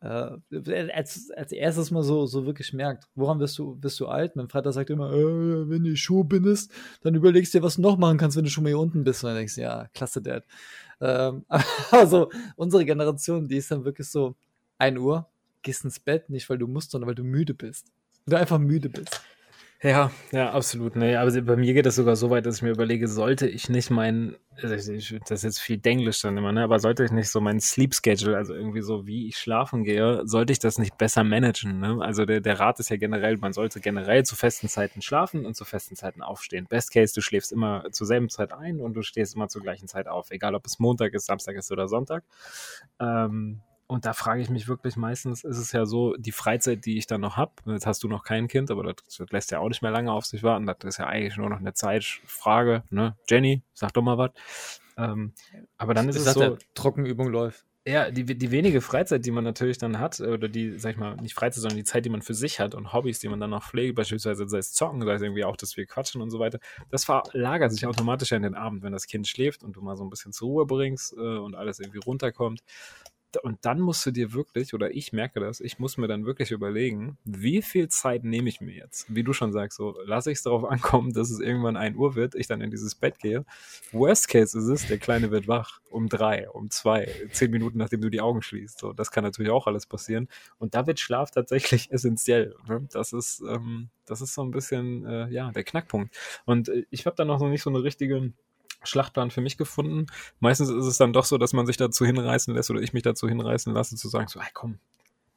äh, 0.00 0.88
als, 0.94 1.30
als 1.30 1.52
erstes 1.52 1.90
mal 1.90 2.02
so, 2.02 2.26
so 2.26 2.46
wirklich 2.46 2.72
merkt. 2.72 3.04
Woran 3.14 3.38
wirst 3.38 3.58
du, 3.58 3.76
wirst 3.80 4.00
du 4.00 4.06
alt? 4.06 4.34
Mein 4.34 4.48
Vater 4.48 4.72
sagt 4.72 4.90
immer, 4.90 5.12
äh, 5.12 5.68
wenn 5.68 5.84
du 5.84 5.96
Schuhe 5.96 6.24
bindest, 6.24 6.72
dann 7.02 7.14
überlegst 7.14 7.52
du 7.52 7.58
dir, 7.58 7.64
was 7.64 7.76
du 7.76 7.82
noch 7.82 7.98
machen 7.98 8.16
kannst, 8.16 8.36
wenn 8.36 8.44
du 8.44 8.50
schon 8.50 8.64
mal 8.64 8.70
hier 8.70 8.78
unten 8.78 9.04
bist. 9.04 9.22
Und 9.22 9.28
dann 9.28 9.36
denkst 9.36 9.56
du, 9.56 9.62
ja, 9.62 9.88
klasse, 9.92 10.22
Dad. 10.22 10.44
Ähm, 11.00 11.44
also, 11.90 12.30
unsere 12.56 12.84
Generation, 12.84 13.46
die 13.46 13.56
ist 13.56 13.70
dann 13.70 13.84
wirklich 13.84 14.08
so, 14.08 14.36
1 14.78 14.98
Uhr, 14.98 15.28
gehst 15.62 15.84
ins 15.84 16.00
Bett, 16.00 16.30
nicht 16.30 16.48
weil 16.48 16.58
du 16.58 16.66
musst, 16.66 16.92
sondern 16.92 17.08
weil 17.08 17.14
du 17.14 17.24
müde 17.24 17.52
bist. 17.52 17.86
Weil 18.24 18.36
du 18.36 18.38
einfach 18.38 18.58
müde 18.58 18.88
bist. 18.88 19.20
Ja, 19.82 20.10
ja, 20.30 20.50
absolut. 20.52 20.94
Nee, 20.94 21.16
aber 21.16 21.40
bei 21.40 21.56
mir 21.56 21.72
geht 21.72 21.86
es 21.86 21.94
sogar 21.94 22.14
so 22.14 22.28
weit, 22.28 22.44
dass 22.44 22.56
ich 22.56 22.62
mir 22.62 22.68
überlege, 22.70 23.08
sollte 23.08 23.48
ich 23.48 23.70
nicht 23.70 23.88
mein, 23.88 24.36
also 24.56 24.74
das 24.74 24.86
ist 24.86 25.42
jetzt 25.42 25.58
viel 25.58 25.78
Denglisch 25.78 26.20
dann 26.20 26.36
immer, 26.36 26.52
ne, 26.52 26.64
aber 26.64 26.78
sollte 26.80 27.02
ich 27.02 27.10
nicht 27.12 27.30
so 27.30 27.40
mein 27.40 27.60
Sleep 27.60 27.94
Schedule, 27.94 28.36
also 28.36 28.52
irgendwie 28.52 28.82
so, 28.82 29.06
wie 29.06 29.26
ich 29.28 29.38
schlafen 29.38 29.82
gehe, 29.84 30.20
sollte 30.26 30.52
ich 30.52 30.58
das 30.58 30.76
nicht 30.76 30.98
besser 30.98 31.24
managen, 31.24 31.80
ne? 31.80 31.96
Also 32.02 32.26
der, 32.26 32.42
der 32.42 32.60
Rat 32.60 32.78
ist 32.78 32.90
ja 32.90 32.98
generell, 32.98 33.38
man 33.38 33.54
sollte 33.54 33.80
generell 33.80 34.22
zu 34.26 34.36
festen 34.36 34.68
Zeiten 34.68 35.00
schlafen 35.00 35.46
und 35.46 35.56
zu 35.56 35.64
festen 35.64 35.96
Zeiten 35.96 36.20
aufstehen. 36.20 36.66
Best 36.68 36.92
case, 36.92 37.14
du 37.14 37.22
schläfst 37.22 37.50
immer 37.50 37.84
zur 37.90 38.06
selben 38.06 38.28
Zeit 38.28 38.52
ein 38.52 38.80
und 38.80 38.92
du 38.92 39.00
stehst 39.00 39.34
immer 39.34 39.48
zur 39.48 39.62
gleichen 39.62 39.88
Zeit 39.88 40.08
auf, 40.08 40.30
egal 40.30 40.54
ob 40.54 40.66
es 40.66 40.78
Montag 40.78 41.14
ist, 41.14 41.24
Samstag 41.24 41.56
ist 41.56 41.72
oder 41.72 41.88
Sonntag. 41.88 42.22
Ähm, 43.00 43.62
und 43.90 44.06
da 44.06 44.12
frage 44.12 44.40
ich 44.40 44.50
mich 44.50 44.68
wirklich 44.68 44.96
meistens, 44.96 45.42
ist 45.42 45.58
es 45.58 45.72
ja 45.72 45.84
so, 45.84 46.14
die 46.16 46.30
Freizeit, 46.30 46.84
die 46.86 46.96
ich 46.96 47.08
dann 47.08 47.20
noch 47.20 47.36
habe, 47.36 47.52
jetzt 47.66 47.86
hast 47.86 48.04
du 48.04 48.08
noch 48.08 48.22
kein 48.22 48.46
Kind, 48.46 48.70
aber 48.70 48.84
das, 48.84 49.18
das, 49.18 49.30
lässt 49.30 49.50
ja 49.50 49.58
auch 49.58 49.68
nicht 49.68 49.82
mehr 49.82 49.90
lange 49.90 50.12
auf 50.12 50.24
sich 50.24 50.44
warten, 50.44 50.64
das 50.64 50.76
ist 50.84 50.98
ja 50.98 51.06
eigentlich 51.06 51.36
nur 51.36 51.50
noch 51.50 51.58
eine 51.58 51.74
Zeitfrage, 51.74 52.84
ne? 52.90 53.16
Jenny, 53.28 53.62
sag 53.74 53.92
doch 53.92 54.02
mal 54.02 54.16
was. 54.16 54.30
Ähm, 54.96 55.32
aber 55.76 55.94
dann 55.94 56.08
ist 56.08 56.16
es 56.16 56.32
so. 56.32 56.56
Trockenübung 56.74 57.28
läuft. 57.28 57.64
Ja, 57.84 58.10
die, 58.12 58.24
die 58.24 58.50
wenige 58.52 58.80
Freizeit, 58.80 59.24
die 59.26 59.32
man 59.32 59.42
natürlich 59.42 59.78
dann 59.78 59.98
hat, 59.98 60.20
oder 60.20 60.48
die, 60.48 60.78
sag 60.78 60.92
ich 60.92 60.96
mal, 60.96 61.16
nicht 61.16 61.34
Freizeit, 61.34 61.62
sondern 61.62 61.78
die 61.78 61.84
Zeit, 61.84 62.04
die 62.04 62.10
man 62.10 62.22
für 62.22 62.34
sich 62.34 62.60
hat 62.60 62.76
und 62.76 62.92
Hobbys, 62.92 63.18
die 63.18 63.28
man 63.28 63.40
dann 63.40 63.50
noch 63.50 63.64
pflegt, 63.64 63.96
beispielsweise 63.96 64.46
sei 64.48 64.58
es 64.58 64.72
Zocken, 64.72 65.02
sei 65.02 65.14
es 65.14 65.22
irgendwie 65.22 65.44
auch, 65.44 65.56
dass 65.56 65.76
wir 65.76 65.86
quatschen 65.86 66.22
und 66.22 66.30
so 66.30 66.38
weiter, 66.38 66.60
das 66.90 67.04
verlagert 67.04 67.72
sich 67.72 67.86
automatisch 67.86 68.30
in 68.30 68.42
den 68.42 68.54
Abend, 68.54 68.84
wenn 68.84 68.92
das 68.92 69.08
Kind 69.08 69.26
schläft 69.26 69.64
und 69.64 69.74
du 69.74 69.80
mal 69.80 69.96
so 69.96 70.04
ein 70.04 70.10
bisschen 70.10 70.32
zur 70.32 70.48
Ruhe 70.48 70.66
bringst 70.66 71.14
äh, 71.14 71.38
und 71.38 71.56
alles 71.56 71.80
irgendwie 71.80 71.98
runterkommt 71.98 72.62
und 73.38 73.58
dann 73.62 73.80
musst 73.80 74.04
du 74.06 74.10
dir 74.10 74.32
wirklich, 74.32 74.74
oder 74.74 74.90
ich 74.94 75.12
merke 75.12 75.40
das, 75.40 75.60
ich 75.60 75.78
muss 75.78 75.96
mir 75.96 76.08
dann 76.08 76.26
wirklich 76.26 76.50
überlegen, 76.50 77.18
wie 77.24 77.62
viel 77.62 77.88
Zeit 77.88 78.24
nehme 78.24 78.48
ich 78.48 78.60
mir 78.60 78.74
jetzt? 78.74 79.06
Wie 79.14 79.22
du 79.22 79.32
schon 79.32 79.52
sagst, 79.52 79.78
so 79.78 79.96
lasse 80.04 80.30
ich 80.30 80.38
es 80.38 80.42
darauf 80.42 80.64
ankommen, 80.64 81.12
dass 81.12 81.30
es 81.30 81.40
irgendwann 81.40 81.76
ein 81.76 81.96
Uhr 81.96 82.14
wird, 82.14 82.34
ich 82.34 82.46
dann 82.46 82.60
in 82.60 82.70
dieses 82.70 82.94
Bett 82.94 83.18
gehe. 83.18 83.44
Worst 83.92 84.28
case 84.28 84.58
ist 84.58 84.66
es, 84.66 84.86
der 84.86 84.98
Kleine 84.98 85.30
wird 85.30 85.48
wach 85.48 85.80
um 85.90 86.08
drei, 86.08 86.48
um 86.50 86.70
zwei, 86.70 87.08
zehn 87.32 87.50
Minuten 87.50 87.78
nachdem 87.78 88.00
du 88.00 88.10
die 88.10 88.20
Augen 88.20 88.42
schließt. 88.42 88.78
So, 88.78 88.92
das 88.92 89.10
kann 89.10 89.24
natürlich 89.24 89.50
auch 89.50 89.66
alles 89.66 89.86
passieren. 89.86 90.28
Und 90.58 90.74
da 90.74 90.86
wird 90.86 91.00
Schlaf 91.00 91.30
tatsächlich 91.30 91.90
essentiell. 91.92 92.54
Ne? 92.68 92.86
Das 92.92 93.12
ist, 93.12 93.42
ähm, 93.48 93.90
das 94.06 94.20
ist 94.20 94.34
so 94.34 94.42
ein 94.42 94.50
bisschen, 94.50 95.04
äh, 95.06 95.28
ja, 95.28 95.50
der 95.52 95.64
Knackpunkt. 95.64 96.16
Und 96.44 96.68
äh, 96.68 96.84
ich 96.90 97.06
habe 97.06 97.16
da 97.16 97.24
noch 97.24 97.40
nicht 97.40 97.62
so 97.62 97.70
eine 97.70 97.82
richtige 97.82 98.32
Schlachtplan 98.82 99.30
für 99.30 99.40
mich 99.40 99.56
gefunden. 99.56 100.06
Meistens 100.38 100.70
ist 100.70 100.86
es 100.86 100.98
dann 100.98 101.12
doch 101.12 101.24
so, 101.24 101.38
dass 101.38 101.52
man 101.52 101.66
sich 101.66 101.76
dazu 101.76 102.04
hinreißen 102.04 102.54
lässt 102.54 102.70
oder 102.70 102.80
ich 102.80 102.92
mich 102.92 103.02
dazu 103.02 103.28
hinreißen 103.28 103.72
lasse, 103.72 103.96
zu 103.96 104.08
sagen, 104.08 104.28
so, 104.28 104.40
hey, 104.40 104.50
komm, 104.54 104.78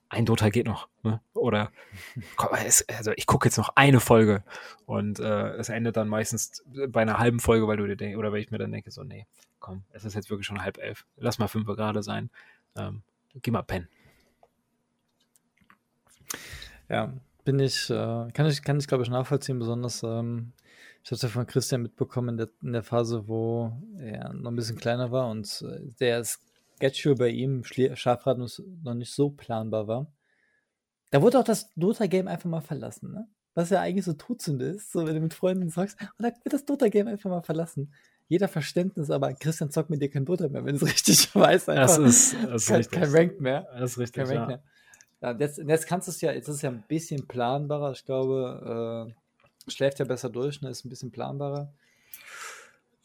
ein 0.10 0.26
Dota 0.26 0.50
geht 0.50 0.68
noch. 0.68 0.88
Ne? 1.02 1.20
Oder 1.34 1.72
komm, 2.36 2.50
es, 2.66 2.88
also 2.88 3.12
ich 3.16 3.26
gucke 3.26 3.48
jetzt 3.48 3.58
noch 3.58 3.70
eine 3.76 4.00
Folge 4.00 4.44
und 4.86 5.20
äh, 5.20 5.54
es 5.56 5.70
endet 5.70 5.98
dann 5.98 6.08
meistens 6.08 6.64
bei 6.90 7.02
einer 7.02 7.20
halben 7.20 7.40
Folge, 7.40 7.68
weil 7.68 7.78
du 7.78 7.88
dir 7.88 7.98
denkst, 7.98 8.18
oder 8.18 8.32
weil 8.32 8.42
ich 8.42 8.52
mir 8.52 8.60
dann 8.60 8.72
denke, 8.72 8.92
so, 8.92 9.04
nee, 9.04 9.26
komm, 9.60 9.84
es 9.92 10.06
ist 10.06 10.14
jetzt 10.14 10.30
wirklich 10.30 10.48
schon 10.48 10.62
halb 10.62 10.78
elf. 10.78 11.06
Lass 11.18 11.40
mal 11.40 11.48
fünf 11.48 11.66
gerade 11.68 12.04
sein. 12.04 12.30
Ähm, 12.76 13.02
geh 13.42 13.52
mal 13.52 13.64
pennen. 13.64 13.88
Ja, 16.90 17.14
bin 17.44 17.60
ich, 17.60 17.90
äh, 17.90 18.32
kann 18.34 18.46
ich, 18.46 18.62
kann 18.62 18.80
ich 18.80 18.88
glaube 18.88 19.04
ich 19.04 19.10
nachvollziehen, 19.10 19.60
besonders 19.60 20.04
ähm, 20.04 20.54
ich 21.04 21.12
habe 21.12 21.16
es 21.16 21.22
ja 21.22 21.30
von 21.30 21.46
Christian 21.46 21.82
mitbekommen 21.82 22.30
in 22.30 22.38
der, 22.38 22.50
in 22.62 22.72
der, 22.72 22.84
Phase, 22.84 23.28
wo 23.28 23.74
er 24.00 24.32
noch 24.34 24.52
ein 24.52 24.56
bisschen 24.56 24.78
kleiner 24.78 25.12
war 25.12 25.30
und 25.30 25.62
äh, 25.68 25.92
der 26.00 26.24
Schedule 26.80 27.16
bei 27.16 27.28
ihm, 27.30 27.64
Schafrad, 27.66 28.38
noch 28.38 28.94
nicht 28.94 29.14
so 29.14 29.30
planbar 29.30 29.88
war. 29.88 30.08
Da 31.12 31.22
wurde 31.22 31.40
auch 31.40 31.44
das 31.44 31.70
Dota-Game 31.76 32.28
einfach 32.28 32.50
mal 32.50 32.62
verlassen, 32.62 33.12
ne? 33.12 33.28
Was 33.54 33.70
ja 33.70 33.82
eigentlich 33.82 34.06
so 34.06 34.14
Todsünde 34.14 34.66
ist, 34.66 34.92
so 34.92 35.06
wenn 35.06 35.14
du 35.14 35.22
mit 35.22 35.34
Freunden 35.34 35.70
sagst, 35.70 36.02
und 36.02 36.24
da 36.24 36.30
wird 36.44 36.54
das 36.54 36.66
Dota-Game 36.66 37.08
einfach 37.08 37.30
mal 37.30 37.44
verlassen. 37.44 37.94
Jeder 38.30 38.48
Verständnis, 38.48 39.12
aber 39.12 39.34
Christian 39.34 39.70
zockt 39.70 39.90
mit 39.90 40.02
dir 40.02 40.10
kein 40.10 40.26
Dota 40.26 40.48
mehr, 40.48 40.66
wenn 40.66 40.76
es 40.76 40.82
richtig 40.86 41.36
weiß. 41.36 41.70
Einfach. 41.70 41.98
Das 41.98 41.98
ist, 41.98 42.36
das 42.46 42.64
ist 42.64 42.92
kein, 42.92 43.02
kein 43.02 43.12
Rank 43.12 43.42
mehr. 43.42 43.68
Das 43.74 43.92
ist 43.92 43.98
richtig, 44.00 44.24
kein 44.24 44.38
Rank 44.38 44.40
ja. 44.40 44.48
mehr. 44.48 44.64
Ja, 45.22 45.38
jetzt, 45.38 45.58
jetzt 45.60 45.86
kannst 45.86 46.08
du 46.08 46.12
es 46.12 46.22
ja, 46.22 46.32
jetzt 46.32 46.48
ist 46.48 46.56
es 46.56 46.62
ja 46.62 46.70
ein 46.70 46.84
bisschen 46.88 47.28
planbarer. 47.28 47.92
Ich 47.92 48.06
glaube, 48.06 49.12
äh, 49.12 49.23
schläft 49.68 50.00
ja 50.00 50.06
besser 50.06 50.30
durch, 50.30 50.62
ne? 50.62 50.70
ist 50.70 50.86
ein 50.86 50.90
bisschen 50.90 51.12
planbarer. 51.12 51.72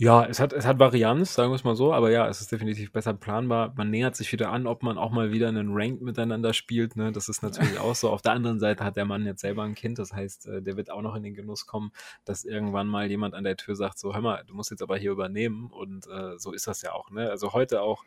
Ja, 0.01 0.25
es 0.25 0.39
hat, 0.39 0.53
es 0.53 0.65
hat 0.65 0.79
Varianz, 0.79 1.35
sagen 1.35 1.51
wir 1.51 1.57
es 1.57 1.65
mal 1.65 1.75
so, 1.75 1.93
aber 1.93 2.13
ja, 2.13 2.29
es 2.29 2.41
ist 2.41 2.53
definitiv 2.53 2.93
besser 2.93 3.15
planbar. 3.15 3.75
Man 3.77 3.91
nähert 3.91 4.15
sich 4.15 4.31
wieder 4.31 4.53
an, 4.53 4.69
ob 4.69 4.85
man 4.85 4.97
auch 4.97 5.11
mal 5.11 5.33
wieder 5.33 5.49
einen 5.49 5.71
Rank 5.73 6.01
miteinander 6.03 6.55
spielt. 6.55 6.95
Ne? 6.95 7.11
Das 7.11 7.29
ist 7.29 7.43
natürlich 7.43 7.79
auch 7.81 7.97
so. 7.97 8.09
Auf 8.11 8.23
der 8.23 8.31
anderen 8.31 8.61
Seite 8.61 8.85
hat 8.85 8.97
der 8.97 9.07
Mann 9.07 9.27
jetzt 9.27 9.41
selber 9.41 9.65
ein 9.65 9.75
Kind, 9.75 9.99
das 9.99 10.13
heißt, 10.13 10.47
äh, 10.47 10.63
der 10.63 10.77
wird 10.77 10.93
auch 10.93 11.03
noch 11.03 11.17
in 11.17 11.25
den 11.25 11.35
Genuss 11.35 11.67
kommen, 11.67 11.91
dass 12.25 12.45
irgendwann 12.45 12.87
mal 12.87 13.11
jemand 13.11 13.35
an 13.35 13.43
der 13.43 13.57
Tür 13.57 13.75
sagt: 13.75 13.99
So, 13.99 14.15
hör 14.15 14.21
mal, 14.21 14.45
du 14.47 14.55
musst 14.55 14.71
jetzt 14.71 14.83
aber 14.83 14.97
hier 14.97 15.11
übernehmen. 15.11 15.69
Und 15.73 16.07
äh, 16.07 16.39
so 16.39 16.53
ist 16.53 16.69
das 16.69 16.81
ja 16.83 16.93
auch. 16.93 17.11
Ne? 17.11 17.29
Also 17.29 17.53
heute 17.53 17.83
auch, 17.83 18.05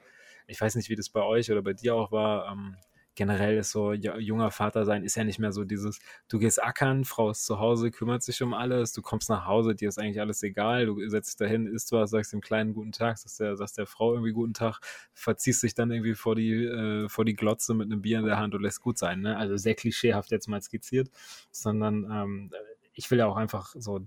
ich 0.47 0.61
weiß 0.61 0.75
nicht, 0.75 0.89
wie 0.89 0.95
das 0.95 1.09
bei 1.09 1.23
euch 1.23 1.51
oder 1.51 1.61
bei 1.61 1.73
dir 1.73 1.93
auch 1.95 2.13
war. 2.13 2.53
Ähm, 2.53 2.77
generell 3.15 3.57
ist 3.57 3.71
so, 3.71 3.93
junger 3.93 4.51
Vater 4.51 4.85
sein 4.85 5.03
ist 5.03 5.15
ja 5.15 5.23
nicht 5.23 5.39
mehr 5.39 5.51
so 5.51 5.63
dieses, 5.63 5.99
du 6.27 6.39
gehst 6.39 6.61
ackern, 6.63 7.05
Frau 7.05 7.31
ist 7.31 7.45
zu 7.45 7.59
Hause, 7.59 7.91
kümmert 7.91 8.23
sich 8.23 8.41
um 8.41 8.53
alles, 8.53 8.93
du 8.93 9.01
kommst 9.01 9.29
nach 9.29 9.45
Hause, 9.45 9.75
dir 9.75 9.89
ist 9.89 9.99
eigentlich 9.99 10.21
alles 10.21 10.41
egal, 10.43 10.85
du 10.85 11.07
setzt 11.09 11.31
dich 11.31 11.37
dahin, 11.37 11.67
isst 11.67 11.91
was, 11.91 12.11
sagst 12.11 12.33
dem 12.33 12.41
Kleinen 12.41 12.73
guten 12.73 12.91
Tag, 12.91 13.17
sagst 13.17 13.39
der, 13.39 13.57
sagst 13.57 13.77
der 13.77 13.85
Frau 13.85 14.13
irgendwie 14.13 14.33
guten 14.33 14.53
Tag, 14.53 14.79
verziehst 15.13 15.63
dich 15.63 15.73
dann 15.73 15.91
irgendwie 15.91 16.15
vor 16.15 16.35
die, 16.35 16.65
äh, 16.65 17.09
vor 17.09 17.25
die 17.25 17.35
Glotze 17.35 17.73
mit 17.73 17.91
einem 17.91 18.01
Bier 18.01 18.19
in 18.19 18.25
der 18.25 18.37
Hand 18.37 18.55
und 18.55 18.61
lässt 18.61 18.81
gut 18.81 18.97
sein, 18.97 19.21
ne? 19.21 19.37
Also 19.37 19.57
sehr 19.57 19.75
klischeehaft 19.75 20.31
jetzt 20.31 20.47
mal 20.47 20.61
skizziert, 20.61 21.09
sondern 21.51 22.05
ähm, 22.11 22.51
ich 22.93 23.09
will 23.11 23.19
ja 23.19 23.27
auch 23.27 23.37
einfach 23.37 23.73
so 23.77 23.99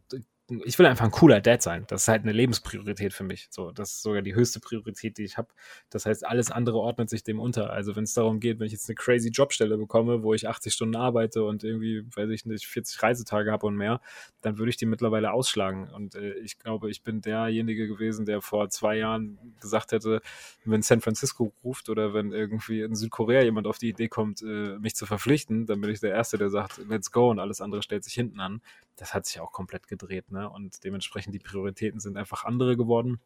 ich 0.64 0.78
will 0.78 0.84
einfach 0.84 1.06
ein 1.06 1.10
cooler 1.10 1.40
Dad 1.40 1.62
sein. 1.62 1.84
Das 1.88 2.02
ist 2.02 2.08
halt 2.08 2.22
eine 2.22 2.32
Lebenspriorität 2.32 3.14
für 3.14 3.24
mich. 3.24 3.48
So, 3.50 3.70
das 3.70 3.92
ist 3.92 4.02
sogar 4.02 4.20
die 4.20 4.34
höchste 4.34 4.60
Priorität, 4.60 5.16
die 5.16 5.24
ich 5.24 5.38
habe. 5.38 5.48
Das 5.88 6.04
heißt, 6.04 6.26
alles 6.26 6.50
andere 6.50 6.78
ordnet 6.78 7.08
sich 7.08 7.22
dem 7.22 7.40
unter. 7.40 7.70
Also 7.70 7.96
wenn 7.96 8.04
es 8.04 8.12
darum 8.12 8.40
geht, 8.40 8.58
wenn 8.58 8.66
ich 8.66 8.72
jetzt 8.72 8.88
eine 8.88 8.94
crazy 8.94 9.30
Jobstelle 9.30 9.78
bekomme, 9.78 10.22
wo 10.22 10.34
ich 10.34 10.46
80 10.46 10.74
Stunden 10.74 10.96
arbeite 10.96 11.44
und 11.44 11.64
irgendwie, 11.64 12.04
weiß 12.14 12.28
ich 12.28 12.44
nicht, 12.44 12.66
40 12.66 13.02
Reisetage 13.02 13.50
habe 13.50 13.66
und 13.66 13.76
mehr, 13.76 14.02
dann 14.42 14.58
würde 14.58 14.68
ich 14.68 14.76
die 14.76 14.84
mittlerweile 14.84 15.32
ausschlagen. 15.32 15.88
Und 15.88 16.14
äh, 16.14 16.34
ich 16.34 16.58
glaube, 16.58 16.90
ich 16.90 17.02
bin 17.02 17.22
derjenige 17.22 17.88
gewesen, 17.88 18.26
der 18.26 18.42
vor 18.42 18.68
zwei 18.68 18.98
Jahren 18.98 19.38
gesagt 19.62 19.92
hätte, 19.92 20.20
wenn 20.66 20.82
San 20.82 21.00
Francisco 21.00 21.54
ruft 21.64 21.88
oder 21.88 22.12
wenn 22.12 22.32
irgendwie 22.32 22.82
in 22.82 22.94
Südkorea 22.94 23.42
jemand 23.42 23.66
auf 23.66 23.78
die 23.78 23.88
Idee 23.88 24.08
kommt, 24.08 24.42
äh, 24.42 24.78
mich 24.78 24.94
zu 24.94 25.06
verpflichten, 25.06 25.64
dann 25.64 25.80
bin 25.80 25.88
ich 25.88 26.00
der 26.00 26.12
Erste, 26.12 26.36
der 26.36 26.50
sagt, 26.50 26.82
let's 26.86 27.10
go 27.10 27.30
und 27.30 27.38
alles 27.38 27.62
andere 27.62 27.82
stellt 27.82 28.04
sich 28.04 28.12
hinten 28.14 28.40
an. 28.40 28.60
Das 28.96 29.14
hat 29.14 29.26
sich 29.26 29.40
auch 29.40 29.52
komplett 29.52 29.88
gedreht. 29.88 30.30
Ne? 30.30 30.48
Und 30.48 30.84
dementsprechend 30.84 31.34
die 31.34 31.40
Prioritäten 31.40 32.00
sind 32.00 32.16
einfach 32.16 32.44
andere 32.44 32.76
geworden. 32.76 33.20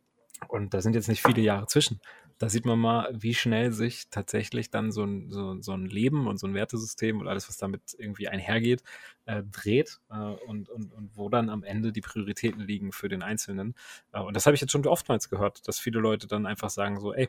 Und 0.46 0.72
da 0.72 0.80
sind 0.80 0.94
jetzt 0.94 1.08
nicht 1.08 1.22
viele 1.22 1.42
Jahre 1.42 1.66
zwischen. 1.66 2.00
Da 2.38 2.48
sieht 2.48 2.64
man 2.64 2.78
mal, 2.78 3.10
wie 3.12 3.34
schnell 3.34 3.72
sich 3.72 4.08
tatsächlich 4.10 4.70
dann 4.70 4.92
so 4.92 5.02
ein, 5.02 5.32
so, 5.32 5.60
so 5.60 5.72
ein 5.72 5.86
Leben 5.86 6.28
und 6.28 6.38
so 6.38 6.46
ein 6.46 6.54
Wertesystem 6.54 7.18
und 7.20 7.26
alles, 7.26 7.48
was 7.48 7.56
damit 7.56 7.96
irgendwie 7.98 8.28
einhergeht, 8.28 8.84
äh, 9.26 9.42
dreht 9.42 9.98
äh, 10.10 10.14
und, 10.14 10.68
und, 10.68 10.92
und 10.92 11.16
wo 11.16 11.28
dann 11.28 11.50
am 11.50 11.64
Ende 11.64 11.90
die 11.90 12.00
Prioritäten 12.00 12.60
liegen 12.60 12.92
für 12.92 13.08
den 13.08 13.24
Einzelnen. 13.24 13.74
Äh, 14.12 14.20
und 14.20 14.36
das 14.36 14.46
habe 14.46 14.54
ich 14.54 14.60
jetzt 14.60 14.70
schon 14.70 14.86
oftmals 14.86 15.28
gehört, 15.28 15.66
dass 15.66 15.80
viele 15.80 15.98
Leute 15.98 16.28
dann 16.28 16.46
einfach 16.46 16.70
sagen 16.70 17.00
so, 17.00 17.12
ey, 17.12 17.28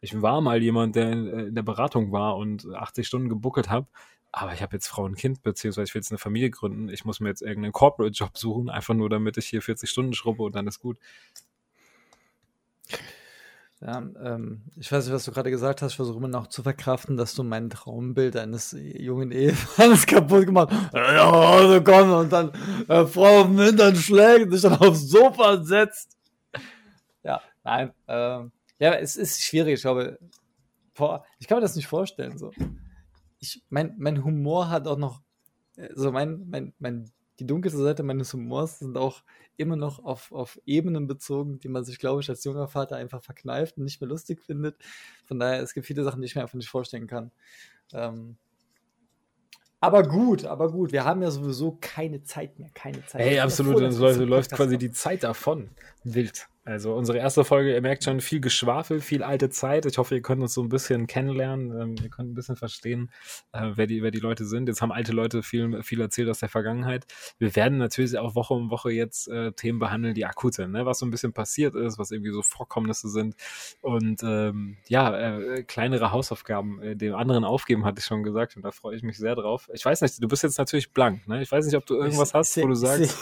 ich 0.00 0.20
war 0.22 0.40
mal 0.40 0.62
jemand, 0.62 0.96
der 0.96 1.12
in, 1.12 1.26
in 1.26 1.54
der 1.54 1.62
Beratung 1.62 2.12
war 2.12 2.36
und 2.36 2.66
80 2.66 3.06
Stunden 3.06 3.28
gebuckelt 3.28 3.68
habe 3.68 3.88
aber 4.32 4.52
ich 4.52 4.62
habe 4.62 4.76
jetzt 4.76 4.86
Frau 4.86 5.04
und 5.04 5.16
Kind, 5.16 5.42
beziehungsweise 5.42 5.88
ich 5.88 5.94
will 5.94 6.00
jetzt 6.00 6.10
eine 6.10 6.18
Familie 6.18 6.50
gründen, 6.50 6.88
ich 6.88 7.04
muss 7.04 7.20
mir 7.20 7.28
jetzt 7.28 7.42
irgendeinen 7.42 7.72
Corporate-Job 7.72 8.36
suchen, 8.36 8.68
einfach 8.68 8.94
nur 8.94 9.08
damit 9.08 9.36
ich 9.38 9.46
hier 9.46 9.62
40 9.62 9.88
Stunden 9.88 10.12
schrubbe 10.12 10.42
und 10.42 10.54
dann 10.54 10.66
ist 10.66 10.80
gut. 10.80 10.98
Ja, 13.80 13.98
ähm, 13.98 14.62
ich 14.76 14.90
weiß 14.90 15.04
nicht, 15.04 15.14
was 15.14 15.24
du 15.24 15.32
gerade 15.32 15.50
gesagt 15.50 15.82
hast. 15.82 15.92
Ich 15.92 15.96
versuche 15.96 16.16
immer 16.16 16.28
noch 16.28 16.46
zu 16.46 16.62
verkraften, 16.62 17.18
dass 17.18 17.34
du 17.34 17.42
mein 17.42 17.68
Traumbild 17.68 18.34
eines 18.36 18.74
jungen 18.78 19.30
Ehemannes 19.32 20.06
kaputt 20.06 20.46
gemacht 20.46 20.70
hast. 20.72 20.94
Ja, 20.94 21.30
Hause 21.30 21.84
kommen 21.84 22.10
und 22.10 22.32
dann 22.32 22.52
äh, 22.88 23.04
Frau 23.04 23.42
auf 23.42 23.46
den 23.46 23.60
Hintern 23.60 23.94
schlägt, 23.94 24.50
sich 24.50 24.62
dann 24.62 24.78
aufs 24.78 25.02
Sofa 25.02 25.62
setzt. 25.62 26.16
Ja, 27.22 27.42
nein. 27.64 27.92
Ähm, 28.08 28.50
ja, 28.78 28.94
es 28.94 29.16
ist 29.16 29.42
schwierig. 29.42 29.74
Ich 29.74 29.82
glaube, 29.82 30.18
boah, 30.94 31.24
ich 31.38 31.46
kann 31.46 31.58
mir 31.58 31.62
das 31.62 31.76
nicht 31.76 31.86
vorstellen. 31.86 32.38
So. 32.38 32.52
Ich, 33.38 33.62
mein, 33.68 33.94
mein 33.98 34.24
Humor 34.24 34.70
hat 34.70 34.86
auch 34.86 34.98
noch, 34.98 35.22
äh, 35.76 35.88
so 35.94 36.12
mein, 36.12 36.46
mein, 36.48 36.74
mein, 36.78 37.10
die 37.38 37.46
dunkelste 37.46 37.82
Seite 37.82 38.02
meines 38.02 38.32
Humors 38.32 38.78
sind 38.78 38.96
auch 38.96 39.22
immer 39.56 39.76
noch 39.76 40.02
auf, 40.04 40.32
auf 40.32 40.58
Ebenen 40.64 41.06
bezogen, 41.06 41.58
die 41.60 41.68
man 41.68 41.84
sich, 41.84 41.98
glaube 41.98 42.22
ich, 42.22 42.28
als 42.28 42.44
junger 42.44 42.68
Vater 42.68 42.96
einfach 42.96 43.22
verkneift 43.22 43.76
und 43.76 43.84
nicht 43.84 44.00
mehr 44.00 44.08
lustig 44.08 44.42
findet. 44.42 44.76
Von 45.26 45.38
daher, 45.38 45.62
es 45.62 45.74
gibt 45.74 45.86
viele 45.86 46.02
Sachen, 46.04 46.20
die 46.20 46.26
ich 46.26 46.34
mir 46.34 46.42
einfach 46.42 46.54
nicht 46.54 46.70
vorstellen 46.70 47.06
kann. 47.06 47.30
Ähm, 47.92 48.36
aber 49.80 50.02
gut, 50.02 50.44
aber 50.46 50.70
gut, 50.70 50.92
wir 50.92 51.04
haben 51.04 51.22
ja 51.22 51.30
sowieso 51.30 51.76
keine 51.80 52.22
Zeit 52.22 52.58
mehr, 52.58 52.70
keine 52.72 53.04
Zeit. 53.06 53.20
Ey, 53.20 53.38
absolut, 53.38 53.80
dann 53.80 53.94
läuft 54.26 54.52
quasi 54.52 54.78
die 54.78 54.90
Zeit 54.90 55.22
davon. 55.22 55.70
Wild. 56.02 56.48
Also 56.66 56.94
unsere 56.94 57.18
erste 57.18 57.44
Folge, 57.44 57.72
ihr 57.72 57.80
merkt 57.80 58.02
schon 58.02 58.20
viel 58.20 58.40
Geschwafel, 58.40 59.00
viel 59.00 59.22
alte 59.22 59.50
Zeit. 59.50 59.86
Ich 59.86 59.98
hoffe, 59.98 60.16
ihr 60.16 60.20
könnt 60.20 60.42
uns 60.42 60.52
so 60.52 60.62
ein 60.64 60.68
bisschen 60.68 61.06
kennenlernen. 61.06 61.70
Ähm, 61.80 61.94
ihr 62.02 62.10
könnt 62.10 62.32
ein 62.32 62.34
bisschen 62.34 62.56
verstehen, 62.56 63.12
äh, 63.52 63.70
wer, 63.76 63.86
die, 63.86 64.02
wer 64.02 64.10
die 64.10 64.18
Leute 64.18 64.44
sind. 64.44 64.68
Jetzt 64.68 64.82
haben 64.82 64.90
alte 64.90 65.12
Leute 65.12 65.44
viel, 65.44 65.84
viel 65.84 66.00
erzählt 66.00 66.28
aus 66.28 66.40
der 66.40 66.48
Vergangenheit. 66.48 67.06
Wir 67.38 67.54
werden 67.54 67.78
natürlich 67.78 68.18
auch 68.18 68.34
Woche 68.34 68.52
um 68.52 68.72
Woche 68.72 68.90
jetzt 68.90 69.28
äh, 69.28 69.52
Themen 69.52 69.78
behandeln, 69.78 70.14
die 70.14 70.26
akut 70.26 70.54
sind, 70.54 70.72
ne? 70.72 70.84
was 70.84 70.98
so 70.98 71.06
ein 71.06 71.12
bisschen 71.12 71.32
passiert 71.32 71.76
ist, 71.76 72.00
was 72.00 72.10
irgendwie 72.10 72.32
so 72.32 72.42
Vorkommnisse 72.42 73.08
sind. 73.10 73.36
Und 73.80 74.24
ähm, 74.24 74.76
ja, 74.88 75.16
äh, 75.16 75.62
kleinere 75.62 76.10
Hausaufgaben 76.10 76.82
äh, 76.82 76.96
dem 76.96 77.14
anderen 77.14 77.44
aufgeben, 77.44 77.84
hatte 77.84 78.00
ich 78.00 78.06
schon 78.06 78.24
gesagt. 78.24 78.56
Und 78.56 78.62
da 78.62 78.72
freue 78.72 78.96
ich 78.96 79.04
mich 79.04 79.18
sehr 79.18 79.36
drauf. 79.36 79.70
Ich 79.72 79.84
weiß 79.84 80.00
nicht, 80.00 80.20
du 80.20 80.26
bist 80.26 80.42
jetzt 80.42 80.58
natürlich 80.58 80.92
blank. 80.92 81.28
Ne? 81.28 81.42
Ich 81.42 81.52
weiß 81.52 81.64
nicht, 81.64 81.76
ob 81.76 81.86
du 81.86 81.94
irgendwas 81.94 82.34
hast, 82.34 82.56
wo 82.56 82.66
du 82.66 82.74
sagst. 82.74 83.16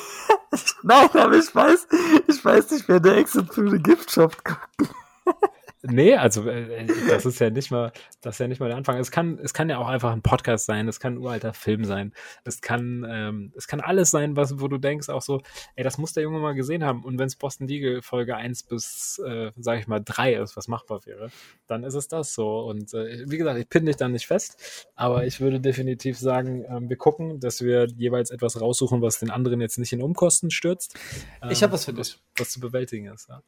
Nein, 0.82 1.09
aber 1.14 1.36
ich 1.36 1.55
weiß, 1.55 1.88
ich 2.26 2.44
weiß 2.44 2.70
nicht, 2.72 2.88
wer 2.88 3.00
der 3.00 3.16
Exit 3.16 3.52
für 3.52 3.64
den 3.64 3.82
Giftshop 3.82 4.44
gucken. 4.44 4.94
Nee, 5.87 6.14
also 6.14 6.49
äh, 6.49 6.87
das 7.09 7.26
ist 7.26 7.39
ja 7.41 7.51
nicht 7.51 7.70
mal, 7.70 7.93
das 8.22 8.37
ist 8.37 8.39
ja 8.39 8.49
nicht 8.49 8.59
mal 8.59 8.68
der 8.68 8.78
Anfang. 8.78 8.97
Es 8.99 9.11
kann, 9.11 9.39
es 9.39 9.53
kann 9.53 9.68
ja 9.68 9.76
auch 9.78 9.89
einfach 9.89 10.12
ein 10.12 10.22
Podcast 10.22 10.64
sein, 10.64 10.89
es 10.89 10.99
kann 10.99 11.14
ein 11.14 11.18
uralter 11.18 11.53
Film 11.53 11.85
sein, 11.85 12.14
es 12.45 12.62
kann, 12.62 13.07
ähm, 13.09 13.53
es 13.55 13.66
kann 13.66 13.80
alles 13.80 14.11
sein, 14.11 14.35
was, 14.35 14.61
wo 14.61 14.68
du 14.68 14.78
denkst 14.78 15.11
auch 15.11 15.20
so, 15.20 15.43
ey, 15.76 15.85
das 15.85 15.99
muss 15.99 16.14
der 16.14 16.22
Junge 16.22 16.39
mal 16.39 16.55
gesehen 16.55 16.85
haben. 16.85 17.05
Und 17.05 17.18
wenn 17.18 17.26
es 17.26 17.37
Boston 17.37 17.68
Legal 17.68 18.01
Folge 18.01 18.35
1 18.35 18.62
bis, 18.62 19.20
äh, 19.26 19.53
sag 19.57 19.78
ich 19.78 19.87
mal, 19.87 20.01
3 20.03 20.35
ist, 20.37 20.57
was 20.57 20.68
machbar 20.68 21.05
wäre, 21.05 21.28
dann 21.66 21.85
ist 21.85 21.95
es 21.95 22.09
das 22.09 22.32
so. 22.32 22.61
Und 22.61 22.95
äh, 22.95 23.24
wie 23.28 23.37
gesagt, 23.37 23.59
ich 23.59 23.68
pinne 23.68 23.87
dich 23.87 23.97
dann 23.97 24.12
nicht 24.12 24.26
fest, 24.26 24.89
aber 24.95 25.26
ich 25.26 25.41
würde 25.43 25.61
definitiv 25.61 26.18
sagen, 26.18 26.64
ähm, 26.66 26.89
wir 26.89 26.97
gucken, 26.97 27.41
dass 27.41 27.62
wir 27.62 27.89
jeweils 27.89 28.30
etwas 28.30 28.59
raussuchen, 28.59 29.03
was 29.03 29.18
den 29.18 29.30
anderen 29.30 29.61
jetzt 29.61 29.78
nicht 29.78 29.93
in 29.93 30.03
Umkosten 30.03 30.51
stürzt. 30.51 30.97
Ähm, 31.43 31.51
ich 31.51 31.62
habe 31.62 31.74
was 31.74 31.85
für 31.85 31.93
dich. 31.93 32.14
Was, 32.14 32.20
was 32.39 32.51
zu 32.53 32.61
bewältigen 32.61 33.07
ist, 33.09 33.28
ja. 33.28 33.43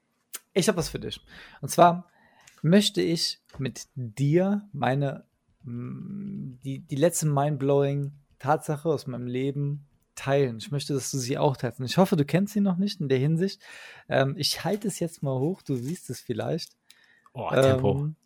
Ich 0.53 0.69
habe 0.69 0.79
was 0.79 0.89
für 0.89 0.99
dich. 0.99 1.21
Und 1.61 1.69
zwar 1.69 2.11
möchte 2.67 3.01
ich 3.01 3.41
mit 3.59 3.87
dir 3.95 4.69
meine, 4.73 5.25
mm, 5.63 6.59
die, 6.65 6.81
die 6.81 6.97
letzte 6.97 7.27
mindblowing 7.27 8.13
Tatsache 8.39 8.89
aus 8.89 9.07
meinem 9.07 9.27
Leben 9.27 9.87
teilen. 10.15 10.59
Ich 10.59 10.71
möchte, 10.71 10.95
dass 10.95 11.11
du 11.11 11.19
sie 11.19 11.39
auch 11.39 11.57
teilst. 11.57 11.81
Und 11.81 11.87
ich 11.87 11.97
hoffe, 11.97 12.17
du 12.17 12.25
kennst 12.25 12.55
sie 12.55 12.61
noch 12.61 12.77
nicht 12.77 13.01
in 13.01 13.09
der 13.09 13.19
Hinsicht. 13.19 13.63
Ähm, 14.09 14.35
ich 14.37 14.65
halte 14.65 14.89
es 14.89 14.99
jetzt 14.99 15.23
mal 15.23 15.39
hoch, 15.39 15.63
du 15.63 15.77
siehst 15.77 16.11
es 16.11 16.21
vielleicht. 16.21 16.73
Oh, 17.33 17.51
Tempo. 17.51 17.99
Ähm, 17.99 18.17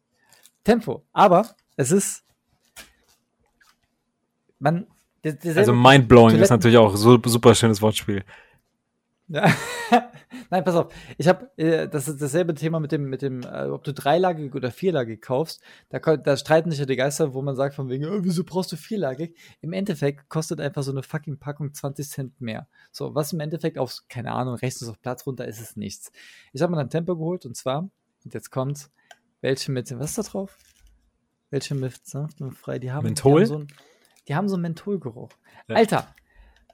Tempo. 0.65 1.05
Aber 1.13 1.55
es 1.77 1.91
ist. 1.91 2.25
Man. 4.59 4.87
Also 5.23 5.75
mindblowing 5.75 6.39
ist 6.39 6.49
natürlich 6.49 6.79
auch 6.79 6.97
so 6.97 7.21
super 7.23 7.55
schönes 7.55 7.83
Wortspiel. 7.83 8.25
Nein, 10.51 10.65
pass 10.65 10.75
auf. 10.75 10.93
Ich 11.17 11.29
habe 11.29 11.57
äh, 11.57 11.89
das 11.89 12.09
ist 12.09 12.21
dasselbe 12.21 12.55
Thema 12.55 12.81
mit 12.81 12.91
dem 12.91 13.05
mit 13.05 13.23
dem 13.23 13.43
äh, 13.43 13.67
ob 13.67 13.85
du 13.85 13.95
dreilagig 13.95 14.55
oder 14.57 14.73
vierlagig 14.73 15.23
kaufst. 15.23 15.61
Da, 15.89 15.99
da 16.17 16.37
streiten 16.37 16.71
sich 16.71 16.81
ja 16.81 16.87
die 16.87 16.97
Geister, 16.97 17.33
wo 17.33 17.41
man 17.41 17.55
sagt 17.55 17.77
von 17.77 17.89
wegen, 17.89 18.07
oh, 18.07 18.25
wieso 18.25 18.43
brauchst 18.43 18.73
du 18.73 18.77
vierlagig? 18.77 19.37
Im 19.61 19.73
Endeffekt 19.73 20.29
kostet 20.29 20.61
einfach 20.61 20.83
so 20.83 20.91
eine 20.91 21.05
fucking 21.05 21.39
Packung 21.39 21.73
20 21.73 22.09
Cent 22.09 22.41
mehr. 22.41 22.67
So, 22.91 23.15
was 23.15 23.33
im 23.33 23.39
Endeffekt 23.39 23.79
auf 23.79 24.01
keine 24.09 24.33
Ahnung, 24.33 24.55
rechnest 24.57 24.91
auf 24.91 25.01
Platz 25.01 25.25
runter 25.27 25.47
ist 25.47 25.61
es 25.61 25.77
nichts. 25.77 26.11
Ich 26.53 26.61
habe 26.61 26.73
mir 26.75 26.81
ein 26.81 26.91
Tempo 26.91 27.17
geholt 27.17 27.47
und 27.47 27.57
zwar 27.57 27.89
und 28.25 28.35
jetzt 28.35 28.51
kommt's, 28.51 28.91
welche 29.43 29.71
mit 29.71 29.97
was 29.97 30.11
ist 30.11 30.19
da 30.19 30.23
drauf? 30.23 30.59
Welche 31.51 31.77
mit 31.77 32.01
frei, 32.57 32.81
die 32.81 32.91
haben 32.91 33.05
Menthol? 33.05 33.45
Die 33.45 33.51
haben 33.53 33.59
so, 33.59 33.59
ein, 33.59 33.67
die 34.27 34.35
haben 34.35 34.49
so 34.49 34.55
einen 34.57 34.63
Mentholgeruch. 34.63 35.31
Ja. 35.69 35.77
Alter, 35.77 36.15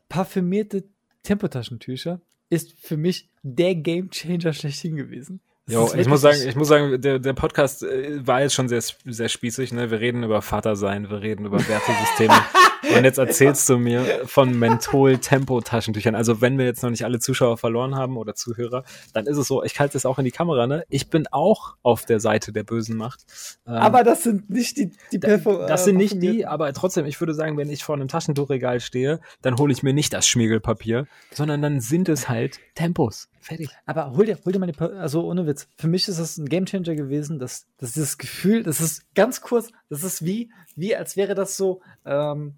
parfümierte 0.09 0.89
Tempotaschentücher 1.23 2.21
ist 2.51 2.75
für 2.81 2.97
mich 2.97 3.29
der 3.43 3.75
Gamechanger 3.75 4.53
schlechthin 4.53 4.97
gewesen. 4.97 5.41
Jo, 5.69 5.91
ich 5.97 6.07
muss 6.07 6.21
sagen, 6.21 6.39
ich 6.47 6.55
muss 6.55 6.69
sagen, 6.69 7.01
der, 7.01 7.19
der 7.19 7.33
Podcast 7.33 7.83
äh, 7.83 8.25
war 8.25 8.41
jetzt 8.41 8.55
schon 8.55 8.69
sehr, 8.69 8.83
sehr 9.05 9.29
spießig, 9.29 9.73
ne? 9.73 9.91
Wir 9.91 9.99
reden 9.99 10.23
über 10.23 10.41
Vatersein, 10.41 11.11
wir 11.11 11.23
reden 11.23 11.45
über 11.45 11.59
Wertesysteme. 11.59 12.35
Und 12.97 13.05
jetzt 13.05 13.19
erzählst 13.19 13.69
du 13.69 13.79
mir 13.79 14.23
von 14.27 14.59
Menthol-Tempo-Taschentüchern. 14.59 16.15
Also 16.15 16.41
wenn 16.41 16.59
wir 16.59 16.65
jetzt 16.65 16.83
noch 16.83 16.91
nicht 16.91 17.05
alle 17.05 17.19
Zuschauer 17.19 17.59
verloren 17.59 17.95
haben 17.95 18.17
oder 18.17 18.35
Zuhörer, 18.35 18.85
dann 19.13 19.27
ist 19.27 19.37
es 19.37 19.47
so, 19.49 19.63
ich 19.63 19.79
halte 19.79 19.97
es 19.97 20.07
auch 20.07 20.19
in 20.19 20.25
die 20.25 20.31
Kamera, 20.31 20.67
ne? 20.67 20.85
Ich 20.89 21.11
bin 21.11 21.27
auch 21.31 21.77
auf 21.83 22.05
der 22.05 22.21
Seite 22.21 22.53
der 22.53 22.65
bösen 22.65 22.97
Macht. 22.97 23.25
Ähm, 23.67 23.75
aber 23.75 24.05
das 24.05 24.23
sind 24.23 24.51
nicht 24.51 24.77
die, 24.77 24.93
die 25.13 25.19
Perfo 25.19 25.67
Das 25.67 25.85
sind 25.85 25.97
nicht 25.97 26.23
die, 26.23 26.47
aber 26.47 26.73
trotzdem, 26.73 27.07
ich 27.07 27.21
würde 27.21 27.35
sagen, 27.35 27.57
wenn 27.57 27.71
ich 27.71 27.85
vor 27.85 27.95
einem 27.95 28.09
Taschentuchregal 28.09 28.81
stehe, 28.81 29.21
dann 29.43 29.59
hole 29.59 29.73
ich 29.73 29.83
mir 29.83 29.93
nicht 29.93 30.13
das 30.13 30.27
Schmiegelpapier, 30.27 31.07
sondern 31.33 31.63
dann 31.63 31.81
sind 31.81 32.09
es 32.09 32.29
halt 32.29 32.59
Tempos. 32.75 33.29
Fertig. 33.41 33.71
Aber 33.87 34.11
hol 34.17 34.27
dir, 34.27 34.39
hol 34.45 34.53
dir 34.53 34.59
mal 34.59 34.67
die, 34.67 34.79
also 34.81 35.25
ohne 35.25 35.47
Witz. 35.47 35.69
Für 35.77 35.87
mich 35.87 36.09
ist 36.09 36.19
das 36.19 36.37
ein 36.37 36.49
Gamechanger 36.49 36.97
gewesen, 36.97 37.39
dass, 37.39 37.67
dass 37.79 37.93
dieses 37.93 38.19
Gefühl, 38.19 38.65
das 38.65 38.81
ist 38.81 39.15
ganz 39.15 39.41
kurz, 39.41 39.71
das 39.89 40.03
ist 40.03 40.25
wie, 40.25 40.51
wie 40.75 40.97
als 40.97 41.17
wäre 41.17 41.35
das 41.35 41.57
so, 41.57 41.81
ähm, 42.05 42.57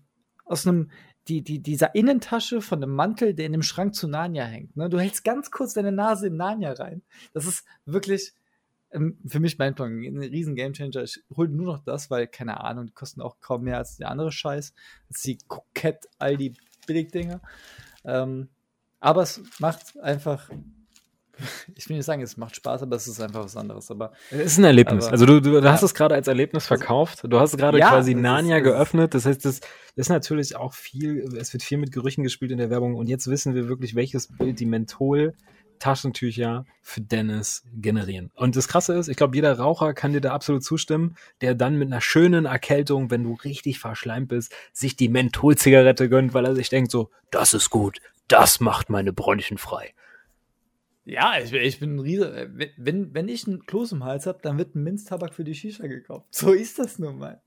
aus 0.49 0.67
einem, 0.67 0.91
die, 1.29 1.43
die, 1.43 1.61
dieser 1.61 1.95
Innentasche 1.95 2.61
von 2.61 2.83
einem 2.83 2.95
Mantel, 2.95 3.35
der 3.35 3.47
in 3.47 3.53
dem 3.53 3.63
Schrank 3.63 3.95
zu 3.95 4.09
Narnia 4.09 4.45
hängt. 4.45 4.77
Ne? 4.77 4.89
Du 4.89 4.99
hältst 4.99 5.25
ganz 5.25 5.51
kurz 5.51 5.75
deine 5.75 5.93
Nase 5.93 6.29
in 6.29 6.37
Narnia 6.37 6.73
rein. 6.73 7.03
Das 7.33 7.47
ist 7.47 7.65
wirklich 7.85 8.33
ähm, 8.91 9.19
für 9.27 9.41
mich 9.41 9.59
mein 9.59 9.75
Plan, 9.75 10.03
ein 10.03 10.19
riesen 10.19 10.55
Gamechanger. 10.55 11.03
Ich 11.03 11.23
hole 11.37 11.49
nur 11.49 11.67
noch 11.67 11.85
das, 11.85 12.11
weil, 12.11 12.27
keine 12.27 12.61
Ahnung, 12.63 12.87
die 12.87 12.93
kosten 12.93 13.21
auch 13.21 13.41
kaum 13.41 13.65
mehr 13.65 13.79
als 13.79 13.97
der 13.97 14.11
andere 14.11 14.33
Scheiß. 14.33 14.75
Das 15.09 15.19
ist 15.19 15.27
die 15.27 15.39
Kokett, 15.47 16.09
all 16.19 16.37
die 16.37 16.55
Billigdinger. 16.87 17.41
Ähm, 18.05 18.49
aber 19.01 19.23
es 19.23 19.43
macht 19.59 19.99
einfach 20.01 20.51
ich 21.75 21.89
will 21.89 21.97
nicht 21.97 22.07
sagen, 22.07 22.23
es 22.23 22.37
macht 22.37 22.57
Spaß, 22.57 22.83
aber 22.83 22.97
es 22.97 23.07
ist 23.07 23.21
einfach 23.21 23.45
was 23.45 23.57
anderes. 23.57 23.91
Aber 23.91 24.13
es 24.31 24.53
ist 24.53 24.59
ein 24.59 24.65
Erlebnis. 24.65 25.05
Aber, 25.05 25.13
also 25.13 25.27
du, 25.27 25.41
du, 25.41 25.53
du 25.53 25.65
ja. 25.65 25.73
hast 25.73 25.83
es 25.83 25.95
gerade 25.95 26.15
als 26.15 26.29
Erlebnis 26.29 26.71
also 26.71 26.77
verkauft. 26.77 27.25
Du 27.25 27.39
hast 27.39 27.57
gerade 27.57 27.79
ja, 27.79 27.89
quasi 27.89 28.15
Narnia 28.15 28.59
ist, 28.59 28.65
geöffnet. 28.65 29.15
Das 29.15 29.27
heißt, 29.27 29.45
das 29.45 29.61
ist 29.97 30.09
natürlich 30.09 30.57
auch 30.57 30.75
viel. 30.75 31.37
Es 31.39 31.53
wird 31.53 31.63
viel 31.63 31.79
mit 31.79 31.93
Gerüchen 31.93 32.25
gespielt 32.25 32.51
in 32.51 32.59
der 32.59 32.71
Werbung. 32.71 32.95
Und 32.95 33.09
jetzt 33.09 33.29
wissen 33.29 33.55
wir 33.55 33.69
wirklich, 33.69 33.95
welches 33.95 34.29
Bild 34.29 34.61
die 34.61 34.67
Menthol 34.67 35.35
Taschentücher 35.79 36.65
für 36.83 37.01
Dennis 37.01 37.65
generieren. 37.75 38.31
Und 38.35 38.57
das 38.57 38.69
Krasse 38.69 38.95
ist, 38.95 39.09
ich 39.09 39.17
glaube, 39.17 39.37
jeder 39.37 39.59
Raucher 39.59 39.95
kann 39.95 40.13
dir 40.13 40.21
da 40.21 40.33
absolut 40.33 40.65
zustimmen, 40.65 41.17
der 41.41 41.55
dann 41.55 41.77
mit 41.77 41.89
einer 41.89 42.01
schönen 42.01 42.45
Erkältung, 42.45 43.11
wenn 43.11 43.25
du 43.25 43.35
richtig 43.35 43.79
verschleimt 43.79 44.29
bist, 44.29 44.55
sich 44.73 44.97
die 44.97 45.09
Mentholzigarette 45.09 46.09
gönnt, 46.09 46.35
weil 46.35 46.45
er 46.45 46.55
sich 46.55 46.69
denkt 46.69 46.91
so, 46.91 47.11
das 47.31 47.55
ist 47.55 47.71
gut, 47.71 47.99
das 48.29 48.61
macht 48.61 48.91
meine 48.91 49.13
Bronchien 49.13 49.59
frei. 49.59 49.95
Ja, 51.09 51.39
ich, 51.43 51.53
ich 51.55 51.81
bin 51.81 51.97
ein 51.97 51.99
Riese. 52.01 52.51
Wenn, 52.77 53.15
wenn 53.15 53.29
ich 53.29 53.47
einen 53.47 53.65
Kloß 53.65 53.93
im 53.93 54.05
Hals 54.05 54.27
habe, 54.27 54.41
dann 54.43 54.59
wird 54.59 54.75
ein 54.75 54.83
Minztabak 54.83 55.35
für 55.35 55.43
die 55.43 55.55
Shisha 55.55 55.87
gekauft. 55.87 56.27
So 56.31 56.53
ist 56.53 56.79
das 56.79 56.99
nun 56.99 57.19
mal. 57.19 57.41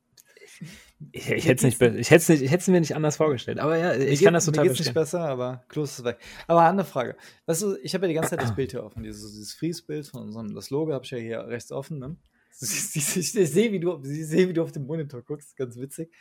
Ich, 1.12 1.30
ich 1.30 1.48
hätte 1.48 1.68
es 1.68 1.80
nicht, 1.80 1.82
ich 1.82 2.10
hätte 2.10 2.32
nicht, 2.32 2.42
ich 2.42 2.52
hätte 2.52 2.62
es 2.62 2.68
mir 2.68 2.80
nicht 2.80 2.96
anders 2.96 3.18
vorgestellt. 3.18 3.60
Aber 3.60 3.78
ja, 3.78 3.94
ich 3.94 4.20
mir 4.20 4.26
kann 4.26 4.34
das 4.34 4.46
total 4.46 4.66
mir 4.66 4.72
geht's 4.72 4.80
nicht 4.80 4.94
besser, 4.96 5.22
aber 5.22 5.64
Kloß 5.70 6.00
ist 6.00 6.04
weg. 6.04 6.18
Aber 6.48 6.64
andere 6.64 6.88
Frage. 6.88 7.16
Weißt 7.46 7.62
du, 7.62 7.78
ich 7.84 7.94
habe 7.94 8.06
ja 8.06 8.08
die 8.10 8.16
ganze 8.16 8.32
Zeit 8.32 8.42
das 8.42 8.56
Bild 8.56 8.72
hier 8.72 8.84
offen, 8.84 9.04
dieses, 9.04 9.32
dieses 9.32 9.54
Friesbild 9.54 10.08
von 10.08 10.24
unserem, 10.24 10.56
das 10.56 10.72
Logo 10.72 10.94
habe 10.94 11.06
ich 11.06 11.12
ja 11.12 11.20
hier 11.20 11.48
rechts 11.48 11.72
offen. 11.72 12.00
Ne? 12.00 12.18
Ich 12.62 13.32
sehe, 13.32 13.72
wie 13.72 13.80
du, 13.80 14.02
ich 14.04 14.28
sehe, 14.28 14.50
wie 14.50 14.54
du 14.54 14.64
auf 14.64 14.72
dem 14.72 14.86
Monitor 14.86 15.22
guckst, 15.22 15.56
ganz 15.56 15.78
witzig. 15.78 16.12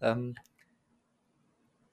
Ähm, 0.00 0.34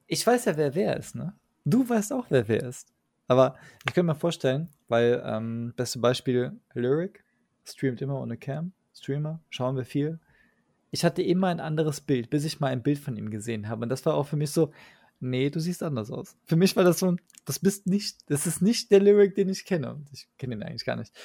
ich 0.05 0.25
weiß 0.25 0.45
ja, 0.45 0.57
wer 0.57 0.75
wer 0.75 0.97
ist, 0.97 1.15
ne? 1.15 1.33
Du 1.65 1.87
weißt 1.87 2.13
auch, 2.13 2.27
wer 2.29 2.47
wer 2.47 2.63
ist. 2.63 2.93
Aber 3.27 3.55
ich 3.85 3.93
könnte 3.93 4.13
mir 4.13 4.15
vorstellen, 4.15 4.69
weil, 4.87 5.21
ähm, 5.25 5.73
beste 5.75 5.99
Beispiel, 5.99 6.59
Lyric 6.73 7.23
streamt 7.65 8.01
immer 8.01 8.19
ohne 8.19 8.37
Cam, 8.37 8.71
Streamer, 8.93 9.41
schauen 9.49 9.75
wir 9.75 9.85
viel. 9.85 10.19
Ich 10.91 11.03
hatte 11.03 11.21
immer 11.21 11.47
ein 11.47 11.59
anderes 11.59 12.01
Bild, 12.01 12.29
bis 12.29 12.45
ich 12.45 12.59
mal 12.59 12.71
ein 12.71 12.83
Bild 12.83 12.99
von 12.99 13.17
ihm 13.17 13.29
gesehen 13.29 13.67
habe. 13.67 13.83
Und 13.83 13.89
das 13.89 14.05
war 14.05 14.13
auch 14.15 14.27
für 14.27 14.37
mich 14.37 14.51
so, 14.51 14.71
nee, 15.19 15.49
du 15.49 15.59
siehst 15.59 15.83
anders 15.83 16.09
aus. 16.09 16.37
Für 16.45 16.55
mich 16.55 16.75
war 16.75 16.85
das 16.85 16.99
so 16.99 17.17
das 17.47 17.59
bist 17.59 17.87
nicht, 17.87 18.29
das 18.29 18.45
ist 18.45 18.61
nicht 18.61 18.91
der 18.91 18.99
Lyric, 18.99 19.33
den 19.35 19.47
ich 19.47 19.63
kenne. 19.63 20.03
Ich 20.11 20.27
kenne 20.37 20.55
ihn 20.55 20.63
eigentlich 20.63 20.85
gar 20.85 20.97
nicht. 20.97 21.17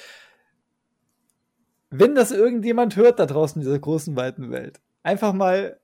wenn 1.89 2.15
das 2.15 2.31
irgendjemand 2.31 2.95
hört 2.95 3.19
da 3.19 3.27
draußen 3.27 3.61
in 3.61 3.67
dieser 3.67 3.77
großen, 3.77 4.15
weiten 4.15 4.49
Welt, 4.49 4.81
einfach 5.03 5.33
mal 5.33 5.79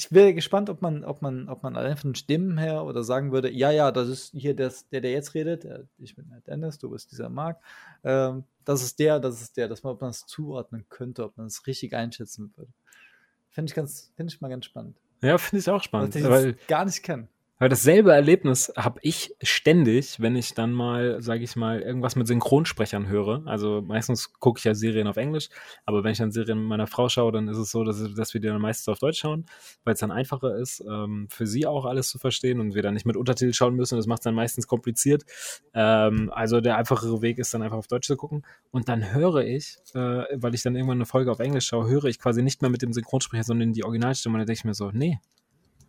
ich 0.00 0.10
wäre 0.12 0.32
gespannt, 0.32 0.70
ob 0.70 0.80
man, 0.80 1.04
ob 1.04 1.20
man, 1.20 1.50
ob 1.50 1.62
man 1.62 1.76
allein 1.76 1.98
von 1.98 2.10
den 2.10 2.14
Stimmen 2.14 2.56
her 2.56 2.84
oder 2.84 3.04
sagen 3.04 3.32
würde, 3.32 3.50
ja, 3.50 3.70
ja, 3.70 3.92
das 3.92 4.08
ist 4.08 4.32
hier 4.32 4.56
das, 4.56 4.88
der, 4.88 5.02
der 5.02 5.10
jetzt 5.10 5.34
redet. 5.34 5.66
Ich 5.98 6.16
bin 6.16 6.26
der 6.30 6.40
Dennis, 6.40 6.78
du 6.78 6.88
bist 6.88 7.12
dieser 7.12 7.28
Marc. 7.28 7.60
Ähm, 8.02 8.44
das 8.64 8.82
ist 8.82 8.98
der, 8.98 9.20
das 9.20 9.42
ist 9.42 9.58
der, 9.58 9.68
dass 9.68 9.82
man, 9.82 9.92
ob 9.92 10.00
man 10.00 10.08
es 10.08 10.24
zuordnen 10.24 10.86
könnte, 10.88 11.22
ob 11.22 11.36
man 11.36 11.46
es 11.48 11.66
richtig 11.66 11.94
einschätzen 11.94 12.50
würde. 12.56 12.72
Finde 13.50 13.68
ich 13.68 13.74
ganz, 13.74 14.10
finde 14.16 14.32
ich 14.32 14.40
mal 14.40 14.48
ganz 14.48 14.64
spannend. 14.64 14.96
Ja, 15.20 15.36
finde 15.36 15.60
ich 15.60 15.68
auch 15.68 15.82
spannend. 15.82 16.14
Weil 16.14 16.56
ich 16.58 16.66
gar 16.66 16.86
nicht 16.86 17.02
kennen. 17.02 17.28
Weil 17.60 17.68
dasselbe 17.68 18.12
Erlebnis 18.12 18.72
habe 18.74 19.00
ich 19.02 19.36
ständig, 19.42 20.18
wenn 20.18 20.34
ich 20.34 20.54
dann 20.54 20.72
mal, 20.72 21.20
sage 21.20 21.44
ich 21.44 21.56
mal, 21.56 21.82
irgendwas 21.82 22.16
mit 22.16 22.26
Synchronsprechern 22.26 23.06
höre. 23.06 23.42
Also 23.44 23.82
meistens 23.82 24.32
gucke 24.32 24.58
ich 24.58 24.64
ja 24.64 24.74
Serien 24.74 25.06
auf 25.06 25.18
Englisch, 25.18 25.50
aber 25.84 26.02
wenn 26.02 26.12
ich 26.12 26.18
dann 26.18 26.32
Serien 26.32 26.58
mit 26.58 26.68
meiner 26.68 26.86
Frau 26.86 27.10
schaue, 27.10 27.32
dann 27.32 27.48
ist 27.48 27.58
es 27.58 27.70
so, 27.70 27.84
dass, 27.84 28.02
dass 28.14 28.32
wir 28.32 28.40
die 28.40 28.48
dann 28.48 28.62
meistens 28.62 28.88
auf 28.88 28.98
Deutsch 28.98 29.20
schauen, 29.20 29.44
weil 29.84 29.92
es 29.92 30.00
dann 30.00 30.10
einfacher 30.10 30.56
ist, 30.56 30.82
ähm, 30.90 31.26
für 31.28 31.46
sie 31.46 31.66
auch 31.66 31.84
alles 31.84 32.08
zu 32.08 32.18
verstehen 32.18 32.60
und 32.60 32.74
wir 32.74 32.80
dann 32.80 32.94
nicht 32.94 33.04
mit 33.04 33.18
Untertitel 33.18 33.52
schauen 33.52 33.76
müssen. 33.76 33.96
Das 33.96 34.06
macht 34.06 34.20
es 34.20 34.24
dann 34.24 34.34
meistens 34.34 34.66
kompliziert. 34.66 35.24
Ähm, 35.74 36.32
also 36.34 36.62
der 36.62 36.78
einfachere 36.78 37.20
Weg 37.20 37.38
ist 37.38 37.52
dann 37.52 37.60
einfach 37.60 37.76
auf 37.76 37.88
Deutsch 37.88 38.06
zu 38.06 38.16
gucken. 38.16 38.42
Und 38.70 38.88
dann 38.88 39.12
höre 39.12 39.44
ich, 39.44 39.76
äh, 39.92 40.24
weil 40.32 40.54
ich 40.54 40.62
dann 40.62 40.76
irgendwann 40.76 40.96
eine 40.96 41.04
Folge 41.04 41.30
auf 41.30 41.40
Englisch 41.40 41.66
schaue, 41.66 41.90
höre 41.90 42.06
ich 42.06 42.18
quasi 42.18 42.42
nicht 42.42 42.62
mehr 42.62 42.70
mit 42.70 42.80
dem 42.80 42.94
Synchronsprecher, 42.94 43.44
sondern 43.44 43.74
die 43.74 43.84
Originalstimme. 43.84 44.36
Und 44.36 44.38
dann 44.38 44.46
denke 44.46 44.60
ich 44.60 44.64
mir 44.64 44.72
so, 44.72 44.90
nee, 44.94 45.18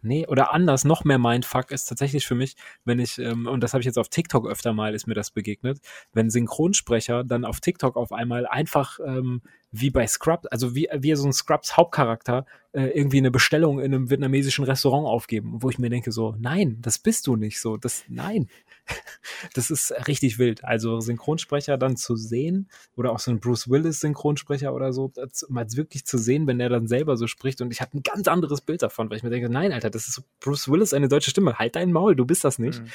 Nee, 0.02 0.26
oder 0.28 0.54
anders, 0.54 0.84
noch 0.84 1.04
mehr 1.04 1.20
Mindfuck 1.20 1.72
ist 1.72 1.86
tatsächlich 1.86 2.26
für 2.26 2.36
mich, 2.36 2.56
wenn 2.86 3.00
ich, 3.00 3.20
ähm, 3.20 3.48
und 3.48 3.62
das 3.62 3.74
habe 3.74 3.82
ich 3.82 3.86
jetzt 3.86 4.00
auf 4.00 4.10
TikTok 4.10 4.48
öfter 4.48 4.74
mal, 4.74 4.96
ist 4.96 5.08
mir 5.08 5.14
das 5.14 5.32
begegnet, 5.32 5.80
wenn 6.14 6.30
Synchronsprecher 6.30 7.24
dann 7.24 7.46
auf 7.46 7.60
TikTok 7.60 7.96
auf 7.96 8.12
einmal 8.12 8.48
einfach 8.48 9.00
ähm, 9.06 9.42
wie 9.72 9.90
bei 9.90 10.06
Scrubs, 10.08 10.48
also 10.48 10.76
wie, 10.76 10.90
wie 10.92 11.16
so 11.16 11.28
ein 11.28 11.34
Scrubs 11.34 11.78
Hauptcharakter 11.78 12.46
äh, 12.74 12.88
irgendwie 12.88 13.20
eine 13.20 13.32
Bestellung 13.32 13.80
in 13.80 13.94
einem 13.94 14.10
vietnamesischen 14.10 14.66
Restaurant 14.66 15.08
aufgeben, 15.08 15.62
wo 15.62 15.70
ich 15.70 15.80
mir 15.80 15.90
denke 15.90 16.12
so, 16.12 16.36
nein, 16.40 16.78
das 16.82 16.98
bist 16.98 17.28
du 17.28 17.36
nicht 17.36 17.60
so, 17.60 17.78
das, 17.78 18.04
nein, 18.08 18.48
das 19.54 19.72
ist 19.72 19.92
richtig 20.08 20.40
wild. 20.40 20.64
Also 20.64 21.00
Synchronsprecher 21.00 21.78
dann 21.78 21.98
zu 21.98 22.16
sehen 22.16 22.70
oder 22.96 23.12
auch 23.12 23.20
so 23.20 23.32
ein 23.32 23.40
Bruce 23.40 23.70
Willis 23.70 24.00
Synchronsprecher 24.00 24.74
oder 24.74 24.94
so, 24.94 25.12
mal 25.50 25.66
wirklich 25.74 26.06
zu 26.06 26.18
sehen, 26.18 26.48
wenn 26.48 26.60
er 26.60 26.70
dann 26.70 26.88
selber 26.88 27.18
so 27.18 27.28
spricht 27.28 27.62
und 27.62 27.72
ich 27.72 27.82
habe 27.82 27.98
ein 27.98 28.04
ganz 28.04 28.28
anderes 28.28 28.62
Bild 28.62 28.82
davon, 28.82 29.10
weil 29.10 29.18
ich 29.18 29.24
mir 29.24 29.30
denke, 29.30 29.50
nein, 29.50 29.72
Alter, 29.72 29.90
das 29.90 30.08
ist 30.08 30.24
Bruce 30.40 30.70
Willis 30.70 30.94
eine 30.94 31.08
deutsche 31.08 31.32
Stimme, 31.32 31.58
halt 31.60 31.76
dein 31.76 31.92
Maul, 31.92 32.16
du 32.16 32.26
bist 32.26 32.44
das 32.44 32.60
nicht. 32.60 32.82
Mhm. 32.82 32.88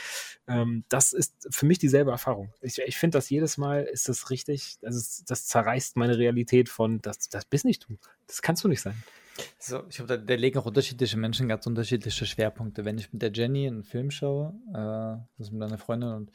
Ähm, 0.49 0.84
das 0.88 1.12
ist 1.12 1.49
für 1.51 1.66
mich 1.66 1.78
dieselbe 1.78 2.11
Erfahrung. 2.11 2.53
Ich, 2.61 2.78
ich 2.78 2.97
finde 2.97 3.18
das 3.18 3.30
jedes 3.30 3.59
Mal 3.59 3.82
ist 3.82 4.09
das 4.09 4.30
richtig, 4.30 4.76
also 4.82 5.01
das 5.26 5.47
zerreißt 5.47 5.97
meine 5.97 6.18
Realität 6.18 6.68
von, 6.68 7.01
das, 7.03 7.28
das 7.28 7.44
bist 7.44 7.64
nicht 7.64 7.86
du. 7.88 7.97
Das 8.26 8.42
kannst 8.42 8.64
du 8.64 8.68
nicht 8.68 8.80
sein. 8.80 9.03
So, 9.59 9.82
ich 9.89 9.97
glaube, 9.97 10.18
da, 10.18 10.34
legen 10.34 10.59
auch 10.59 10.66
unterschiedliche 10.66 11.16
Menschen 11.16 11.49
ganz 11.49 11.66
unterschiedliche 11.66 12.26
Schwerpunkte. 12.26 12.84
Wenn 12.84 12.99
ich 12.99 13.12
mit 13.12 13.22
der 13.22 13.32
Jenny 13.32 13.66
einen 13.66 13.82
Film 13.82 14.11
schaue, 14.11 14.55
äh, 14.70 15.20
das 15.39 15.49
ist 15.49 15.53
mit 15.53 15.62
einer 15.62 15.78
Freundin 15.78 16.11
und 16.11 16.30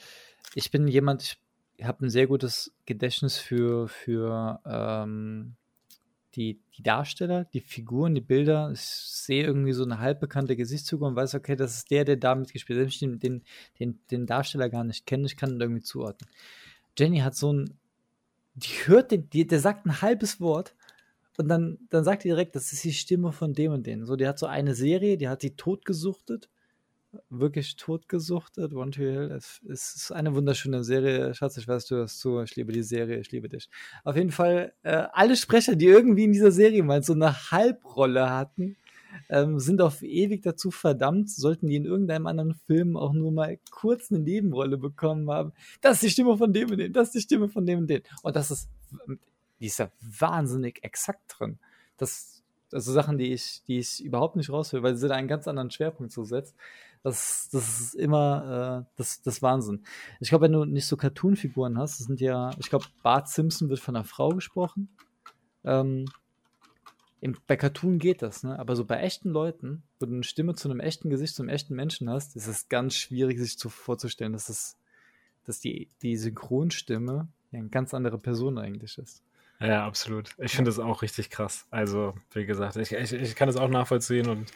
ich 0.53 0.71
bin 0.71 0.87
jemand, 0.87 1.37
ich 1.77 1.85
habe 1.85 2.05
ein 2.05 2.09
sehr 2.09 2.27
gutes 2.27 2.73
Gedächtnis 2.85 3.37
für, 3.37 3.87
für 3.87 4.59
ähm, 4.65 5.55
die, 6.35 6.59
die 6.77 6.83
Darsteller, 6.83 7.45
die 7.45 7.59
Figuren, 7.61 8.15
die 8.15 8.21
Bilder. 8.21 8.71
Ich 8.71 8.81
sehe 8.81 9.43
irgendwie 9.43 9.73
so 9.73 9.83
eine 9.83 9.99
halbbekannte 9.99 10.55
Gesichtszüge 10.55 11.05
und 11.05 11.15
weiß, 11.15 11.35
okay, 11.35 11.55
das 11.55 11.75
ist 11.75 11.91
der, 11.91 12.05
der 12.05 12.17
da 12.17 12.35
mitgespielt 12.35 12.77
hat. 12.77 12.83
Wenn 12.83 12.89
ich 12.89 12.99
den, 12.99 13.19
den, 13.19 13.43
den, 13.79 13.99
den 14.11 14.25
Darsteller 14.25 14.69
gar 14.69 14.83
nicht 14.83 15.05
kenne, 15.05 15.25
ich 15.25 15.37
kann 15.37 15.51
ihn 15.51 15.61
irgendwie 15.61 15.81
zuordnen. 15.81 16.29
Jenny 16.97 17.19
hat 17.19 17.35
so 17.35 17.51
ein 17.51 17.77
die 18.53 18.73
hört 18.85 19.11
den, 19.11 19.29
die, 19.29 19.47
der 19.47 19.59
sagt 19.59 19.85
ein 19.85 20.01
halbes 20.01 20.41
Wort 20.41 20.75
und 21.37 21.47
dann, 21.47 21.79
dann 21.89 22.03
sagt 22.03 22.23
die 22.23 22.29
direkt, 22.29 22.55
das 22.55 22.73
ist 22.73 22.83
die 22.83 22.93
Stimme 22.93 23.31
von 23.31 23.53
dem 23.53 23.71
und 23.71 23.87
dem. 23.87 24.05
So, 24.05 24.15
die 24.15 24.27
hat 24.27 24.39
so 24.39 24.45
eine 24.47 24.75
Serie, 24.75 25.17
die 25.17 25.29
hat 25.29 25.43
die 25.43 25.55
totgesuchtet. 25.55 26.49
Wirklich 27.29 27.75
totgesuchtet. 27.75 28.73
One 28.73 28.91
Tree 28.91 29.11
Hill. 29.11 29.31
Es, 29.31 29.61
es 29.67 29.95
ist 29.95 30.11
eine 30.11 30.33
wunderschöne 30.33 30.83
Serie. 30.83 31.33
Schatz, 31.33 31.57
ich 31.57 31.67
weiß, 31.67 31.85
du 31.87 31.95
hörst 31.95 32.19
zu. 32.19 32.39
Ich 32.41 32.55
liebe 32.55 32.71
die 32.71 32.83
Serie. 32.83 33.19
Ich 33.19 33.31
liebe 33.31 33.49
dich. 33.49 33.69
Auf 34.03 34.15
jeden 34.15 34.31
Fall, 34.31 34.73
äh, 34.83 35.07
alle 35.11 35.35
Sprecher, 35.35 35.75
die 35.75 35.87
irgendwie 35.87 36.25
in 36.25 36.31
dieser 36.31 36.51
Serie 36.51 36.83
mal 36.83 37.03
so 37.03 37.13
eine 37.13 37.51
Halbrolle 37.51 38.29
hatten, 38.29 38.77
ähm, 39.29 39.59
sind 39.59 39.81
auf 39.81 40.01
ewig 40.03 40.41
dazu 40.41 40.71
verdammt, 40.71 41.29
sollten 41.29 41.67
die 41.67 41.75
in 41.75 41.85
irgendeinem 41.85 42.27
anderen 42.27 42.55
Film 42.55 42.95
auch 42.97 43.13
nur 43.13 43.31
mal 43.31 43.57
kurz 43.71 44.11
eine 44.11 44.19
Nebenrolle 44.19 44.77
bekommen 44.77 45.29
haben. 45.29 45.53
Das 45.81 45.95
ist 45.95 46.03
die 46.03 46.09
Stimme 46.11 46.37
von 46.37 46.53
dem 46.53 46.69
und 46.71 46.77
dem, 46.77 46.93
das 46.93 47.07
ist 47.07 47.15
die 47.15 47.21
Stimme 47.21 47.49
von 47.49 47.65
dem 47.65 47.79
und 47.79 47.87
dem. 47.87 48.01
Und 48.23 48.35
das 48.35 48.51
ist, 48.51 48.69
die 49.61 49.67
ist 49.67 49.79
ja 49.79 49.89
wahnsinnig 50.01 50.83
exakt 50.83 51.21
drin. 51.27 51.59
Das, 51.97 52.43
also 52.71 52.91
Sachen, 52.91 53.17
die 53.17 53.31
ich, 53.31 53.61
die 53.67 53.77
ich 53.77 54.03
überhaupt 54.03 54.35
nicht 54.35 54.49
raushöre, 54.49 54.83
weil 54.83 54.95
sie 54.95 55.07
da 55.07 55.15
einen 55.15 55.27
ganz 55.27 55.47
anderen 55.47 55.71
Schwerpunkt 55.71 56.11
so 56.11 56.23
setzt. 56.23 56.55
Das, 57.03 57.49
das 57.51 57.79
ist 57.79 57.95
immer 57.95 58.85
äh, 58.85 58.91
das, 58.97 59.21
das 59.21 59.41
Wahnsinn. 59.41 59.83
Ich 60.19 60.29
glaube, 60.29 60.45
wenn 60.45 60.51
du 60.51 60.65
nicht 60.65 60.85
so 60.85 60.97
Cartoon-Figuren 60.97 61.77
hast, 61.77 61.99
das 61.99 62.07
sind 62.07 62.19
ja, 62.21 62.51
ich 62.59 62.69
glaube, 62.69 62.85
Bart 63.01 63.29
Simpson 63.29 63.69
wird 63.69 63.79
von 63.79 63.95
einer 63.95 64.05
Frau 64.05 64.29
gesprochen. 64.29 64.89
Ähm, 65.63 66.05
im, 67.21 67.37
bei 67.45 67.55
Cartoon 67.55 67.99
geht 67.99 68.23
das, 68.23 68.43
ne? 68.43 68.57
Aber 68.57 68.75
so 68.75 68.83
bei 68.83 68.99
echten 68.99 69.29
Leuten, 69.29 69.83
wo 69.99 70.07
du 70.07 70.13
eine 70.13 70.23
Stimme 70.23 70.55
zu 70.55 70.69
einem 70.69 70.79
echten 70.79 71.09
Gesicht, 71.11 71.35
zu 71.35 71.43
einem 71.43 71.49
echten 71.49 71.75
Menschen 71.75 72.09
hast, 72.09 72.35
ist 72.35 72.47
es 72.47 72.67
ganz 72.67 72.95
schwierig, 72.95 73.39
sich 73.39 73.59
zu, 73.59 73.69
vorzustellen, 73.69 74.33
dass, 74.33 74.49
es, 74.49 74.77
dass 75.45 75.59
die, 75.59 75.87
die 76.01 76.17
Synchronstimme 76.17 77.27
ja 77.51 77.59
eine 77.59 77.69
ganz 77.69 77.93
andere 77.93 78.17
Person 78.17 78.57
eigentlich 78.57 78.97
ist. 78.97 79.23
Ja, 79.61 79.85
absolut. 79.85 80.31
Ich 80.39 80.53
finde 80.53 80.69
das 80.69 80.79
auch 80.79 81.03
richtig 81.03 81.29
krass. 81.29 81.67
Also, 81.69 82.15
wie 82.33 82.47
gesagt, 82.47 82.77
ich, 82.77 82.93
ich, 82.93 83.13
ich 83.13 83.35
kann 83.35 83.45
das 83.45 83.57
auch 83.57 83.69
nachvollziehen 83.69 84.27
und 84.27 84.51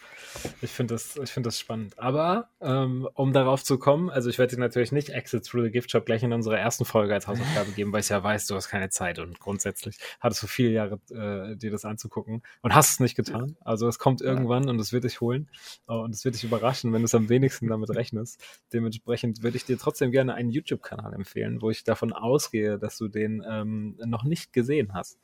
ich 0.62 0.72
finde 0.72 0.96
das, 0.96 1.16
ich 1.18 1.32
das 1.32 1.60
spannend. 1.60 2.00
Aber 2.00 2.50
ähm, 2.60 3.08
um 3.14 3.32
darauf 3.32 3.64
zu 3.64 3.78
kommen, 3.78 4.10
also 4.10 4.32
ich 4.32 4.40
werde 4.40 4.56
dir 4.56 4.62
natürlich 4.62 4.92
nicht 4.92 5.10
Exit 5.10 5.46
Through 5.46 5.66
the 5.66 5.72
Gift 5.72 5.92
Shop 5.92 6.08
gleich 6.08 6.24
in 6.24 6.34
unserer 6.34 6.58
ersten 6.58 6.86
Folge 6.86 7.14
als 7.14 7.28
Hausaufgabe 7.28 7.72
geben, 7.74 7.94
weil 7.94 8.00
ich 8.00 8.10
ja 8.10 8.24
weiß, 8.24 8.48
du 8.48 8.56
hast 8.56 8.70
keine 8.70 8.90
Zeit 8.90 9.20
und 9.20 9.40
grundsätzlich 9.40 10.00
hattest 10.20 10.42
du 10.42 10.48
viele 10.48 10.72
Jahre, 10.72 11.00
äh, 11.12 11.56
dir 11.56 11.70
das 11.70 11.86
anzugucken 11.86 12.42
und 12.64 12.74
hast 12.74 12.94
es 12.94 13.00
nicht 13.00 13.16
getan. 13.16 13.58
Also 13.64 13.88
es 13.88 14.00
kommt 14.00 14.22
irgendwann 14.22 14.68
und 14.70 14.80
es 14.80 14.92
wird 14.92 15.04
dich 15.04 15.22
holen 15.22 15.50
oh, 15.88 16.00
und 16.00 16.16
es 16.16 16.26
wird 16.26 16.34
dich 16.34 16.44
überraschen, 16.44 16.92
wenn 16.94 17.02
du 17.02 17.06
es 17.06 17.14
am 17.14 17.30
wenigsten 17.30 17.68
damit 17.68 17.92
rechnest. 17.92 18.44
Dementsprechend 18.74 19.44
würde 19.44 19.58
ich 19.58 19.66
dir 19.66 19.78
trotzdem 19.78 20.10
gerne 20.10 20.34
einen 20.34 20.50
YouTube-Kanal 20.50 21.14
empfehlen, 21.14 21.62
wo 21.62 21.70
ich 21.70 21.84
davon 21.84 22.12
ausgehe, 22.12 22.80
dass 22.80 22.98
du 22.98 23.08
den 23.08 23.46
ähm, 23.48 24.00
noch 24.04 24.24
nicht 24.24 24.52
gesehen 24.52 24.94
hast 24.94 24.95
hast, 24.96 25.20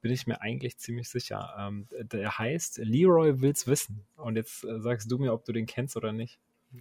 bin 0.00 0.12
ich 0.12 0.26
mir 0.26 0.40
eigentlich 0.40 0.78
ziemlich 0.78 1.08
sicher. 1.08 1.54
Ähm, 1.58 1.88
der 1.90 2.38
heißt 2.38 2.78
Leroy 2.78 3.40
will's 3.40 3.66
wissen. 3.66 4.06
Und 4.16 4.36
jetzt 4.36 4.64
äh, 4.64 4.80
sagst 4.80 5.10
du 5.10 5.18
mir, 5.18 5.32
ob 5.32 5.44
du 5.44 5.52
den 5.52 5.66
kennst 5.66 5.96
oder 5.96 6.12
nicht. 6.12 6.38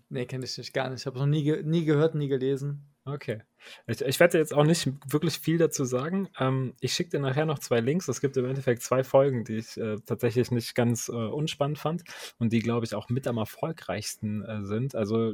Nee, 0.09 0.25
kenne 0.25 0.45
ich 0.45 0.57
nicht, 0.57 0.73
gar 0.73 0.89
nicht. 0.89 1.01
Ich 1.01 1.05
habe 1.05 1.19
noch 1.19 1.25
nie, 1.25 1.43
ge 1.43 1.63
nie 1.63 1.85
gehört, 1.85 2.15
nie 2.15 2.27
gelesen. 2.27 2.83
Okay. 3.05 3.41
Ich, 3.87 4.01
ich 4.01 4.19
werde 4.19 4.37
jetzt 4.37 4.53
auch 4.53 4.63
nicht 4.63 4.89
wirklich 5.07 5.39
viel 5.39 5.57
dazu 5.57 5.85
sagen. 5.85 6.29
Ähm, 6.39 6.73
ich 6.79 6.93
schicke 6.93 7.11
dir 7.11 7.19
nachher 7.19 7.45
noch 7.45 7.59
zwei 7.59 7.79
Links. 7.79 8.07
Es 8.07 8.21
gibt 8.21 8.37
im 8.37 8.45
Endeffekt 8.45 8.81
zwei 8.81 9.03
Folgen, 9.03 9.43
die 9.43 9.57
ich 9.57 9.77
äh, 9.77 9.97
tatsächlich 10.05 10.51
nicht 10.51 10.75
ganz 10.75 11.09
äh, 11.09 11.11
unspannend 11.11 11.79
fand 11.79 12.03
und 12.39 12.53
die, 12.53 12.59
glaube 12.59 12.85
ich, 12.85 12.95
auch 12.95 13.09
mit 13.09 13.27
am 13.27 13.37
erfolgreichsten 13.37 14.43
äh, 14.43 14.63
sind. 14.63 14.95
Also 14.95 15.33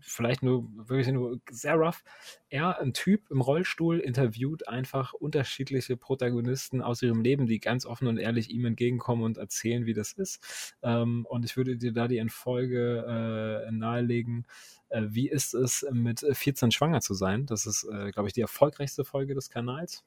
vielleicht 0.00 0.42
nur 0.42 0.66
wirklich 0.76 1.08
nur 1.08 1.38
sehr 1.50 1.74
rough. 1.74 2.04
Er, 2.48 2.80
ein 2.80 2.92
Typ 2.92 3.30
im 3.30 3.40
Rollstuhl, 3.40 3.98
interviewt 3.98 4.68
einfach 4.68 5.12
unterschiedliche 5.12 5.96
Protagonisten 5.96 6.80
aus 6.80 7.02
ihrem 7.02 7.22
Leben, 7.22 7.46
die 7.46 7.60
ganz 7.60 7.86
offen 7.86 8.06
und 8.08 8.18
ehrlich 8.18 8.50
ihm 8.50 8.64
entgegenkommen 8.66 9.24
und 9.24 9.38
erzählen, 9.38 9.86
wie 9.86 9.94
das 9.94 10.12
ist. 10.12 10.76
Ähm, 10.82 11.26
und 11.28 11.44
ich 11.44 11.56
würde 11.56 11.76
dir 11.76 11.92
da 11.92 12.08
die 12.08 12.26
Folge 12.28 13.66
äh, 13.68 13.70
nahelegen 13.70 14.46
äh, 14.88 15.02
wie 15.08 15.28
ist 15.28 15.54
es, 15.54 15.86
mit 15.90 16.20
14 16.20 16.70
schwanger 16.70 17.00
zu 17.00 17.14
sein? 17.14 17.46
Das 17.46 17.65
ist, 17.66 17.84
äh, 17.84 18.10
glaube 18.10 18.28
ich, 18.28 18.32
die 18.32 18.40
erfolgreichste 18.40 19.04
Folge 19.04 19.34
des 19.34 19.50
Kanals. 19.50 20.04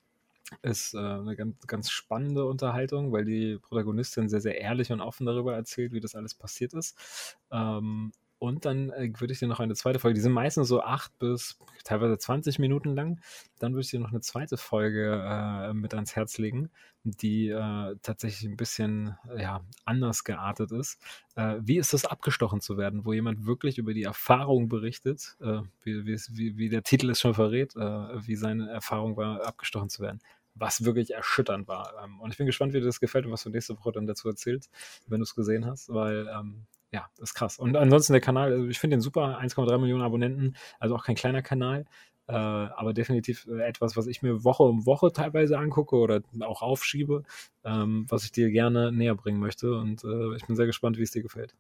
Ist 0.64 0.96
äh, 0.96 0.98
eine 0.98 1.36
ganz, 1.36 1.56
ganz 1.68 1.92
spannende 1.92 2.46
Unterhaltung, 2.46 3.12
weil 3.12 3.24
die 3.24 3.60
Protagonistin 3.60 4.30
sehr, 4.30 4.42
sehr 4.42 4.60
ehrlich 4.60 4.92
und 4.92 5.00
offen 5.00 5.28
darüber 5.28 5.54
erzählt, 5.54 5.92
wie 5.92 6.00
das 6.00 6.16
alles 6.16 6.34
passiert 6.34 6.74
ist. 6.74 7.38
Ähm, 7.52 8.12
und 8.40 8.64
dann 8.64 8.90
äh, 8.92 9.12
würde 9.18 9.34
ich 9.34 9.40
dir 9.40 9.48
noch 9.48 9.60
eine 9.60 9.76
zweite 9.76 10.00
Folge, 10.00 10.16
die 10.16 10.22
sind 10.22 10.32
meistens 10.32 10.70
so 10.70 10.82
acht 10.82 11.18
bis 11.20 11.60
teilweise 11.84 12.18
20 12.18 12.58
Minuten 12.58 12.96
lang. 12.96 13.20
Dann 13.60 13.74
würde 13.74 13.82
ich 13.82 13.92
dir 13.92 14.00
noch 14.00 14.12
eine 14.12 14.22
zweite 14.22 14.56
Folge 14.56 15.22
äh, 15.22 15.74
mit 15.74 15.94
ans 15.94 16.16
Herz 16.16 16.38
legen, 16.38 16.70
die 17.04 17.50
äh, 17.50 17.96
tatsächlich 18.02 18.50
ein 18.50 18.56
bisschen 18.56 19.18
ja, 19.38 19.62
anders 19.84 20.24
geartet 20.24 20.72
ist. 20.72 21.02
Äh, 21.36 21.58
wie 21.60 21.78
ist 21.78 21.94
es, 21.94 22.06
abgestochen 22.06 22.62
zu 22.62 22.78
werden, 22.78 23.04
wo 23.06 23.12
jemand 23.12 23.46
wirklich 23.46 23.78
über 23.78 23.94
die 23.94 24.04
Erfahrung 24.04 24.70
berichtet, 24.70 25.36
äh, 25.42 25.62
wie, 25.84 26.06
wie, 26.06 26.58
wie, 26.58 26.70
der 26.70 26.84
Titel 26.84 27.10
es 27.10 27.20
schon 27.20 27.34
verrät, 27.34 27.76
äh, 27.76 27.80
wie 28.26 28.36
seine 28.36 28.70
Erfahrung 28.70 29.18
war, 29.18 29.46
abgestochen 29.46 29.90
zu 29.90 30.02
werden 30.02 30.20
was 30.56 30.84
wirklich 30.84 31.14
erschütternd 31.14 31.70
war. 31.70 31.94
Ähm, 32.04 32.20
und 32.20 32.32
ich 32.32 32.38
bin 32.38 32.46
gespannt, 32.46 32.74
wie 32.74 32.82
dir 32.82 32.86
das 32.86 33.00
gefällt 33.00 33.26
und 33.26 33.32
was 33.32 33.44
du 33.44 33.50
nächste 33.50 33.78
Woche 33.78 33.94
dann 33.94 34.08
dazu 34.08 34.28
erzählst, 34.28 34.70
wenn 35.08 35.20
du 35.20 35.24
es 35.24 35.34
gesehen 35.34 35.66
hast, 35.66 35.88
weil 35.88 36.28
ähm, 36.28 36.66
ja, 36.92 37.08
das 37.18 37.30
ist 37.30 37.34
krass. 37.36 37.60
Und 37.60 37.76
ansonsten 37.76 38.14
der 38.14 38.22
Kanal, 38.22 38.52
also 38.52 38.68
ich 38.68 38.80
finde 38.80 38.98
den 38.98 39.02
super, 39.02 39.40
1,3 39.40 39.78
Millionen 39.78 40.04
Abonnenten, 40.04 40.56
also 40.80 40.96
auch 40.96 41.04
kein 41.04 41.16
kleiner 41.16 41.42
Kanal. 41.42 41.86
Äh, 42.28 42.34
aber 42.34 42.94
definitiv 42.94 43.48
äh, 43.48 43.64
etwas, 43.64 43.98
was 43.98 44.06
ich 44.06 44.22
mir 44.22 44.44
Woche 44.44 44.62
um 44.62 44.86
Woche 44.86 45.12
teilweise 45.12 45.58
angucke 45.58 45.96
oder 45.96 46.22
auch 46.42 46.62
aufschiebe, 46.62 47.24
ähm, 47.64 48.06
was 48.08 48.24
ich 48.24 48.32
dir 48.32 48.52
gerne 48.52 48.92
näher 48.92 49.16
bringen 49.16 49.40
möchte. 49.40 49.74
Und 49.74 50.04
äh, 50.04 50.36
ich 50.36 50.46
bin 50.46 50.56
sehr 50.56 50.68
gespannt, 50.68 51.00
wie 51.00 51.04
es 51.04 51.10
dir 51.12 51.24
gefällt. 51.24 51.56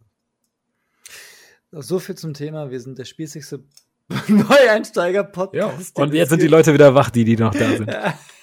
So 1.71 1.97
viel 1.97 2.15
zum 2.15 2.33
Thema. 2.33 2.69
Wir 2.69 2.79
sind 2.79 2.99
der 2.99 3.05
spießigste 3.05 3.63
Neueinsteiger-Podcast. 4.27 5.97
Ja, 5.97 6.03
und 6.03 6.13
jetzt 6.13 6.29
sind 6.29 6.41
die 6.41 6.47
Leute 6.47 6.73
wieder 6.73 6.93
wach, 6.93 7.09
die, 7.09 7.25
die 7.25 7.35
noch 7.35 7.53
da 7.53 7.69
sind. 7.75 7.89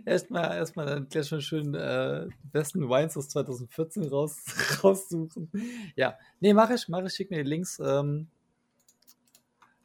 erstmal 0.06 0.56
erstmal 0.56 0.86
dann 0.86 1.08
gleich 1.08 1.26
schon 1.26 1.40
schön 1.40 1.74
äh, 1.74 2.26
besten 2.52 2.88
Wines 2.88 3.16
aus 3.16 3.28
2014 3.28 4.08
raus, 4.08 4.44
raussuchen. 4.84 5.50
Ja, 5.96 6.18
nee, 6.40 6.54
mache 6.54 6.74
ich, 6.74 6.88
mache 6.88 7.06
ich, 7.06 7.14
schick 7.14 7.30
mir 7.30 7.42
die 7.42 7.48
Links. 7.48 7.80
Ähm, 7.84 8.28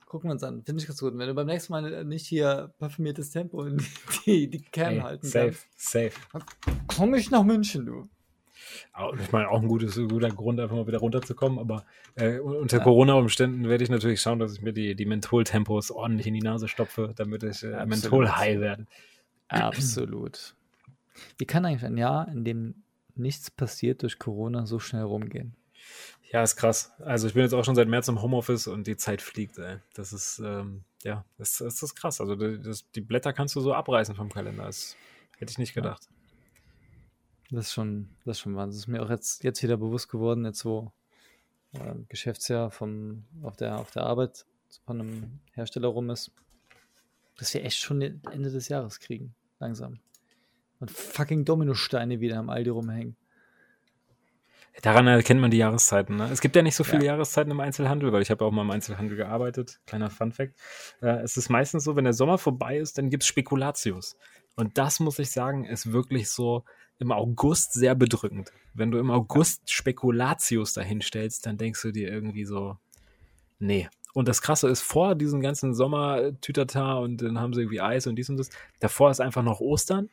gucken 0.05 0.30
wir 0.30 0.34
uns 0.34 0.43
an. 0.43 0.63
Finde 0.63 0.82
ich 0.82 0.88
ganz 0.88 0.99
gut. 0.99 1.18
Wenn 1.18 1.28
du 1.28 1.34
beim 1.34 1.47
nächsten 1.47 1.74
Mal 1.74 2.05
nicht 2.05 2.26
hier 2.26 2.74
parfümiertes 2.80 3.32
Tempo 3.32 3.63
in 3.63 3.82
die, 4.26 4.49
die 4.49 4.61
Cam 4.61 4.93
hey, 4.93 4.99
halten 4.99 5.28
safe, 5.28 5.45
kannst, 5.45 5.66
safe. 5.76 6.11
komme 6.88 7.18
ich 7.18 7.32
nach 7.32 7.43
München, 7.43 7.86
du. 7.86 8.09
Ich 9.20 9.32
meine, 9.32 9.49
auch 9.49 9.61
ein 9.61 9.68
gutes, 9.68 9.95
guter 9.95 10.30
Grund, 10.30 10.59
einfach 10.59 10.76
mal 10.76 10.88
wieder 10.88 10.99
runterzukommen. 10.99 11.59
Aber 11.59 11.86
äh, 12.16 12.39
unter 12.39 12.78
ja. 12.78 12.84
Corona-Umständen 12.84 13.68
werde 13.68 13.84
ich 13.84 13.89
natürlich 13.89 14.22
schauen, 14.22 14.39
dass 14.39 14.53
ich 14.53 14.61
mir 14.61 14.74
die, 14.74 14.95
die 14.95 15.05
Menthol-Tempos 15.05 15.91
ordentlich 15.91 16.28
in 16.28 16.34
die 16.34 16.41
Nase 16.41 16.68
stopfe, 16.68 17.13
damit 17.16 17.43
ich 17.43 17.63
äh, 17.63 17.86
Menthol-high 17.86 18.59
werde. 18.59 18.86
Absolut. 19.47 20.55
Wie 21.37 21.45
kann 21.45 21.65
eigentlich 21.65 21.85
ein 21.85 21.97
Jahr, 21.97 22.27
in 22.27 22.43
dem 22.43 22.83
nichts 23.15 23.49
passiert 23.51 24.03
durch 24.03 24.19
Corona, 24.19 24.65
so 24.65 24.79
schnell 24.79 25.03
rumgehen? 25.03 25.55
Ja, 26.31 26.43
ist 26.43 26.55
krass. 26.55 26.91
Also 26.99 27.27
ich 27.27 27.33
bin 27.33 27.43
jetzt 27.43 27.53
auch 27.53 27.63
schon 27.63 27.75
seit 27.75 27.87
März 27.87 28.07
im 28.07 28.21
Homeoffice 28.21 28.67
und 28.67 28.87
die 28.87 28.97
Zeit 28.97 29.21
fliegt, 29.21 29.57
ey. 29.57 29.77
Das 29.93 30.11
ist, 30.11 30.39
ähm, 30.39 30.83
ja, 31.03 31.23
das, 31.37 31.57
das, 31.59 31.81
ist 31.81 31.95
krass. 31.95 32.19
Also 32.19 32.35
das, 32.35 32.89
die 32.91 33.01
Blätter 33.01 33.31
kannst 33.31 33.55
du 33.55 33.61
so 33.61 33.73
abreißen 33.73 34.15
vom 34.15 34.29
Kalender. 34.29 34.65
Das 34.65 34.95
hätte 35.37 35.51
ich 35.51 35.57
nicht 35.57 35.73
gedacht. 35.73 36.09
Das 37.51 37.67
ist 37.67 37.73
schon, 37.73 38.09
das 38.25 38.37
ist 38.37 38.41
schon 38.41 38.55
Wahnsinn. 38.55 38.77
Das 38.77 38.79
ist 38.79 38.87
mir 38.87 39.03
auch 39.03 39.09
jetzt, 39.09 39.43
jetzt 39.43 39.61
wieder 39.61 39.77
bewusst 39.77 40.09
geworden, 40.09 40.45
jetzt 40.45 40.65
wo 40.65 40.91
äh, 41.73 41.93
Geschäftsjahr 42.09 42.71
vom, 42.71 43.23
auf, 43.43 43.55
der, 43.55 43.77
auf 43.77 43.91
der 43.91 44.03
Arbeit 44.03 44.45
von 44.85 44.99
einem 44.99 45.39
Hersteller 45.53 45.87
rum 45.87 46.09
ist, 46.09 46.31
dass 47.38 47.53
wir 47.53 47.63
echt 47.63 47.77
schon 47.77 48.01
Ende 48.01 48.51
des 48.51 48.69
Jahres 48.69 48.99
kriegen. 48.99 49.36
Langsam. 49.59 49.99
Und 50.79 50.91
fucking 50.91 51.45
Dominosteine 51.45 52.19
wieder 52.19 52.38
am 52.38 52.49
Aldi 52.49 52.69
rumhängen. 52.69 53.15
Daran 54.81 55.07
erkennt 55.07 55.39
man 55.39 55.51
die 55.51 55.57
Jahreszeiten. 55.57 56.17
Ne? 56.17 56.29
Es 56.31 56.41
gibt 56.41 56.55
ja 56.55 56.61
nicht 56.61 56.75
so 56.75 56.83
viele 56.83 57.05
ja. 57.05 57.13
Jahreszeiten 57.13 57.49
im 57.49 57.59
Einzelhandel, 57.61 58.11
weil 58.11 58.21
ich 58.21 58.29
habe 58.29 58.43
auch 58.43 58.51
mal 58.51 58.63
im 58.63 58.71
Einzelhandel 58.71 59.15
gearbeitet. 59.15 59.79
Kleiner 59.86 60.09
Fun-Fact. 60.09 60.53
Äh, 61.01 61.21
es 61.23 61.38
ist 61.38 61.49
meistens 61.49 61.86
so, 61.86 61.95
wenn 61.95 62.03
der 62.03 62.13
Sommer 62.13 62.38
vorbei 62.38 62.77
ist, 62.77 62.97
dann 62.97 63.09
gibt 63.09 63.23
es 63.23 63.27
Spekulatius. 63.27 64.17
Und 64.55 64.77
das 64.77 64.99
muss 64.99 65.17
ich 65.19 65.31
sagen, 65.31 65.63
ist 65.63 65.93
wirklich 65.93 66.29
so, 66.29 66.65
im 66.99 67.11
August 67.11 67.73
sehr 67.73 67.95
bedrückend. 67.95 68.51
Wenn 68.73 68.91
du 68.91 68.99
im 68.99 69.11
August 69.11 69.71
Spekulatius 69.71 70.73
dahinstellst, 70.73 71.45
dann 71.45 71.57
denkst 71.57 71.81
du 71.81 71.91
dir 71.91 72.09
irgendwie 72.09 72.45
so, 72.45 72.77
nee. 73.59 73.89
Und 74.16 74.30
das 74.30 74.41
Krasse 74.41 74.70
ist, 74.70 74.82
vor 74.82 75.13
diesem 75.13 75.41
ganzen 75.41 75.74
Sommer-Tütata 75.74 76.93
und 76.99 77.22
dann 77.22 77.38
haben 77.38 77.53
sie 77.53 77.59
irgendwie 77.59 77.82
Eis 77.82 78.07
und 78.07 78.16
dies 78.16 78.30
und 78.30 78.38
das, 78.38 78.49
davor 78.80 79.11
ist 79.11 79.20
einfach 79.20 79.43
noch 79.43 79.59
Ostern. 79.59 80.09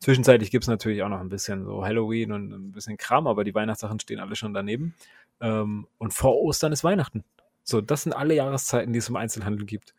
Zwischenzeitlich 0.00 0.50
gibt 0.50 0.64
es 0.64 0.68
natürlich 0.68 1.02
auch 1.02 1.10
noch 1.10 1.20
ein 1.20 1.28
bisschen 1.28 1.66
so 1.66 1.84
Halloween 1.84 2.32
und 2.32 2.50
ein 2.52 2.72
bisschen 2.72 2.96
Kram, 2.96 3.26
aber 3.26 3.44
die 3.44 3.54
Weihnachtssachen 3.54 4.00
stehen 4.00 4.18
alle 4.18 4.34
schon 4.34 4.54
daneben. 4.54 4.94
Ähm, 5.42 5.86
und 5.98 6.14
vor 6.14 6.40
Ostern 6.40 6.72
ist 6.72 6.84
Weihnachten. 6.84 7.22
So, 7.64 7.82
das 7.82 8.04
sind 8.04 8.14
alle 8.14 8.34
Jahreszeiten, 8.34 8.94
die 8.94 8.98
es 8.98 9.10
im 9.10 9.16
Einzelhandel 9.16 9.66
gibt. 9.66 9.94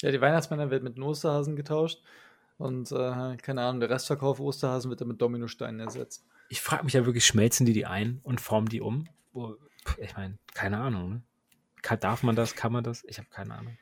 Ja, 0.00 0.10
die 0.10 0.20
Weihnachtsmänner 0.20 0.70
wird 0.70 0.82
mit 0.82 0.98
Osterhasen 0.98 1.56
getauscht. 1.56 2.02
Und 2.58 2.92
äh, 2.92 3.38
keine 3.38 3.62
Ahnung, 3.62 3.80
der 3.80 3.88
Restverkauf 3.88 4.38
Osterhasen 4.38 4.90
wird 4.90 5.00
dann 5.00 5.08
mit 5.08 5.22
Dominosteinen 5.22 5.80
ersetzt. 5.80 6.26
Ich 6.50 6.60
frage 6.60 6.84
mich 6.84 6.92
ja 6.92 7.06
wirklich, 7.06 7.24
schmelzen 7.24 7.64
die 7.64 7.72
die 7.72 7.86
ein 7.86 8.20
und 8.22 8.42
formen 8.42 8.68
die 8.68 8.82
um? 8.82 9.08
Ich 9.98 10.16
meine, 10.16 10.38
keine 10.54 10.78
Ahnung. 10.78 11.10
Ne? 11.10 11.22
Kann, 11.82 12.00
darf 12.00 12.22
man 12.22 12.36
das? 12.36 12.54
Kann 12.54 12.72
man 12.72 12.84
das? 12.84 13.04
Ich 13.06 13.18
habe 13.18 13.28
keine 13.30 13.54
Ahnung. 13.54 13.76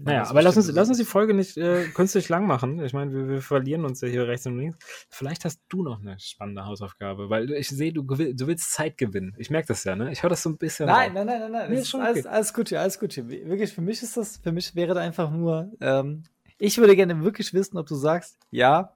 Naja, 0.00 0.28
aber 0.28 0.42
lass 0.42 0.56
uns, 0.56 0.70
lass 0.70 0.88
uns 0.88 0.98
die 0.98 1.04
Folge 1.04 1.34
nicht 1.34 1.56
äh, 1.56 1.84
künstlich 1.88 2.28
lang 2.28 2.46
machen. 2.46 2.82
Ich 2.84 2.92
meine, 2.92 3.12
wir, 3.12 3.28
wir, 3.28 3.42
verlieren 3.42 3.84
uns 3.84 4.00
ja 4.00 4.08
hier 4.08 4.28
rechts 4.28 4.46
und 4.46 4.58
links. 4.58 4.78
Vielleicht 5.10 5.44
hast 5.44 5.60
du 5.68 5.82
noch 5.82 6.00
eine 6.00 6.18
spannende 6.20 6.64
Hausaufgabe, 6.64 7.30
weil 7.30 7.50
ich 7.52 7.68
sehe, 7.68 7.92
du, 7.92 8.02
du 8.02 8.46
willst 8.46 8.72
Zeit 8.72 8.96
gewinnen. 8.96 9.34
Ich 9.38 9.50
merke 9.50 9.68
das 9.68 9.84
ja, 9.84 9.96
ne? 9.96 10.12
Ich 10.12 10.22
höre 10.22 10.30
das 10.30 10.42
so 10.42 10.50
ein 10.50 10.58
bisschen. 10.58 10.86
Nein, 10.86 11.14
nein, 11.14 11.26
nein, 11.26 11.40
nein, 11.40 11.52
nein. 11.52 11.70
Nee, 11.70 11.80
ist 11.80 11.94
alles, 11.94 12.18
okay. 12.18 12.28
alles 12.28 12.54
gut 12.54 12.68
hier, 12.68 12.80
alles 12.80 12.98
gut 12.98 13.12
hier. 13.12 13.28
Wirklich, 13.28 13.72
für 13.72 13.80
mich 13.80 14.02
ist 14.02 14.16
das, 14.16 14.36
für 14.36 14.52
mich 14.52 14.74
wäre 14.74 14.94
da 14.94 15.00
einfach 15.00 15.30
nur, 15.30 15.70
ähm, 15.80 16.22
ich 16.58 16.78
würde 16.78 16.94
gerne 16.96 17.22
wirklich 17.22 17.52
wissen, 17.54 17.76
ob 17.76 17.86
du 17.86 17.94
sagst, 17.94 18.38
ja, 18.50 18.94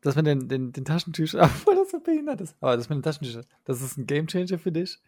dass 0.00 0.16
man 0.16 0.24
den, 0.24 0.48
den, 0.48 0.72
den 0.72 0.84
Taschentisch, 0.84 1.34
obwohl 1.40 1.76
das 1.76 1.90
so 1.90 2.00
behindert 2.00 2.40
ist, 2.40 2.56
aber 2.60 2.76
das 2.76 2.88
mit 2.88 2.96
dem 2.96 3.02
Taschentisch, 3.02 3.38
das 3.64 3.82
ist 3.82 3.96
ein 3.96 4.06
Gamechanger 4.06 4.58
für 4.58 4.72
dich. 4.72 4.98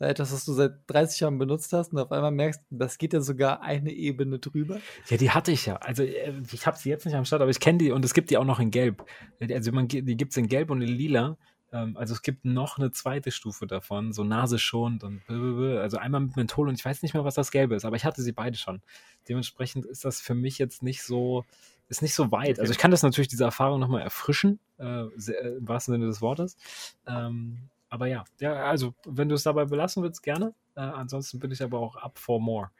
Etwas, 0.00 0.32
was 0.32 0.44
du 0.44 0.52
seit 0.52 0.72
30 0.88 1.20
Jahren 1.20 1.38
benutzt 1.38 1.72
hast 1.72 1.92
und 1.92 2.00
auf 2.00 2.10
einmal 2.10 2.32
merkst, 2.32 2.60
das 2.68 2.98
geht 2.98 3.12
ja 3.12 3.20
sogar 3.20 3.62
eine 3.62 3.92
Ebene 3.92 4.40
drüber. 4.40 4.80
Ja, 5.08 5.16
die 5.16 5.30
hatte 5.30 5.52
ich 5.52 5.66
ja. 5.66 5.76
Also 5.76 6.02
äh, 6.02 6.32
ich 6.50 6.66
habe 6.66 6.76
sie 6.76 6.88
jetzt 6.88 7.06
nicht 7.06 7.14
am 7.14 7.24
Start, 7.24 7.42
aber 7.42 7.50
ich 7.52 7.60
kenne 7.60 7.78
die 7.78 7.92
und 7.92 8.04
es 8.04 8.12
gibt 8.12 8.30
die 8.30 8.36
auch 8.36 8.44
noch 8.44 8.58
in 8.58 8.72
Gelb. 8.72 9.06
Also 9.40 9.70
man, 9.70 9.86
die 9.86 10.02
gibt 10.16 10.32
es 10.32 10.36
in 10.36 10.48
Gelb 10.48 10.70
und 10.70 10.82
in 10.82 10.88
Lila. 10.88 11.36
Ähm, 11.74 11.96
also 11.96 12.14
es 12.14 12.22
gibt 12.22 12.44
noch 12.44 12.78
eine 12.78 12.92
zweite 12.92 13.30
Stufe 13.30 13.66
davon, 13.66 14.12
so 14.12 14.24
Nase 14.24 14.58
schonend 14.58 15.04
und 15.04 15.22
also 15.28 15.98
einmal 15.98 16.22
mit 16.22 16.36
Menthol 16.36 16.68
und 16.68 16.78
ich 16.78 16.84
weiß 16.84 17.02
nicht 17.02 17.14
mehr, 17.14 17.24
was 17.24 17.34
das 17.34 17.50
Gelbe 17.50 17.74
ist, 17.74 17.84
aber 17.84 17.96
ich 17.96 18.04
hatte 18.04 18.22
sie 18.22 18.32
beide 18.32 18.56
schon. 18.56 18.80
Dementsprechend 19.28 19.84
ist 19.84 20.04
das 20.04 20.20
für 20.20 20.34
mich 20.34 20.58
jetzt 20.58 20.82
nicht 20.82 21.02
so, 21.02 21.44
ist 21.88 22.02
nicht 22.02 22.14
so 22.14 22.30
weit. 22.32 22.58
Also 22.58 22.72
ich 22.72 22.78
kann 22.78 22.90
das 22.90 23.02
natürlich, 23.02 23.28
diese 23.28 23.44
Erfahrung 23.44 23.80
nochmal 23.80 24.02
erfrischen, 24.02 24.58
äh, 24.78 25.04
sehr, 25.16 25.42
äh, 25.44 25.56
im 25.56 25.68
wahrsten 25.68 25.94
Sinne 25.94 26.06
des 26.06 26.20
Wortes. 26.20 26.56
Ähm, 27.06 27.68
aber 27.88 28.06
ja, 28.06 28.24
ja, 28.40 28.54
also 28.64 28.94
wenn 29.06 29.28
du 29.28 29.34
es 29.34 29.44
dabei 29.44 29.66
belassen 29.66 30.02
willst, 30.02 30.22
gerne. 30.22 30.54
Äh, 30.74 30.80
ansonsten 30.80 31.38
bin 31.38 31.50
ich 31.50 31.62
aber 31.62 31.78
auch 31.78 31.96
up 31.96 32.18
for 32.18 32.40
more. 32.40 32.70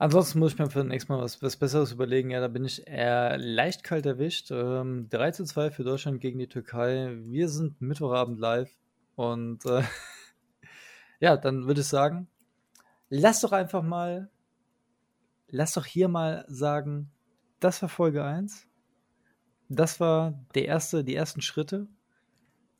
Ansonsten 0.00 0.38
muss 0.38 0.52
ich 0.52 0.58
mir 0.58 0.70
für 0.70 0.78
das 0.78 0.88
nächste 0.88 1.12
Mal 1.12 1.20
was, 1.20 1.42
was 1.42 1.56
Besseres 1.56 1.90
überlegen. 1.90 2.30
Ja, 2.30 2.38
da 2.40 2.46
bin 2.46 2.64
ich 2.64 2.86
eher 2.86 3.36
leicht 3.36 3.82
kalt 3.82 4.06
erwischt. 4.06 4.52
Ähm, 4.52 5.08
3 5.10 5.32
zu 5.32 5.44
2 5.44 5.72
für 5.72 5.82
Deutschland 5.82 6.20
gegen 6.20 6.38
die 6.38 6.46
Türkei. 6.46 7.16
Wir 7.24 7.48
sind 7.48 7.80
Mittwochabend 7.80 8.38
live. 8.38 8.70
Und 9.16 9.66
äh, 9.66 9.82
ja, 11.20 11.36
dann 11.36 11.66
würde 11.66 11.80
ich 11.80 11.88
sagen, 11.88 12.28
lass 13.08 13.40
doch 13.40 13.50
einfach 13.50 13.82
mal, 13.82 14.30
lass 15.48 15.72
doch 15.72 15.84
hier 15.84 16.06
mal 16.06 16.44
sagen, 16.46 17.10
das 17.60 17.82
war 17.82 17.88
Folge 17.88 18.24
1. 18.24 18.66
Das 19.68 20.00
war 20.00 20.34
der 20.54 20.64
erste, 20.66 21.04
die 21.04 21.14
ersten 21.14 21.42
Schritte. 21.42 21.88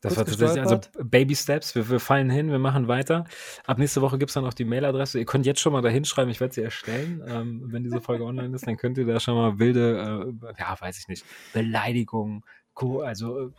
Das 0.00 0.16
war 0.16 0.24
tatsächlich, 0.24 0.60
also 0.60 0.78
Baby 1.02 1.34
Steps, 1.34 1.74
wir, 1.74 1.90
wir, 1.90 1.98
fallen 1.98 2.30
hin, 2.30 2.52
wir 2.52 2.60
machen 2.60 2.86
weiter. 2.86 3.24
Ab 3.66 3.78
nächste 3.78 4.00
Woche 4.00 4.16
gibt 4.16 4.30
es 4.30 4.34
dann 4.34 4.44
auch 4.44 4.54
die 4.54 4.64
Mailadresse. 4.64 5.18
Ihr 5.18 5.24
könnt 5.24 5.44
jetzt 5.44 5.60
schon 5.60 5.72
mal 5.72 5.82
da 5.82 5.88
hinschreiben, 5.88 6.30
ich 6.30 6.38
werde 6.38 6.54
sie 6.54 6.62
erstellen. 6.62 7.20
Ähm, 7.26 7.62
wenn 7.66 7.82
diese 7.82 8.00
Folge 8.00 8.24
online 8.24 8.54
ist, 8.54 8.66
dann 8.66 8.76
könnt 8.76 8.96
ihr 8.96 9.06
da 9.06 9.18
schon 9.18 9.34
mal 9.34 9.58
wilde, 9.58 10.36
äh, 10.40 10.60
ja, 10.60 10.80
weiß 10.80 10.98
ich 11.00 11.08
nicht, 11.08 11.24
Beleidigungen, 11.52 12.44
also 13.02 13.48
äh, 13.48 13.50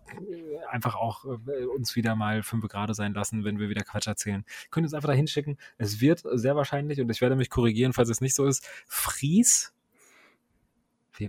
einfach 0.70 0.96
auch 0.96 1.26
äh, 1.26 1.66
uns 1.66 1.98
wieder 1.98 2.16
mal 2.16 2.42
fünf 2.42 2.66
Grade 2.70 2.94
sein 2.94 3.14
lassen, 3.14 3.44
wenn 3.44 3.60
wir 3.60 3.68
wieder 3.68 3.84
Quatsch 3.84 4.08
erzählen. 4.08 4.46
Könnt 4.72 4.86
ihr 4.86 4.88
uns 4.88 4.94
einfach 4.94 5.10
da 5.10 5.16
hinschicken. 5.16 5.58
Es 5.78 6.00
wird 6.00 6.24
sehr 6.24 6.56
wahrscheinlich, 6.56 7.02
und 7.02 7.10
ich 7.10 7.20
werde 7.20 7.36
mich 7.36 7.50
korrigieren, 7.50 7.92
falls 7.92 8.10
es 8.10 8.22
nicht 8.22 8.36
so 8.36 8.46
ist, 8.46 8.66
Fries, 8.88 9.74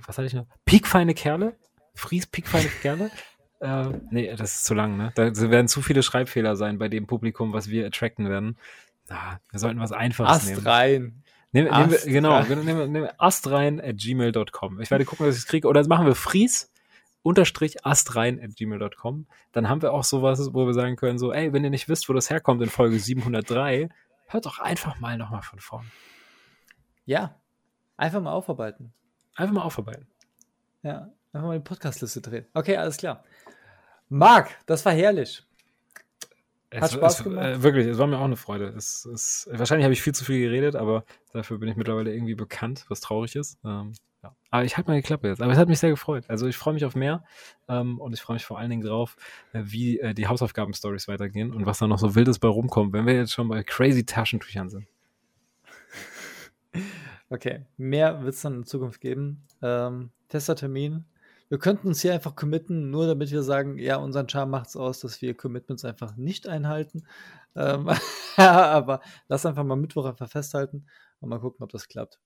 was 0.06 0.18
hatte 0.18 0.26
ich 0.26 0.34
noch? 0.34 0.46
Piekfeine 0.64 1.14
Kerle? 1.14 1.56
Fries, 1.94 2.26
piekfeine 2.26 2.68
Kerle? 2.68 3.10
Äh, 3.62 3.92
nee, 4.10 4.34
das 4.36 4.54
ist 4.54 4.64
zu 4.64 4.72
lang, 4.72 4.96
ne? 4.96 5.12
Da 5.16 5.36
werden 5.50 5.68
zu 5.68 5.82
viele 5.82 6.02
Schreibfehler 6.02 6.56
sein 6.56 6.78
bei 6.78 6.88
dem 6.88 7.06
Publikum, 7.06 7.52
was 7.52 7.68
wir 7.68 7.86
attracten 7.86 8.26
werden. 8.30 8.56
Na, 9.10 9.38
wir 9.50 9.60
sollten 9.60 9.80
was 9.80 9.92
Einfaches 9.92 10.34
Ast 10.34 10.48
nehmen. 10.48 10.66
Rein. 10.66 11.22
Nehmen 11.52 11.90
wir, 11.90 11.98
genau, 12.06 12.42
nehmen, 12.44 12.64
nehmen, 12.64 12.90
nehmen 12.90 13.08
astrein 13.18 13.78
at 13.78 13.98
gmail.com. 13.98 14.80
Ich 14.80 14.90
werde 14.90 15.04
gucken, 15.04 15.26
dass 15.26 15.34
ich 15.34 15.42
es 15.42 15.46
kriege. 15.46 15.68
Oder 15.68 15.86
machen 15.88 16.06
wir 16.06 16.14
Fries 16.14 16.72
unterstrich 17.22 17.84
astrein 17.84 18.40
at 18.40 18.56
gmail.com. 18.56 19.26
Dann 19.52 19.68
haben 19.68 19.82
wir 19.82 19.92
auch 19.92 20.04
sowas, 20.04 20.54
wo 20.54 20.66
wir 20.66 20.74
sagen 20.74 20.96
können, 20.96 21.18
so, 21.18 21.32
ey, 21.32 21.52
wenn 21.52 21.64
ihr 21.64 21.70
nicht 21.70 21.88
wisst, 21.88 22.08
wo 22.08 22.12
das 22.12 22.30
herkommt 22.30 22.62
in 22.62 22.70
Folge 22.70 22.98
703, 22.98 23.88
hört 24.28 24.46
doch 24.46 24.58
einfach 24.58 24.98
mal 25.00 25.18
nochmal 25.18 25.42
von 25.42 25.58
vorn. 25.58 25.90
Ja, 27.04 27.34
einfach 27.96 28.20
mal 28.22 28.32
aufarbeiten. 28.32 28.92
Einfach 29.36 29.54
mal 29.54 29.62
aufarbeiten. 29.62 30.06
Ja, 30.82 31.10
einfach 31.32 31.48
mal 31.48 31.58
die 31.58 31.64
Podcastliste 31.64 32.20
drehen. 32.20 32.46
Okay, 32.54 32.76
alles 32.76 32.96
klar. 32.96 33.24
Marc, 34.08 34.50
das 34.66 34.84
war 34.84 34.92
herrlich. 34.92 35.44
Hat 36.72 36.84
es, 36.84 36.92
Spaß 36.92 37.18
es, 37.18 37.24
gemacht. 37.24 37.46
Äh, 37.46 37.62
wirklich, 37.62 37.86
es 37.86 37.98
war 37.98 38.06
mir 38.06 38.18
auch 38.18 38.24
eine 38.24 38.36
Freude. 38.36 38.68
Es, 38.68 39.04
es, 39.04 39.48
wahrscheinlich 39.50 39.84
habe 39.84 39.92
ich 39.92 40.02
viel 40.02 40.14
zu 40.14 40.24
viel 40.24 40.40
geredet, 40.40 40.76
aber 40.76 41.04
dafür 41.32 41.58
bin 41.58 41.68
ich 41.68 41.76
mittlerweile 41.76 42.12
irgendwie 42.14 42.34
bekannt, 42.34 42.84
was 42.88 43.00
traurig 43.00 43.34
ist. 43.36 43.58
Ähm, 43.64 43.92
Ja. 44.22 44.36
Aber 44.50 44.64
ich 44.64 44.76
halte 44.76 44.90
meine 44.90 45.02
Klappe 45.02 45.28
jetzt. 45.28 45.40
Aber 45.40 45.50
es 45.52 45.58
hat 45.58 45.68
mich 45.68 45.78
sehr 45.78 45.90
gefreut. 45.90 46.24
Also 46.28 46.46
ich 46.46 46.56
freue 46.56 46.74
mich 46.74 46.84
auf 46.84 46.94
mehr 46.94 47.24
ähm, 47.68 47.98
und 47.98 48.12
ich 48.12 48.20
freue 48.20 48.34
mich 48.34 48.44
vor 48.44 48.58
allen 48.58 48.70
Dingen 48.70 48.82
drauf, 48.82 49.16
äh, 49.52 49.62
wie 49.64 49.98
äh, 49.98 50.12
die 50.14 50.26
Hausaufgaben-Stories 50.26 51.08
weitergehen 51.08 51.52
und 51.52 51.66
was 51.66 51.78
da 51.78 51.86
noch 51.86 51.98
so 51.98 52.14
Wildes 52.14 52.38
bei 52.38 52.48
rumkommt, 52.48 52.92
wenn 52.92 53.06
wir 53.06 53.14
jetzt 53.14 53.32
schon 53.32 53.48
bei 53.48 53.62
crazy 53.62 54.04
Taschentüchern 54.04 54.68
sind. 54.68 54.86
Okay, 57.30 57.64
mehr 57.76 58.24
wird 58.24 58.34
es 58.34 58.42
dann 58.42 58.56
in 58.56 58.64
Zukunft 58.64 59.00
geben. 59.00 59.46
Ähm, 59.62 60.10
Testertermin. 60.28 61.04
Wir 61.48 61.58
könnten 61.58 61.88
uns 61.88 62.02
hier 62.02 62.12
einfach 62.12 62.34
committen, 62.34 62.90
nur 62.90 63.06
damit 63.06 63.30
wir 63.30 63.42
sagen, 63.44 63.78
ja, 63.78 63.96
unseren 63.96 64.28
Charme 64.28 64.50
macht 64.50 64.68
es 64.68 64.76
aus, 64.76 65.00
dass 65.00 65.22
wir 65.22 65.36
Commitments 65.36 65.84
einfach 65.84 66.16
nicht 66.16 66.48
einhalten. 66.48 67.06
Ähm, 67.54 67.88
aber 68.36 69.00
lass 69.28 69.46
einfach 69.46 69.64
mal 69.64 69.76
Mittwoch 69.76 70.06
einfach 70.06 70.28
festhalten 70.28 70.86
und 71.20 71.28
mal 71.28 71.38
gucken, 71.40 71.62
ob 71.62 71.70
das 71.70 71.88
klappt. 71.88 72.20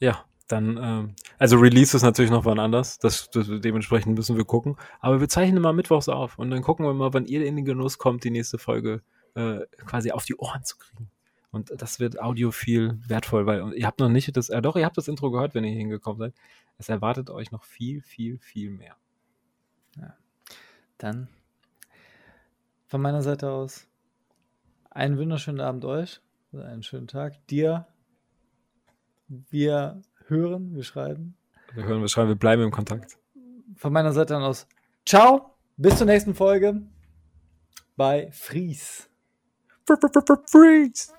Ja, 0.00 0.24
dann, 0.48 0.76
ähm, 0.76 1.16
also 1.38 1.56
Release 1.56 1.96
ist 1.96 2.02
natürlich 2.02 2.30
noch 2.30 2.44
wann 2.44 2.58
anders. 2.58 2.98
Das, 2.98 3.30
das, 3.30 3.48
dementsprechend 3.48 4.16
müssen 4.16 4.36
wir 4.36 4.44
gucken. 4.44 4.76
Aber 5.00 5.20
wir 5.20 5.28
zeichnen 5.30 5.62
mal 5.62 5.72
mittwochs 5.72 6.10
auf 6.10 6.38
und 6.38 6.50
dann 6.50 6.62
gucken 6.62 6.84
wir 6.84 6.92
mal, 6.92 7.14
wann 7.14 7.24
ihr 7.24 7.46
in 7.46 7.56
den 7.56 7.64
Genuss 7.64 7.96
kommt, 7.96 8.24
die 8.24 8.30
nächste 8.30 8.58
Folge 8.58 9.02
äh, 9.34 9.60
quasi 9.86 10.12
auf 10.12 10.26
die 10.26 10.36
Ohren 10.36 10.64
zu 10.64 10.76
kriegen. 10.76 11.10
Und 11.54 11.72
das 11.76 12.00
wird 12.00 12.20
audiophil 12.20 12.98
wertvoll, 13.06 13.46
weil 13.46 13.72
ihr 13.74 13.86
habt 13.86 14.00
noch 14.00 14.08
nicht 14.08 14.36
das, 14.36 14.48
äh, 14.48 14.60
doch, 14.60 14.76
ihr 14.76 14.84
habt 14.84 14.98
das 14.98 15.08
Intro 15.08 15.30
gehört, 15.30 15.54
wenn 15.54 15.64
ihr 15.64 15.70
hier 15.70 15.78
hingekommen 15.78 16.18
seid. 16.18 16.34
Es 16.78 16.88
erwartet 16.88 17.30
euch 17.30 17.52
noch 17.52 17.64
viel, 17.64 18.02
viel, 18.02 18.38
viel 18.38 18.70
mehr. 18.70 18.96
Ja. 19.96 20.16
Dann 20.98 21.28
von 22.86 23.00
meiner 23.00 23.22
Seite 23.22 23.50
aus 23.50 23.86
einen 24.90 25.18
wunderschönen 25.18 25.60
Abend 25.60 25.84
euch, 25.84 26.20
einen 26.52 26.82
schönen 26.82 27.06
Tag. 27.06 27.46
Dir 27.46 27.86
wir 29.28 30.02
hören, 30.26 30.74
wir 30.74 30.84
schreiben. 30.84 31.36
Wir 31.74 31.84
hören, 31.84 32.00
wir 32.00 32.08
schreiben, 32.08 32.28
wir 32.28 32.36
bleiben 32.36 32.62
im 32.62 32.70
Kontakt. 32.70 33.18
Von 33.76 33.92
meiner 33.92 34.12
Seite 34.12 34.36
aus. 34.38 34.66
Ciao, 35.06 35.56
bis 35.76 35.98
zur 35.98 36.06
nächsten 36.06 36.34
Folge 36.34 36.82
bei 37.96 38.30
Fries. 38.32 39.08
Fries. 40.50 41.14